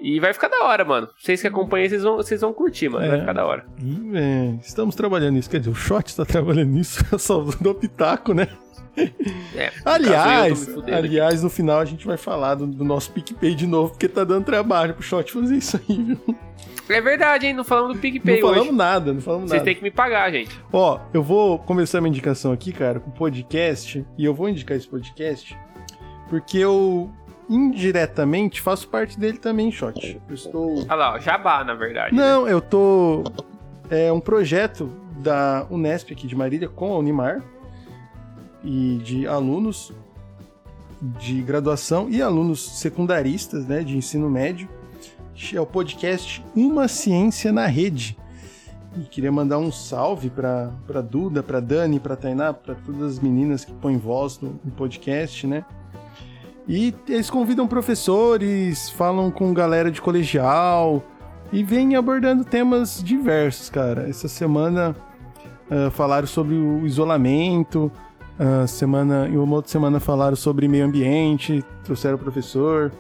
[0.01, 1.09] E vai ficar da hora, mano.
[1.19, 3.05] Vocês que acompanham, vocês vão, vocês vão curtir, mano.
[3.05, 3.09] É.
[3.09, 3.67] Vai ficar da hora.
[4.15, 5.51] É, estamos trabalhando nisso.
[5.51, 8.49] Quer dizer, o Shot está trabalhando nisso, eu só dou pitaco, né?
[9.55, 10.93] É, Aliás, aqui.
[10.93, 14.25] aliás, no final a gente vai falar do, do nosso PicPay de novo, porque tá
[14.25, 16.37] dando trabalho pro Shot fazer isso aí, viu?
[16.89, 17.53] É verdade, hein?
[17.55, 18.77] Não falamos do PicPay não falamos hoje.
[18.77, 19.65] nada, não falamos Vocês nada.
[19.65, 20.59] têm que me pagar, gente.
[20.73, 24.89] Ó, eu vou começar minha indicação aqui, cara, com podcast, e eu vou indicar esse
[24.89, 25.57] podcast
[26.29, 27.11] porque eu
[27.49, 30.21] indiretamente faço parte dele também, Shot.
[30.29, 32.15] Eu estou Olha lá, jabá, na verdade.
[32.15, 32.23] né?
[32.23, 33.25] Não, eu tô.
[33.91, 37.43] É um projeto da Unesp aqui de Marília com a Unimar
[38.63, 39.93] e de alunos
[41.01, 44.69] de graduação e alunos secundaristas, né, de ensino médio.
[45.55, 48.19] É o podcast Uma Ciência na Rede.
[48.97, 53.65] E queria mandar um salve para Duda, para Dani, para Tainá, para todas as meninas
[53.65, 55.65] que põem voz no, no podcast, né?
[56.67, 61.03] E eles convidam professores, falam com galera de colegial
[61.53, 64.09] e vêm abordando temas diversos, cara.
[64.09, 64.95] Essa semana
[65.71, 67.91] ah, falaram sobre o isolamento,
[68.39, 72.93] ah, semana, em uma outra semana falaram sobre meio ambiente, trouxeram o professor.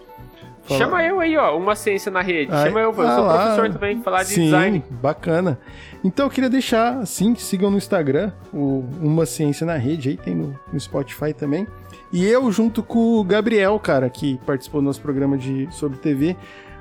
[0.69, 2.53] Fala- Chama eu aí, ó, uma ciência na rede.
[2.53, 3.39] Ai, Chama eu, eu ah sou lá.
[3.55, 4.85] professor também, falar de Sim, design.
[4.90, 5.59] bacana.
[6.05, 10.16] Então eu queria deixar, assim, que sigam no Instagram, o Uma Ciência na Rede, aí
[10.16, 11.66] tem no, no Spotify também.
[12.12, 16.36] E eu, junto com o Gabriel, cara, que participou do nosso programa de, sobre TV,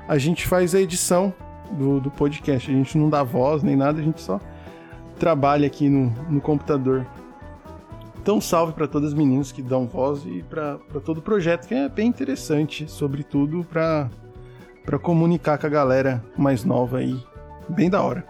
[0.06, 1.34] a gente faz a edição
[1.72, 2.70] do, do podcast.
[2.70, 4.40] A gente não dá voz nem nada, a gente só
[5.18, 7.04] trabalha aqui no, no computador.
[8.28, 11.72] Então, salve para todas as meninas que dão voz e para todo o projeto, que
[11.74, 17.18] é bem interessante, sobretudo para comunicar com a galera mais nova aí.
[17.70, 18.26] Bem da hora.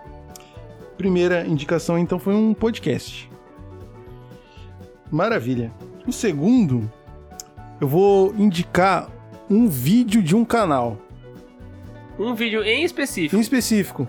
[0.96, 3.28] Primeira indicação, então, foi um podcast.
[5.10, 5.72] Maravilha.
[6.06, 6.88] O segundo,
[7.80, 9.10] eu vou indicar
[9.50, 10.96] um vídeo de um canal.
[12.16, 13.34] Um vídeo em específico.
[13.34, 14.06] Em específico,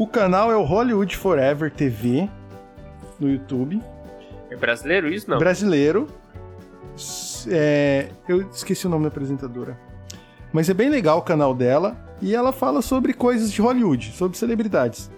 [0.00, 2.28] o canal é o Hollywood Forever TV
[3.20, 3.80] no YouTube,
[4.50, 5.30] É brasileiro isso?
[5.30, 5.38] Não.
[5.38, 6.06] brasileiro.
[7.48, 9.78] É, eu esqueci o nome da apresentadora.
[10.52, 14.38] Mas é bem legal o canal dela e ela fala sobre coisas de Hollywood, sobre
[14.38, 15.10] celebridades.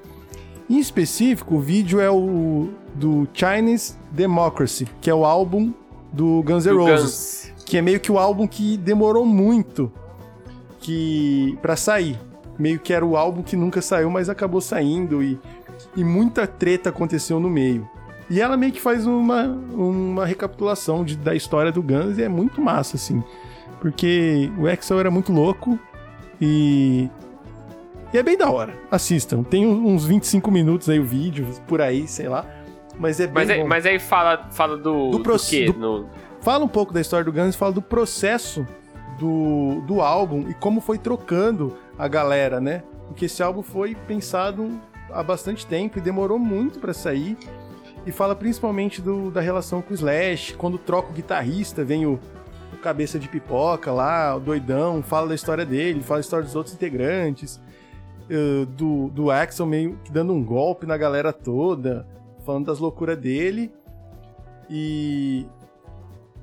[0.68, 5.72] Em específico, o vídeo é o do Chinese Democracy, que é o álbum
[6.12, 7.52] do Guns N' Roses.
[7.54, 7.64] Guns.
[7.64, 9.92] que é meio que o álbum que demorou muito
[10.80, 12.18] que para sair.
[12.58, 15.38] Meio que era o álbum que nunca saiu, mas acabou saindo e,
[15.94, 17.88] e muita treta aconteceu no meio.
[18.30, 22.28] E ela meio que faz uma, uma recapitulação de- da história do Guns e é
[22.28, 23.22] muito massa, assim.
[23.80, 25.78] Porque o Axel era muito louco
[26.40, 27.08] e.
[28.12, 28.74] E é bem da hora.
[28.90, 29.42] Assistam.
[29.42, 32.44] Tem uns 25 minutos aí o vídeo, por aí, sei lá.
[32.98, 35.66] Mas é bem Mas, aí, mas aí fala, fala do, Do do, quê?
[35.72, 36.06] do- No-
[36.40, 38.66] fala um pouco da história do Guns, fala do processo
[39.18, 42.82] do, do álbum e como foi trocando a galera, né?
[43.06, 44.80] Porque esse álbum foi pensado
[45.12, 47.36] há bastante tempo e demorou muito pra sair.
[48.08, 52.18] E fala principalmente do- da relação com o Slash, quando troca o guitarrista, vem o,
[52.72, 56.56] o cabeça de pipoca lá, o doidão, fala da história dele, fala da história dos
[56.56, 57.60] outros integrantes,
[58.30, 62.06] eh, do, do Axel meio que dando um golpe na galera toda,
[62.46, 63.70] falando das loucuras dele.
[64.70, 65.46] E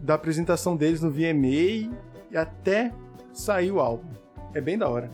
[0.01, 1.47] da apresentação deles no VMA
[2.31, 2.91] e até
[3.33, 4.09] sair o álbum.
[4.53, 5.09] É bem da hora.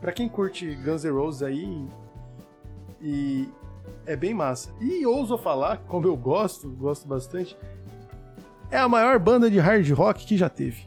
[0.00, 1.86] Pra quem curte Guns N' Roses aí,
[3.00, 3.48] e
[4.06, 4.72] é bem massa.
[4.80, 7.56] E ouso falar, como eu gosto, gosto bastante,
[8.70, 10.86] é a maior banda de hard rock que já teve.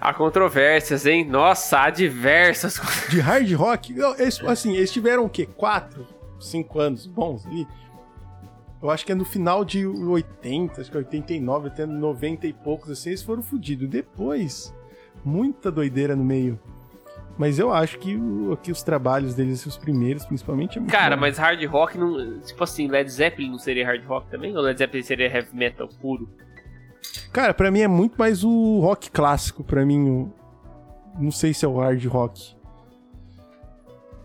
[0.00, 1.24] Há controvérsias, hein?
[1.24, 2.80] Nossa, há diversas.
[3.08, 5.46] De hard rock, eles, assim, eles tiveram o quê?
[5.46, 6.04] Quatro,
[6.40, 7.68] cinco anos bons ali.
[8.82, 12.52] Eu acho que é no final de 80, acho que é 89, até 90 e
[12.52, 13.88] poucos, assim, eles foram fodidos.
[13.88, 14.74] Depois,
[15.24, 16.58] muita doideira no meio.
[17.38, 18.18] Mas eu acho que,
[18.62, 21.22] que os trabalhos deles, os primeiros, principalmente, é muito Cara, bom.
[21.22, 22.40] mas hard rock não.
[22.40, 24.54] Tipo assim, Led Zeppelin não seria hard rock também?
[24.56, 26.28] Ou Led Zeppelin seria heavy metal puro?
[27.32, 29.64] Cara, pra mim é muito mais o rock clássico.
[29.64, 30.32] Pra mim, o...
[31.18, 32.54] não sei se é o hard rock.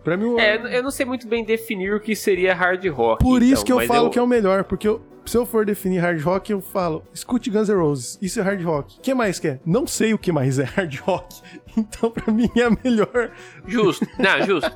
[0.04, 0.40] Pra mim, o...
[0.40, 3.24] É, eu- eu não sei muito bem definir o que seria hard rock.
[3.24, 5.66] Por isso então, que eu falo que é o melhor, porque eu- se eu for
[5.66, 8.98] definir hard rock, eu falo, escute Guns N' Roses, isso é hard rock.
[8.98, 9.60] O que mais que é?
[9.66, 11.42] Não sei o que mais é hard rock.
[11.78, 13.32] Então, pra mim, é a melhor.
[13.68, 14.08] Justo.
[14.18, 14.72] Não, justo.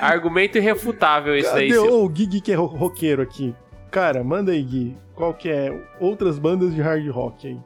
[0.00, 1.68] Argumento irrefutável isso aí.
[1.68, 2.02] Cadê seu.
[2.02, 3.54] o Gui que é ro- roqueiro aqui?
[3.92, 4.96] Cara, manda aí, Gui.
[5.14, 7.60] Qual que é outras bandas de hard rock aí?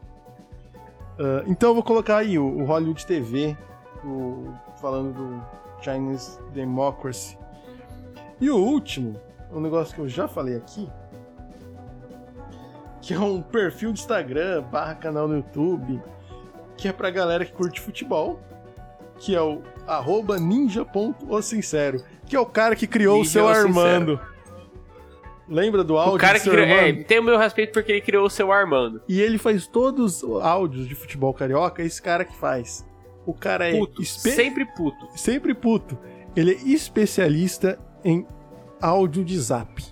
[1.18, 3.56] Ah, então eu vou colocar aí o, o Hollywood TV,
[4.04, 5.42] o- falando do
[5.82, 7.38] Chinese Democracy.
[8.40, 9.18] E o último,
[9.50, 10.86] um negócio que eu já falei aqui,
[13.00, 16.00] que é um perfil de Instagram barra canal no YouTube,
[16.76, 18.40] que é pra galera que curte futebol,
[19.18, 23.68] que é o arroba ninja.osincero, que é o cara que criou Ninja o seu Sincero.
[23.68, 24.20] Armando.
[25.48, 26.66] Lembra do áudio O cara que criou.
[26.66, 29.00] É, tem o meu respeito porque ele criou o seu Armando.
[29.08, 32.86] E ele faz todos os áudios de futebol carioca, é esse cara que faz.
[33.24, 34.02] O cara é Puto.
[34.02, 35.08] espe- Sempre puto.
[35.16, 35.98] sempre puto.
[36.36, 38.26] Ele é especialista em
[38.80, 39.82] áudio de zap.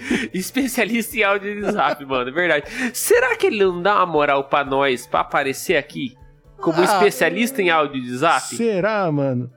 [0.32, 2.28] Especialista em áudio de zap, mano.
[2.28, 2.66] É verdade.
[2.92, 6.14] Será que ele não dá uma moral pra nós pra aparecer aqui?
[6.58, 8.54] Como Ah, especialista em áudio de zap?
[8.54, 9.50] Será, mano?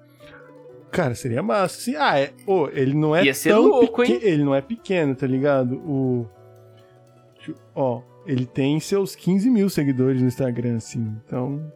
[0.91, 1.80] Cara, seria massa.
[1.80, 4.20] Sim, ah, é, ô, ele não é Ia ser tão louco, hein?
[4.22, 5.76] Ele não é pequeno, tá ligado?
[5.76, 6.28] O
[7.76, 11.16] ó, ele tem seus 15 mil seguidores no Instagram, assim.
[11.26, 11.72] Então,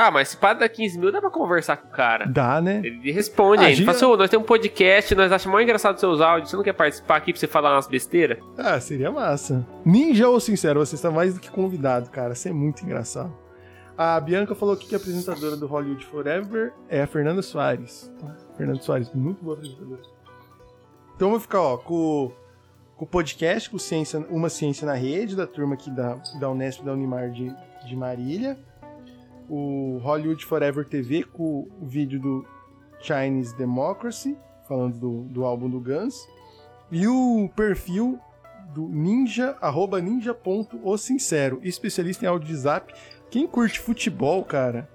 [0.00, 2.26] Ah, mas se para dar 15 mil, dá pra conversar com o cara.
[2.26, 2.80] dá, né?
[2.84, 3.76] Ele responde Ah, ainda.
[3.76, 6.50] gira- Fala assim, "Ô, nós temos um podcast, nós achamos mais engraçado seus áudios.
[6.50, 8.38] Você não quer participar aqui pra você falar umas besteiras?
[8.56, 9.66] Ah, seria massa.
[9.84, 12.34] Ninja ou sincero, você está mais do que convidado, cara.
[12.34, 13.32] Você é muito engraçado.
[13.98, 18.10] A Bianca falou que a apresentadora do Hollywood Forever é a Fernanda Soares.
[18.56, 20.00] Fernanda Soares, muito boa apresentadora.
[21.16, 22.32] Então eu vou ficar, ó, com,
[22.96, 26.82] com o podcast, com Ciência, Uma Ciência na Rede, da turma aqui da, da Unesp
[26.82, 27.52] da Unimar de,
[27.86, 28.58] de Marília.
[29.52, 32.46] O Hollywood Forever TV com o vídeo do
[33.00, 34.36] Chinese Democracy,
[34.68, 36.14] falando do, do álbum do Guns.
[36.92, 38.18] E o perfil
[38.72, 42.94] do ninja, arroba ninja.osincero, especialista em áudio de zap.
[43.28, 44.88] Quem curte futebol, cara,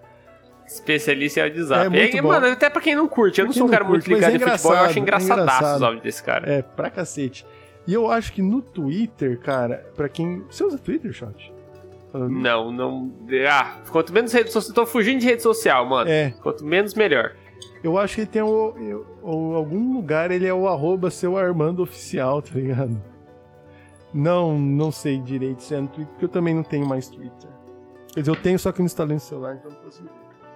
[0.65, 1.98] Especialista em áudio de zap.
[1.98, 2.27] É bom.
[2.27, 3.40] mano, até pra quem não curte.
[3.40, 4.98] Eu Pra não sou um cara curte, muito mas ligado é em futebol, eu acho
[4.98, 5.76] é engraçadaço engraçado.
[5.76, 6.52] os áudios desse cara.
[6.52, 7.45] é pra cacete.
[7.88, 10.40] E eu acho que no Twitter, cara, pra quem.
[10.49, 11.53] Você usa Twitter, Shot?
[12.17, 13.11] Não, não.
[13.49, 14.73] Ah, quanto menos rede social.
[14.73, 16.09] Tô fugindo de rede social, mano.
[16.09, 17.35] É, Quanto menos, melhor.
[17.83, 21.81] eu acho que ele tem o, o- algum lugar, ele é o arroba seu Armando
[21.83, 23.01] oficial, tá ligado?
[24.13, 27.49] Não, não sei direito se é no Twitter, porque eu também não tenho mais Twitter.
[28.13, 30.09] Quer dizer, eu tenho, só que eu não instalei no celular, então não consigo.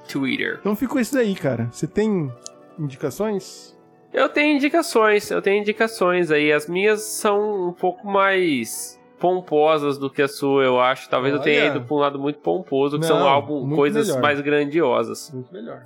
[0.08, 0.58] Twitter.
[0.62, 1.68] Então ficou isso daí, cara.
[1.72, 2.32] Você tem
[2.80, 3.78] indicações?
[4.12, 6.52] Eu tenho indicações, eu tenho indicações aí.
[6.52, 11.10] As minhas são um pouco mais pomposas do que a sua, eu acho.
[11.10, 11.70] Talvez eu tenha Olha.
[11.72, 14.22] ido pra um lado muito pomposo, que Não, são álbum, coisas melhor.
[14.22, 15.32] mais grandiosas.
[15.34, 15.84] Muito melhor.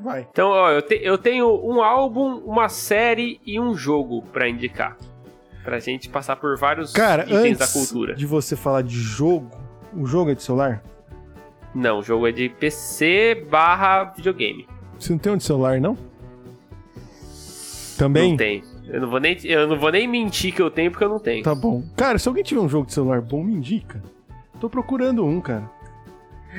[0.00, 0.26] Vai.
[0.30, 4.96] Então, ó, eu, te- eu tenho um álbum, uma série e um jogo pra indicar.
[5.62, 8.14] Pra gente passar por vários Cara, itens da antes cultura.
[8.14, 9.50] de você falar de jogo,
[9.94, 10.82] o jogo é de celular?
[11.74, 14.66] Não, o jogo é de PC barra videogame.
[14.98, 15.96] Você não tem um de celular, não?
[17.98, 18.30] Também?
[18.30, 18.62] Não tem.
[18.92, 21.18] Eu não, vou nem, eu não vou nem mentir que eu tenho, porque eu não
[21.20, 21.44] tenho.
[21.44, 21.82] Tá bom.
[21.96, 24.02] Cara, se alguém tiver um jogo de celular bom, me indica.
[24.60, 25.70] Tô procurando um, cara.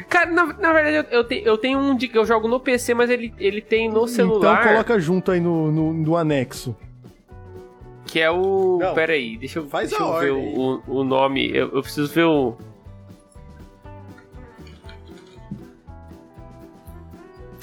[0.08, 2.60] Cara, na, na verdade, eu, eu, te- eu tenho um de que eu jogo no
[2.60, 4.62] PC, mas ele, ele tem no celular.
[4.62, 6.74] Então coloca junto aí no, no, no anexo.
[8.06, 8.80] Que é o.
[8.82, 11.50] Não, Pera aí, deixa eu, faz deixa a eu ver o, o, o nome.
[11.50, 12.56] Eu, eu preciso ver o.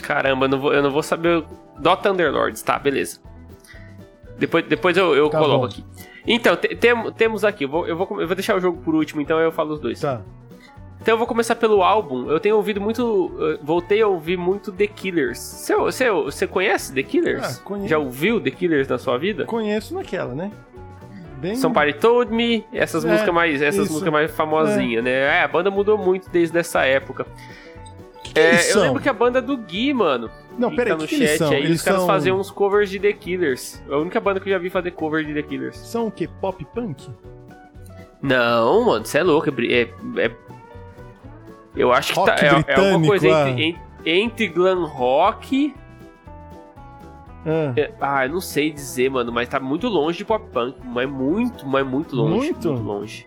[0.03, 1.39] Caramba, eu não vou, eu não vou saber.
[1.39, 1.45] o-
[1.81, 3.21] Dota Underlords, tá, beleza.
[4.39, 5.65] Depois, depois eu, eu Tá coloco bom.
[5.67, 5.85] aqui.
[6.27, 7.65] Então, te- tem- temos aqui.
[7.65, 9.81] Eu vou, eu, vou, eu vou deixar o jogo por último, então eu falo os
[9.81, 10.01] dois.
[10.01, 10.21] Tá.
[11.01, 12.29] Então eu vou começar pelo álbum.
[12.31, 13.31] Eu tenho ouvido muito.
[13.63, 15.39] Voltei a ouvir muito The Killers.
[15.39, 17.59] Você, você, você conhece The Killers?
[17.59, 17.89] Ah, conheço.
[17.89, 19.45] Já ouviu The Killers na sua vida?
[19.45, 20.51] Conheço naquela, né?
[21.39, 21.55] Bem...
[21.55, 23.93] Somebody Told Me, essas É, músicas mais, essas isso.
[23.93, 25.11] músicas mais famosinhas, né?
[25.39, 27.25] É, a banda mudou muito desde essa época.
[28.35, 30.29] É, eu lembro que a banda do Gui, mano.
[30.59, 31.51] Não, que peraí, tá que, que eles são?
[31.51, 32.07] aí, Eles os caras são...
[32.09, 33.81] faziam uns covers de The Killers.
[33.89, 35.77] É a única banda que eu já vi fazer cover de The Killers.
[35.77, 36.29] São o quê?
[36.41, 37.09] Pop punk?
[38.21, 39.49] Não, mano, você é louco.
[39.49, 40.37] É, é- é-
[41.77, 43.51] eu acho que Rock tá, é, é alguma coisa ah.
[43.51, 45.73] entre, en- entre glam rock.
[47.47, 50.77] Ah, é- ah, eu não sei dizer, mano, mas tá muito longe de pop punk.
[50.85, 52.37] Mas muito, mas muito longe.
[52.53, 52.71] Muito?
[52.73, 53.27] longe.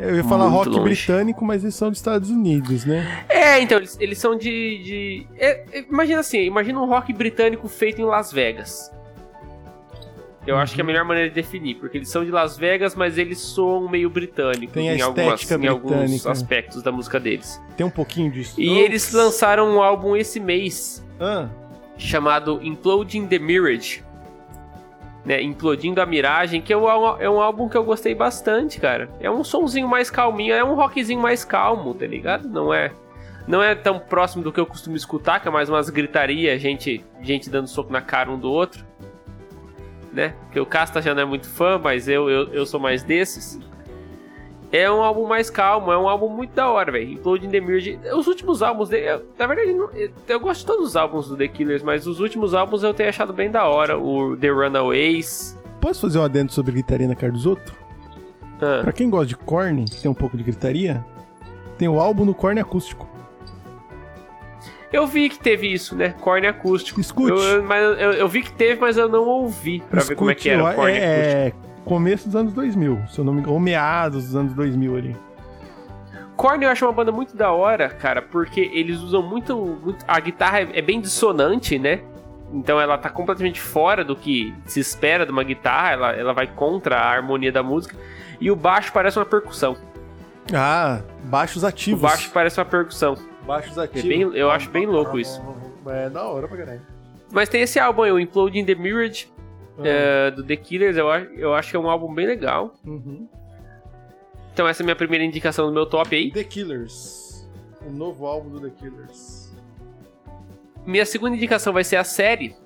[0.00, 0.82] Eu ia falar rock longe.
[0.82, 3.24] britânico, mas eles são dos Estados Unidos, né?
[3.28, 4.78] É, então, eles, eles são de.
[4.82, 8.90] de- é, é, imagina assim, imagina um rock britânico feito em Las Vegas.
[10.46, 10.76] Eu acho Uhum.
[10.76, 13.38] que é a melhor maneira de definir, porque eles são de Las Vegas, mas eles
[13.38, 17.60] soam meio britânicos Tem em, algumas, em alguns aspectos da música deles.
[17.76, 18.58] Tem um pouquinho disso.
[18.58, 21.48] E eles lançaram um álbum esse mês Ah,
[21.98, 24.02] chamado Imploding the Mirage.
[25.28, 26.88] Né, Implodindo a Miragem, que é um,
[27.20, 29.10] é um álbum que eu gostei bastante, cara.
[29.20, 32.48] É um sonzinho mais calminho, é um rockzinho mais calmo, tá ligado?
[32.48, 32.92] Não é
[33.46, 37.04] não é tão próximo do que eu costumo escutar, que é mais umas gritaria, gente,
[37.20, 38.82] gente dando soco na cara um do outro.
[40.14, 40.34] Né?
[40.44, 43.60] Porque o Casta já não é muito fã, mas eu, eu, eu sou mais desses.
[44.70, 47.12] É um álbum mais calmo, é um álbum muito da hora, velho.
[47.12, 47.98] Imploding the Mirage.
[48.14, 51.26] Os últimos álbuns dele, eu- na verdade, não- eu, eu gosto de todos os álbuns
[51.28, 53.98] do The Killers, mas os últimos álbuns eu tenho achado bem da hora.
[53.98, 55.56] O The Runaways.
[55.80, 57.74] posso fazer um adendo sobre gritaria na cara dos outros?
[58.60, 61.02] Ah, Pra quem gosta de corne, que tem um pouco de gritaria,
[61.78, 63.08] tem o álbum no corne acústico.
[64.92, 66.14] eu vi que teve isso, né?
[66.20, 67.00] Corne acústico.
[67.00, 67.30] Escute.
[67.30, 70.30] Eu, eu- mas eu, eu vi que teve, mas eu não ouvi pra ver como
[70.30, 71.14] é que era o Escute, corne acústico.
[71.24, 71.52] é, é
[71.88, 75.16] começo dos anos 2000, se eu não me engano, ou meados dos anos 2000 ali.
[76.36, 79.56] Korn eu acho uma banda muito da hora, cara, porque eles usam muito.
[79.56, 82.00] muito- a guitarra é, é bem dissonante, né?
[82.52, 86.46] Então ela tá completamente fora do que se espera de uma guitarra, ela, ela vai
[86.46, 87.96] contra a harmonia da música.
[88.40, 89.76] E o baixo parece uma percussão.
[90.54, 92.00] Ah, baixos O ativos.
[92.00, 93.16] baixo parece uma percussão.
[93.46, 94.08] baixos É ativos.
[94.08, 95.42] bem- eu acho bem louco isso.
[95.86, 96.82] É da hora pra caralho.
[97.32, 99.26] Mas tem esse álbum aí, o Imploding the Mirage,
[99.78, 99.82] Ah.
[99.86, 102.74] é, do The Killers, eu, acho- eu acho que é um álbum bem legal.
[102.84, 103.28] Uhum.
[104.52, 106.32] Então essa é a minha primeira indicação do meu top aí.
[106.32, 107.48] The Killers.
[107.86, 109.52] O novo álbum do The Killers.
[110.84, 112.56] Minha segunda indicação vai ser a série.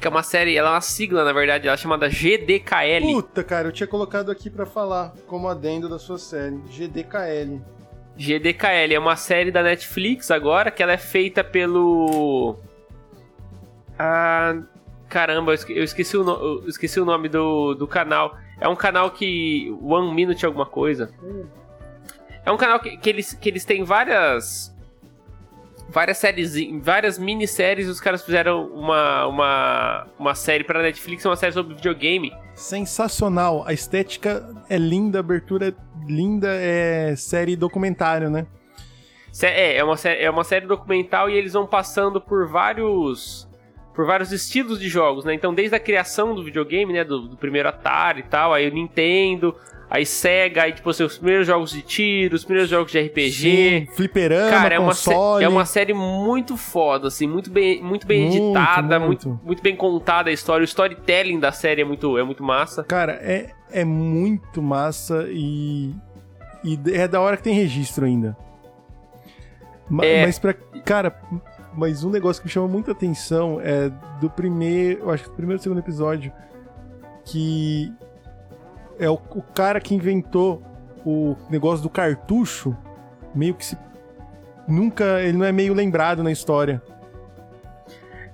[0.00, 3.02] Que é uma série, ela é uma sigla, na verdade, ela é chamada GDKL.
[3.14, 6.56] Puta, cara, eu tinha colocado aqui pra falar como adendo da sua série.
[6.70, 7.60] GDKL.
[8.16, 12.56] GDKL é uma série da Netflix agora, que ela é feita pelo.
[13.98, 14.62] Ah.
[15.08, 18.36] Caramba, eu esque- eu esqueci o, no- eu esqueci o nome do, do canal.
[18.60, 19.74] É um canal que.
[19.82, 21.10] One Minute alguma coisa.
[22.44, 24.74] É um canal que, que eles, que eles têm várias.
[25.90, 26.52] Várias séries,
[26.82, 27.88] várias minisséries.
[27.88, 32.30] Os caras fizeram uma, uma, uma série pra Netflix, uma série sobre videogame.
[32.54, 33.64] Sensacional.
[33.66, 35.74] A estética é linda, a abertura é
[36.06, 38.46] linda, é série documentário, né?
[39.42, 43.47] É, é uma, é uma série documental e eles vão passando por vários
[43.98, 45.34] por vários estilos de jogos, né?
[45.34, 48.72] Então, desde a criação do videogame, né, do, do primeiro Atari e tal, aí o
[48.72, 49.56] Nintendo,
[49.90, 53.32] aí Sega, aí tipo assim, os primeiros jogos de tiro, os primeiros jogos de RPG.
[53.32, 54.92] Sim, fliperama, Cara, é uma,
[55.42, 59.28] é uma série muito foda, assim, muito bem, muito bem Muito, editada, muito.
[59.30, 59.44] muito.
[59.44, 60.62] Muito, bem contada a história.
[60.62, 62.84] O storytelling da série é muito, é muito massa.
[62.84, 65.92] Cara, é, é muito massa e,
[66.62, 68.36] e é da hora que tem registro ainda.
[69.90, 70.24] Ma- É.
[70.24, 70.54] Mas pra.
[70.84, 71.20] Cara,
[71.78, 73.88] mas um negócio que me chama muita atenção é
[74.20, 75.02] do primeiro.
[75.02, 76.32] Eu acho que do primeiro e segundo episódio.
[77.24, 77.92] Que
[78.98, 80.60] é o, o cara que inventou
[81.06, 82.76] o negócio do cartucho.
[83.32, 83.78] Meio que se.
[84.66, 85.22] Nunca.
[85.22, 86.82] Ele não é meio lembrado na história.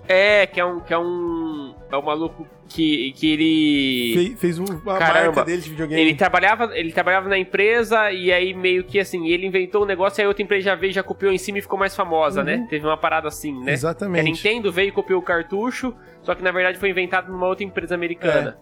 [0.08, 0.80] É, que é um.
[0.80, 1.74] Que é um.
[1.92, 4.14] É um maluco que, que ele.
[4.30, 5.26] Fe- fez o, a Caramba.
[5.26, 6.00] marca dele de videogame.
[6.00, 10.20] Ele trabalhava, ele trabalhava na empresa e aí meio que assim, ele inventou o negócio
[10.20, 12.46] e aí outra empresa já veio, já copiou em cima e ficou mais famosa, Uhum.
[12.46, 12.66] né?
[12.70, 13.64] Teve uma parada assim, né?
[13.64, 14.24] Que a Exatamente.
[14.30, 17.94] Nintendo veio e copiou o cartucho, só que na verdade foi inventado numa outra empresa
[17.94, 18.58] americana.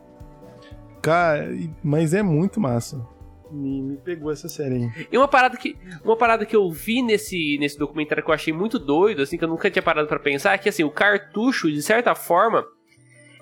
[1.00, 3.04] Cara, e- mas é muito massa.
[3.50, 5.06] Me, me pegou essa série aí.
[5.12, 8.52] E uma parada que uma parada que eu vi nesse, nesse documentário que eu achei
[8.52, 11.70] muito doido, assim, que eu nunca tinha parado pra pensar, é que assim, o cartucho,
[11.70, 12.64] de certa forma,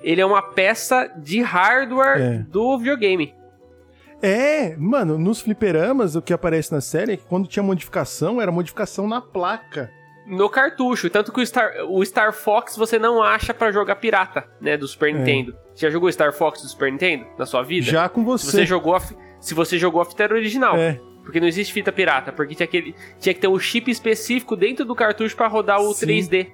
[0.03, 2.39] ele é uma peça de hardware É.
[2.49, 3.35] do videogame.
[4.23, 8.53] É, mano, nos fliperamas, o que aparece na série é que quando tinha modificação, era
[8.53, 9.91] modificação na placa.
[10.27, 14.45] No cartucho, tanto que o Star, o Star Fox você não acha pra jogar pirata,
[14.61, 15.57] né, do Super Nintendo.
[15.75, 17.87] Você já jogou Star Fox do Super Nintendo na sua vida?
[17.87, 18.51] Já com Se você.
[18.59, 19.01] você jogou a,
[19.41, 20.77] se você jogou a fita era original.
[20.77, 24.55] É, Porque não existe fita pirata, porque tinha, aquele, tinha que ter um chip específico
[24.55, 26.07] dentro do cartucho pra rodar o Sim.
[26.07, 26.49] 3D.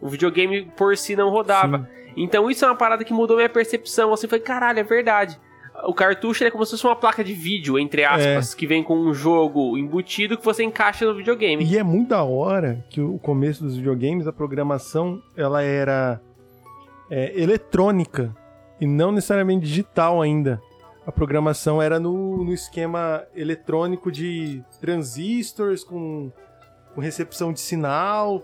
[0.00, 1.88] O videogame por si não rodava.
[2.16, 4.12] Então isso é uma parada que mudou minha percepção.
[4.12, 5.38] Assim, foi caralho, é verdade.
[5.84, 8.96] O cartucho é como se fosse uma placa de vídeo, entre aspas, que vem com
[8.96, 11.62] um jogo embutido que você encaixa no videogame.
[11.62, 16.18] E é muito da hora que o começo dos videogames, a programação, ela era
[17.10, 18.34] é, eletrônica
[18.80, 20.60] e não necessariamente digital ainda.
[21.06, 26.32] A programação era no, no esquema eletrônico de transistores com,
[26.94, 28.42] com recepção de sinal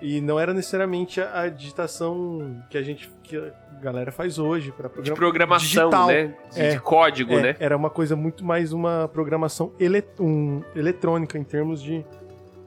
[0.00, 4.70] e não era necessariamente a, a digitação que a gente que a galera faz hoje
[4.72, 6.06] para De programação, digital.
[6.08, 6.34] né?
[6.52, 6.70] De, É.
[6.70, 7.56] de código, É, né?
[7.58, 9.72] Era uma coisa muito mais uma programação
[10.20, 12.04] um, eletrônica em termos de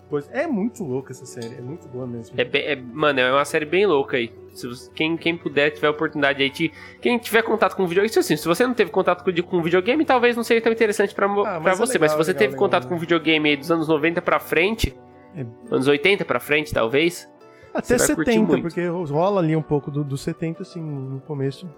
[0.09, 0.27] coisa.
[0.31, 2.33] É muito louca essa série, é muito boa mesmo.
[2.39, 4.33] É, bem- é- mano, é uma série bem louca aí.
[4.53, 8.09] Se você- quem, quem puder, tiver a oportunidade aí, de, quem tiver contato com videogame,
[8.09, 11.13] isso assim, se você não teve contato com, com videogame, talvez não seja tão interessante
[11.13, 11.93] pra, mo- Ah, é você.
[11.93, 12.89] legal, mas se você legal, teve legal, contato né?
[12.89, 14.93] com videogame aí dos anos 90 pra frente,
[15.35, 15.45] É.
[15.71, 17.29] anos 80 pra frente, talvez,
[17.73, 18.61] Até você vai curtir 70, muito.
[18.63, 21.69] porque rola ali um pouco do, do 70, assim, no começo.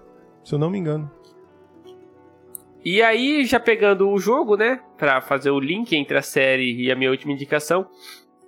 [0.42, 1.10] Se eu não me engano.
[2.84, 6.90] E aí, já pegando o jogo, né, Pra fazer o link entre a série e
[6.90, 7.86] a minha última indicação,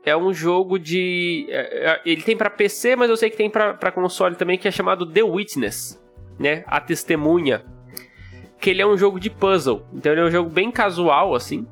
[0.04, 1.46] é um jogo de.
[1.48, 4.58] é- é- ele tem pra PC, mas eu sei que tem pra pra console também,
[4.58, 6.02] que é chamado The Witness,
[6.38, 6.64] né?
[6.66, 7.64] A Testemunha.
[8.60, 9.82] Que ele é um jogo de puzzle.
[9.92, 11.66] Então ele é um jogo bem casual, assim.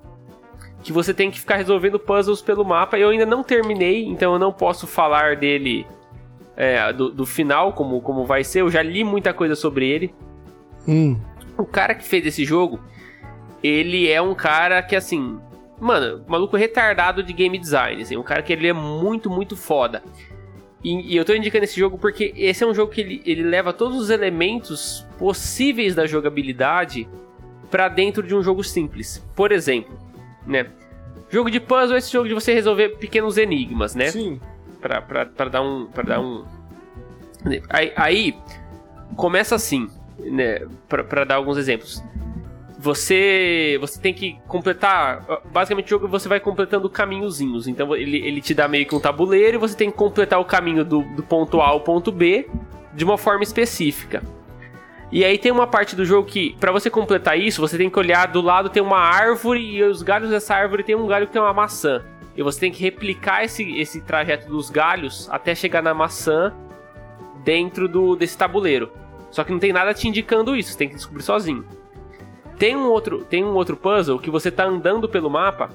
[0.83, 2.99] Que você tem que ficar resolvendo puzzles pelo mapa.
[2.99, 5.87] Eu ainda não terminei, então eu não posso falar dele.
[6.57, 8.61] é, do, do final, como, como vai ser.
[8.61, 10.15] Eu já li muita coisa sobre ele.
[10.87, 11.19] Hum.
[11.57, 12.81] O cara que fez esse jogo,
[13.63, 15.39] ele é um cara que, assim,
[15.81, 20.03] mano, maluco retardado de game design, assim, um cara que ele é muito, muito foda.
[20.83, 23.43] E, e eu tô indicando esse jogo porque esse é um jogo que ele, ele
[23.43, 27.09] leva todos os elementos possíveis da jogabilidade
[27.71, 29.25] pra dentro de um jogo simples.
[29.37, 29.97] Por exemplo,
[30.47, 30.67] né?
[31.31, 34.09] Jogo de puzzle é esse jogo de você resolver pequenos enigmas, né?
[34.09, 34.39] Sim.
[34.81, 35.87] Pra, pra, pra dar um.
[35.87, 36.45] Pra dar um.
[37.71, 38.37] Aí, aí
[39.17, 39.89] começa assim,
[40.19, 40.61] né?
[40.89, 42.03] Pra, pra dar alguns exemplos.
[42.79, 43.79] Você.
[43.81, 45.25] Você tem que completar.
[45.51, 47.67] Basicamente, o jogo você vai completando caminhozinhos.
[47.67, 50.45] Então ele, ele te dá meio que um tabuleiro e você tem que completar o
[50.45, 52.47] caminho do, do ponto A ao ponto B
[52.93, 54.23] de uma forma específica.
[55.13, 57.99] E aí tem uma parte do jogo que, pra você completar isso, você tem que
[57.99, 61.33] olhar do lado tem uma árvore e os galhos dessa árvore tem um galho que
[61.33, 62.03] tem uma maçã.
[62.35, 66.55] E você tem que replicar esse, esse trajeto dos galhos até chegar na maçã
[67.45, 68.91] dentro do, desse tabuleiro.
[69.31, 71.67] Só que não tem nada te indicando isso, você tem que descobrir sozinho.
[72.59, 75.71] Tem um outro, tem um outro puzzle que você tá andando pelo mapa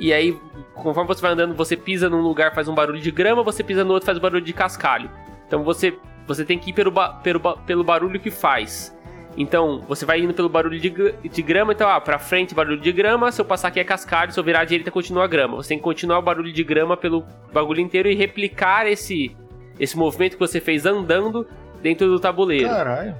[0.00, 0.40] e aí,
[0.74, 3.84] conforme você vai andando, você pisa num lugar, faz um barulho de grama, você pisa
[3.84, 5.10] no outro, faz um barulho de cascalho.
[5.46, 5.94] Então você,
[6.34, 8.96] você tem que ir pelo, ba- pelo, ba- pelo barulho que faz.
[9.36, 10.90] Então, você vai indo pelo barulho de,
[11.28, 14.32] de grama, então, ah, pra frente barulho de grama, se eu passar aqui é cascalho,
[14.32, 15.56] se eu virar à direita continua a grama.
[15.56, 19.34] Você tem que continuar o barulho de grama pelo bagulho inteiro e replicar esse,
[19.78, 21.46] esse movimento que você fez andando
[21.80, 22.68] dentro do tabuleiro.
[22.68, 23.14] Caralho.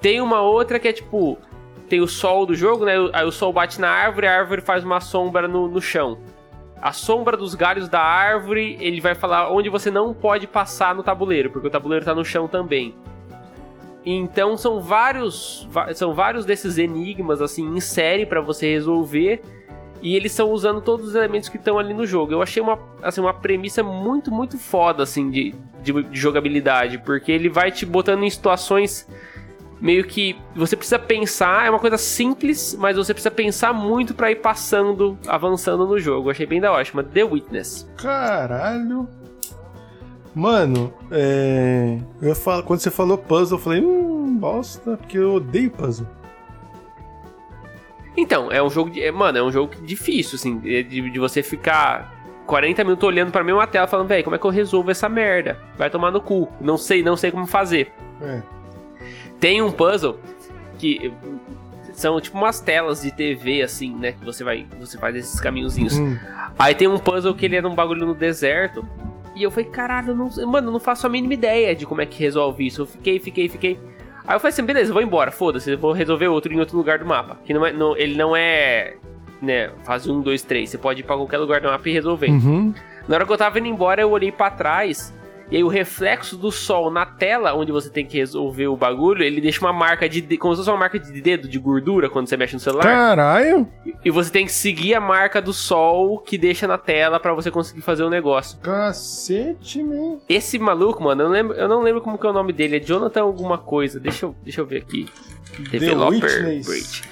[0.00, 1.38] Tem uma outra que é tipo.
[1.88, 2.94] Tem o sol do jogo, né?
[3.12, 6.18] Aí o sol bate na árvore, a árvore faz uma sombra no, no chão.
[6.80, 11.02] A sombra dos galhos da árvore, ele vai falar onde você não pode passar no
[11.02, 12.94] tabuleiro, porque o tabuleiro tá no chão também.
[14.04, 19.42] Então são vários, são vários desses enigmas assim em série pra você resolver
[20.02, 22.32] e eles estão usando todos os elementos que estão ali no jogo.
[22.32, 27.30] Eu achei uma, assim, uma premissa muito, muito foda assim de, de, de jogabilidade, porque
[27.30, 29.06] ele vai te botando em situações
[29.80, 34.30] meio que você precisa pensar, é uma coisa simples, mas você precisa pensar muito pra
[34.30, 36.28] ir passando, avançando no jogo.
[36.28, 37.88] Eu achei bem da hora, chama The Witness.
[37.96, 39.08] Caralho.
[40.34, 41.98] Mano, é.
[42.22, 46.06] Eu falar, quando você falou puzzle, eu falei, hum, bosta, porque eu odeio puzzle.
[48.16, 49.02] Então, é um jogo de.
[49.02, 52.14] é, Mano, é um jogo difícil, assim, é de, de você ficar
[52.46, 55.58] 40 minutos olhando pra mesma tela falando, velho, como é que eu resolvo essa merda?
[55.76, 56.48] Vai tomar no cu.
[56.60, 57.92] Não sei, não sei como fazer.
[58.20, 58.42] É.
[59.40, 60.20] Tem um puzzle
[60.78, 61.12] que
[61.94, 64.12] são tipo umas telas de TV, assim, né?
[64.12, 64.66] Que você vai.
[64.78, 65.98] Você faz esses caminhozinhos.
[65.98, 66.16] Hum.
[66.58, 68.86] Aí tem um puzzle que ele é num bagulho no deserto.
[69.34, 72.00] E eu falei, caralho, eu não, mano, eu não faço a mínima ideia de como
[72.02, 72.82] é que resolve isso.
[72.82, 73.78] Eu fiquei, fiquei, fiquei.
[74.26, 77.06] Aí eu falei assim, beleza, vou embora, foda-se, vou resolver outro em outro lugar do
[77.06, 77.38] mapa.
[77.44, 78.96] Que não é, não- ele não é,
[79.40, 80.68] né, fase 1, 2, 3.
[80.70, 82.28] Você pode ir pra qualquer lugar do mapa e resolver.
[82.30, 82.74] Uhum.
[83.08, 85.12] Na hora que eu tava indo embora, eu olhei pra trás.
[85.50, 89.22] E aí o reflexo do sol na tela onde você tem que resolver o bagulho,
[89.24, 90.20] ele deixa uma marca de.
[90.20, 92.82] de- como se fosse uma marca de dedo de gordura quando você mexe no celular.
[92.84, 93.66] Caralho.
[94.04, 97.50] E você tem que seguir a marca do sol que deixa na tela pra você
[97.50, 98.58] conseguir fazer o negócio.
[98.60, 100.18] Cacete, man.
[100.28, 102.76] Esse maluco, mano, eu não lembro, eu não lembro como que é o nome dele.
[102.76, 103.98] É Jonathan alguma coisa.
[103.98, 105.08] Deixa eu, deixa eu ver aqui.
[105.70, 107.02] Developer Witness.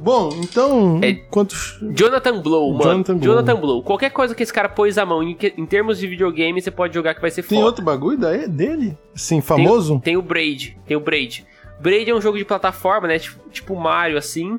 [0.00, 1.76] Bom, então, É- quantos.
[1.94, 2.84] Jonathan Blow, mano.
[2.84, 3.60] Jonathan Jonathan Blow.
[3.60, 3.82] Blow.
[3.82, 6.94] Qualquer coisa que esse cara pôs a mão em, em termos de videogame, você pode
[6.94, 7.66] jogar que vai ser Tem foda.
[7.66, 8.96] outro bagulho daí, dele?
[9.14, 10.00] Sim, famoso?
[10.02, 10.78] Tem o Braid.
[10.86, 11.44] Tem o Braid.
[11.80, 13.18] Braid é um jogo de plataforma, né?
[13.18, 14.58] Tipo, tipo Mario, assim.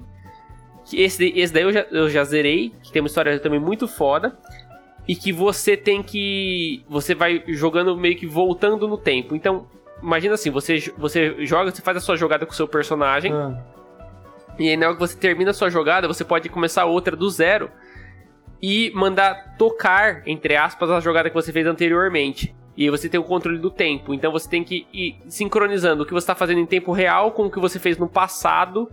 [0.91, 2.73] Esse, daí- esse daí eu já, eu já zerei.
[2.83, 4.37] Que tem uma história também muito foda.
[5.07, 6.83] E que você tem que.
[6.89, 9.35] Você vai jogando meio que voltando no tempo.
[9.35, 9.65] Então,
[10.03, 13.31] imagina assim: você, você joga, você faz a sua jogada com o seu personagem.
[13.31, 13.57] Ah,
[14.59, 17.29] E aí, na hora que você termina a sua jogada, você pode começar outra do
[17.29, 17.71] zero
[18.61, 22.53] e mandar tocar, entre aspas, a jogada que você fez anteriormente.
[22.75, 24.13] E aí você tem o controle do tempo.
[24.13, 27.45] Então você tem que ir sincronizando o que você está fazendo em tempo real com
[27.45, 28.91] o que você fez no passado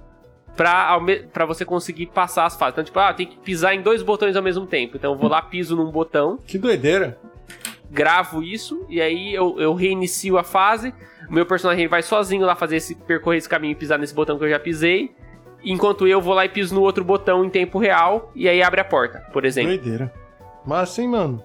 [0.56, 0.98] pra,
[1.32, 2.74] pra você conseguir passar as fases.
[2.74, 4.96] Então, tipo, ah, tem que pisar em dois botões ao mesmo tempo.
[4.96, 7.18] Então eu vou lá, piso num botão, que doideira.
[7.90, 10.94] gravo isso, e aí eu, eu reinicio a fase.
[11.28, 14.38] O meu personagem vai sozinho lá fazer esse percorrer esse caminho e pisar nesse botão
[14.38, 15.14] que eu já pisei.
[15.64, 18.80] Enquanto eu vou lá e piso no outro botão em tempo real, e aí abre
[18.80, 19.76] a porta, por exemplo.
[19.76, 20.12] Doideira.
[20.64, 21.42] Massa, hein, mano?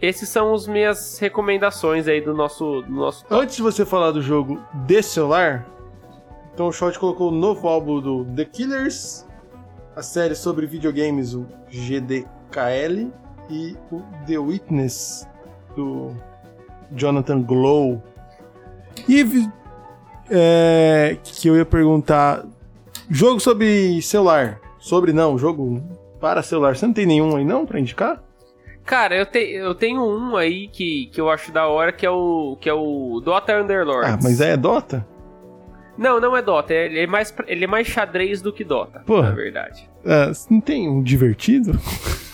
[0.00, 2.82] Esses são as minhas recomendações aí do nosso.
[2.82, 3.24] Do nosso...
[3.30, 5.66] Antes de você falar do jogo de celular,
[6.52, 9.26] então o Shot colocou o novo álbum do The Killers,
[9.96, 13.10] a série sobre videogames, o GDKL,
[13.50, 15.28] e o The Witness,
[15.76, 16.14] do
[16.92, 18.02] Jonathan Glow.
[19.08, 19.24] E
[20.30, 22.44] é, que eu ia perguntar,
[23.10, 25.82] jogo sobre celular, sobre não, jogo
[26.20, 28.22] para celular, você não tem nenhum aí não pra indicar?
[28.84, 32.10] Cara, eu, te, eu tenho um aí que, que eu acho da hora, que é
[32.10, 32.56] o.
[32.60, 34.12] que é o Dota Underlords.
[34.12, 35.06] Ah, mas é Dota?
[35.96, 36.74] Não, não é Dota.
[36.74, 39.30] Ele é mais, ele é mais xadrez do que Dota, Porra.
[39.30, 39.88] na verdade.
[40.28, 41.72] Você não tem um divertido?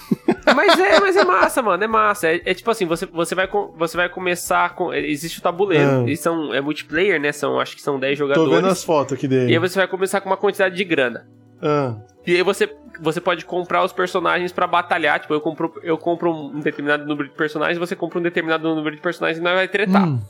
[0.55, 2.29] Mas é, mas é massa, mano, é massa.
[2.29, 4.93] É, é tipo assim, você, você, vai, com- você vai começar com.
[4.93, 5.91] Existe o tabuleiro.
[5.91, 6.03] Ah.
[6.03, 6.53] Eles são.
[6.55, 7.33] É multiplayer, né?
[7.33, 8.55] São, acho que são 10 Tô jogadores.
[8.55, 9.53] vendo as fotos aqui E dele.
[9.53, 11.27] aí você vai começar com uma quantidade de grana.
[11.63, 11.95] Ah,
[12.27, 15.21] E aí você, você pode comprar os personagens pra batalhar.
[15.21, 18.95] Tipo, eu compro, eu compro um determinado número de personagens, você compra um determinado número
[18.97, 20.09] de personagens e nós vai tretar.
[20.09, 20.21] hum,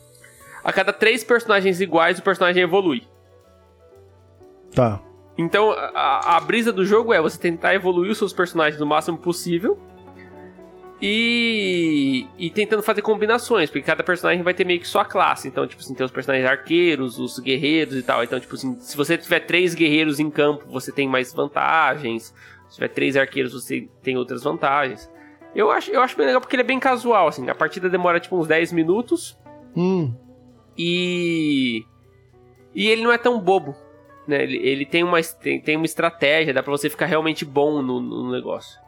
[0.65, 3.03] A cada três personagens iguais, o personagem evolui.
[4.75, 5.01] tá.
[5.39, 9.17] Então, a, a brisa do jogo é você tentar evoluir os seus personagens no máximo
[9.17, 9.79] possível.
[11.03, 15.49] E, e tentando fazer combinações, porque cada personagem vai ter meio que sua classe.
[15.49, 18.23] Então, tipo assim, tem os personagens arqueiros, os guerreiros e tal.
[18.23, 22.35] Então, tipo assim, se você tiver três guerreiros em campo, você tem mais vantagens.
[22.69, 25.11] Se tiver três arqueiros, você tem outras vantagens.
[25.55, 27.49] Eu acho, eu acho bem legal porque ele é bem casual, assim.
[27.49, 29.39] A partida demora tipo uns 10 minutos.
[29.75, 30.15] Hum,
[30.77, 31.85] E.
[32.75, 33.75] E ele não é tão bobo.
[34.29, 34.43] Né?
[34.43, 38.01] Ele, ele tem, uma, tem, tem uma estratégia, dá pra você ficar realmente bom no,
[38.01, 38.79] no negócio.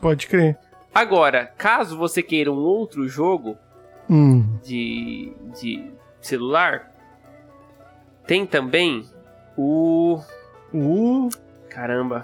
[0.00, 0.56] pode crer.
[0.94, 3.56] Agora, caso você queira um outro jogo
[4.08, 5.90] Hum, de, de
[6.20, 6.92] celular,
[8.26, 9.04] tem também
[9.56, 10.20] o.
[10.74, 11.28] uh,
[11.70, 12.22] Caramba.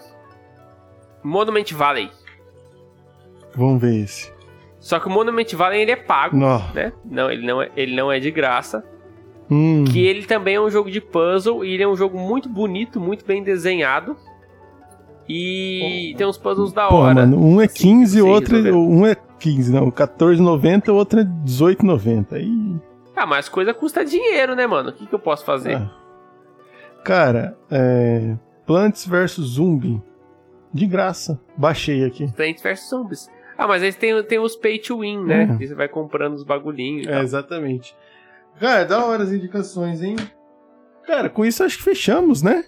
[1.23, 2.11] Monument Valley.
[3.55, 4.33] vamos ver esse.
[4.79, 6.61] Só que o Monument Valley ele é pago, Nó.
[6.75, 6.93] né?
[7.05, 8.85] Não, ele não é, ele não é de graça.
[9.51, 12.49] Hum, Que ele também é um jogo de puzzle e ele é um jogo muito
[12.49, 14.17] bonito, muito bem desenhado.
[15.33, 17.15] E tem uns puzzles da Pô, hora.
[17.15, 18.89] mano, um é 15 e sim, outro é, resolveram.
[18.91, 22.33] um é 15, não, 14,90 e o outro é 18,90.
[22.35, 22.81] Aí,
[23.17, 24.91] Ah, mas coisa custa dinheiro, né, mano?
[24.91, 25.77] O que, que eu posso fazer?
[25.77, 25.91] ah.
[27.05, 28.37] Cara, é
[28.67, 30.01] Plants vs Zumbi
[30.73, 31.41] de graça.
[31.57, 32.31] Baixei aqui.
[32.33, 33.29] Plants vs Zombies.
[33.57, 35.57] Ah, mas aí tem, tem os pay to win, né?
[35.59, 37.23] Que você vai comprando os bagulhinhos e É, tal.
[37.23, 37.95] exatamente.
[38.59, 40.17] Cara, da hora as indicações, hein?
[41.07, 42.65] Cara, com isso acho que fechamos, né?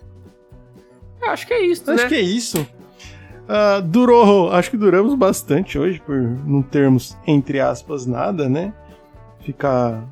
[1.23, 2.09] Eu acho que é isso, Acho né?
[2.09, 2.67] que é isso.
[3.49, 8.73] Ah, durou, acho que duramos bastante hoje, por não termos, entre aspas, nada, né?
[9.41, 10.03] Ficar.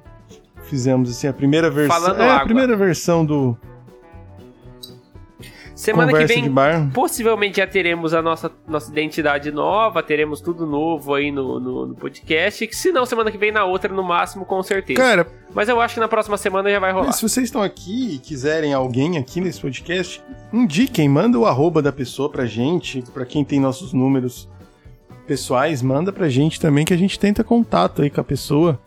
[0.65, 2.15] Fizemos assim a primeira versão.
[2.17, 3.57] É, a primeira versão do
[5.81, 11.15] Semana Conversa que vem, possivelmente já teremos a nossa, nossa identidade nova, teremos tudo novo
[11.15, 12.67] aí no, no, no podcast.
[12.67, 15.01] Que se não, semana que vem na outra, no máximo, com certeza.
[15.01, 17.13] Cara, Mas eu acho que na próxima semana já vai rolar.
[17.13, 21.91] se vocês estão aqui e quiserem alguém aqui nesse podcast, indiquem, manda o arroba da
[21.91, 24.51] pessoa pra gente, pra quem tem nossos números
[25.27, 28.79] pessoais, manda pra gente também que a gente tenta contato aí com a pessoa.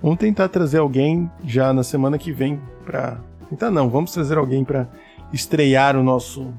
[0.00, 3.18] Vamos tentar trazer alguém já na semana que vem pra.
[3.50, 4.86] Tentar não, vamos trazer alguém pra
[5.32, 6.52] estrear o nosso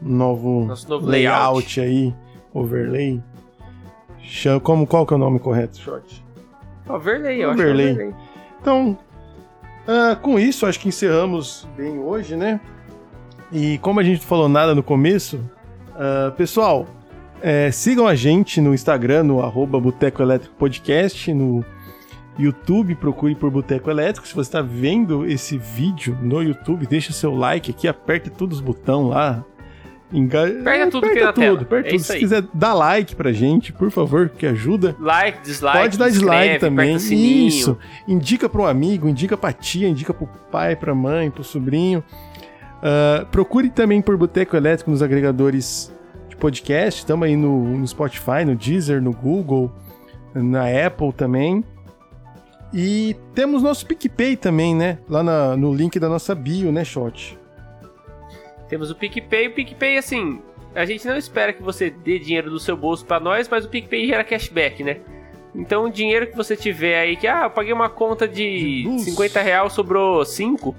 [0.00, 2.14] novo, Nosso novo layout, aí,
[2.52, 3.20] overlay.
[4.62, 6.24] Como, qual que é o nome correto, Short?
[6.88, 7.92] Overlay, eu acho que é Overlay.
[7.92, 8.14] overlay.
[8.60, 8.98] Então,
[9.86, 12.60] ah, com isso, acho que encerramos bem hoje, né?
[13.52, 15.40] E como a gente não falou nada no começo,
[15.96, 16.86] ah, pessoal,
[17.42, 21.64] é, sigam a gente no Instagram, no arroba Boteco Elétrico Podcast, no
[22.38, 24.26] YouTube, procure por Boteco Elétrico.
[24.26, 28.64] Se você está vendo esse vídeo no YouTube, deixa seu like aqui, aperta todos os
[28.64, 29.44] botões lá.
[30.12, 30.44] Enga...
[30.44, 32.00] Aperta tudo que tem na tudo, aperta É tudo.
[32.00, 34.96] isso Se quiser dar like pra gente, por favor, que ajuda.
[34.98, 35.78] Like, dislike.
[35.78, 36.96] Pode dar dislike também.
[36.96, 37.14] aperta.
[37.14, 37.78] Isso.
[38.08, 42.02] Indica para um amigo, indica pra tia, indica pro pai, pra mãe, pro sobrinho.
[42.82, 45.94] Ah, procure também por Boteco Elétrico nos agregadores
[46.28, 47.00] de podcast.
[47.00, 49.70] Estamos aí no, no Spotify, no Deezer, no Google,
[50.34, 51.64] na Apple também.
[52.72, 54.98] E temos nosso PicPay também, né?
[55.08, 57.38] Lá na- no link da nossa bio, né, Shot?
[58.68, 59.48] Temos o PicPay.
[59.48, 60.40] O PicPay, assim,
[60.74, 63.68] a gente não espera que você dê dinheiro do seu bolso pra nós, mas o
[63.68, 64.98] PicPay gera cashback, né?
[65.52, 69.02] Então, o dinheiro que você tiver aí, que, ah, eu paguei uma conta de luz.
[69.02, 70.76] 50 reais, sobrou 5,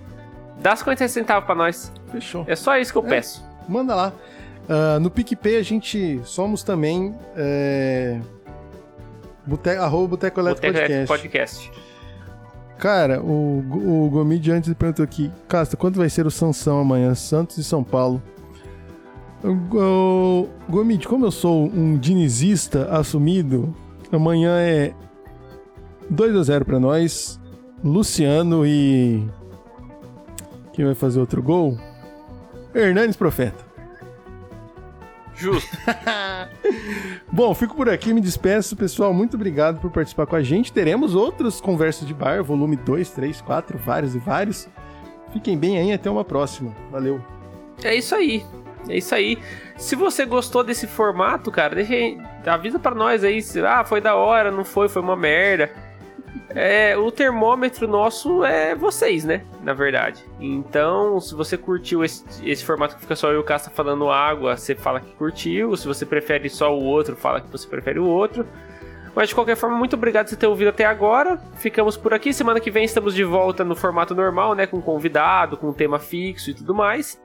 [0.62, 1.92] dá 50 centavos pra nós.
[2.10, 2.46] Fechou.
[2.48, 3.10] É só isso que eu É.
[3.10, 3.44] peço.
[3.68, 4.14] Manda lá.
[4.70, 7.14] Ah, no PicPay a gente somos também.
[7.36, 8.18] É...
[9.46, 9.70] Bote...
[9.70, 11.08] Arroba Boteco Elétrico Podcast.
[11.08, 11.72] Podcast.
[12.78, 17.14] Cara, o, o Gomid antes perguntou aqui: Casta, quanto vai ser o Sansão amanhã?
[17.14, 18.22] Santos e São Paulo.
[19.44, 23.76] O, o, Gomid, como eu sou um dinizista assumido,
[24.12, 24.94] amanhã é
[26.10, 27.40] 2 a 0 pra nós.
[27.84, 29.28] Luciano e.
[30.74, 31.78] Quem vai fazer outro gol?
[32.74, 33.71] Hernanes Profeta.
[35.42, 35.76] Justo.
[37.32, 39.12] Bom, fico por aqui, me despeço, pessoal.
[39.12, 40.72] Muito obrigado por participar com a gente.
[40.72, 44.70] Teremos outras conversas de bar, volume 2, 3, 4, vários e vários.
[45.34, 46.76] Fiquem bem aí, até uma próxima.
[46.92, 47.20] Valeu.
[47.84, 48.46] É isso aí.
[48.88, 49.40] É isso aí.
[49.78, 53.42] Se você gostou desse formato, cara, deixa aí, avisa pra nós aí.
[53.42, 55.72] Se, ah, foi da hora, não foi, foi uma merda.
[56.50, 59.44] É, o termômetro nosso é vocês, né?
[59.64, 60.24] Na verdade.
[60.40, 64.10] Então, se você curtiu esse, esse formato que fica só eu e o Caça falando
[64.10, 65.76] água, você fala que curtiu.
[65.76, 68.46] Se você prefere só o outro, fala que você prefere o outro.
[69.16, 71.38] Mas de qualquer forma, muito obrigado por você ter ouvido até agora.
[71.56, 72.34] Ficamos por aqui.
[72.34, 74.66] Semana que vem estamos de volta no formato normal, né?
[74.66, 77.22] Com convidado, com tema fixo e tudo mais.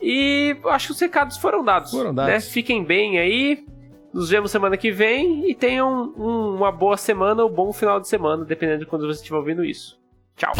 [0.00, 1.90] E acho que os recados foram dados.
[1.90, 2.32] Foram dados.
[2.32, 2.40] Né?
[2.40, 3.64] Fiquem bem aí.
[4.12, 8.08] Nos vemos semana que vem e tenham um- uma boa semana ou bom final de
[8.08, 9.98] semana, dependendo de quando você estiver ouvindo isso.
[10.36, 10.52] Tchau.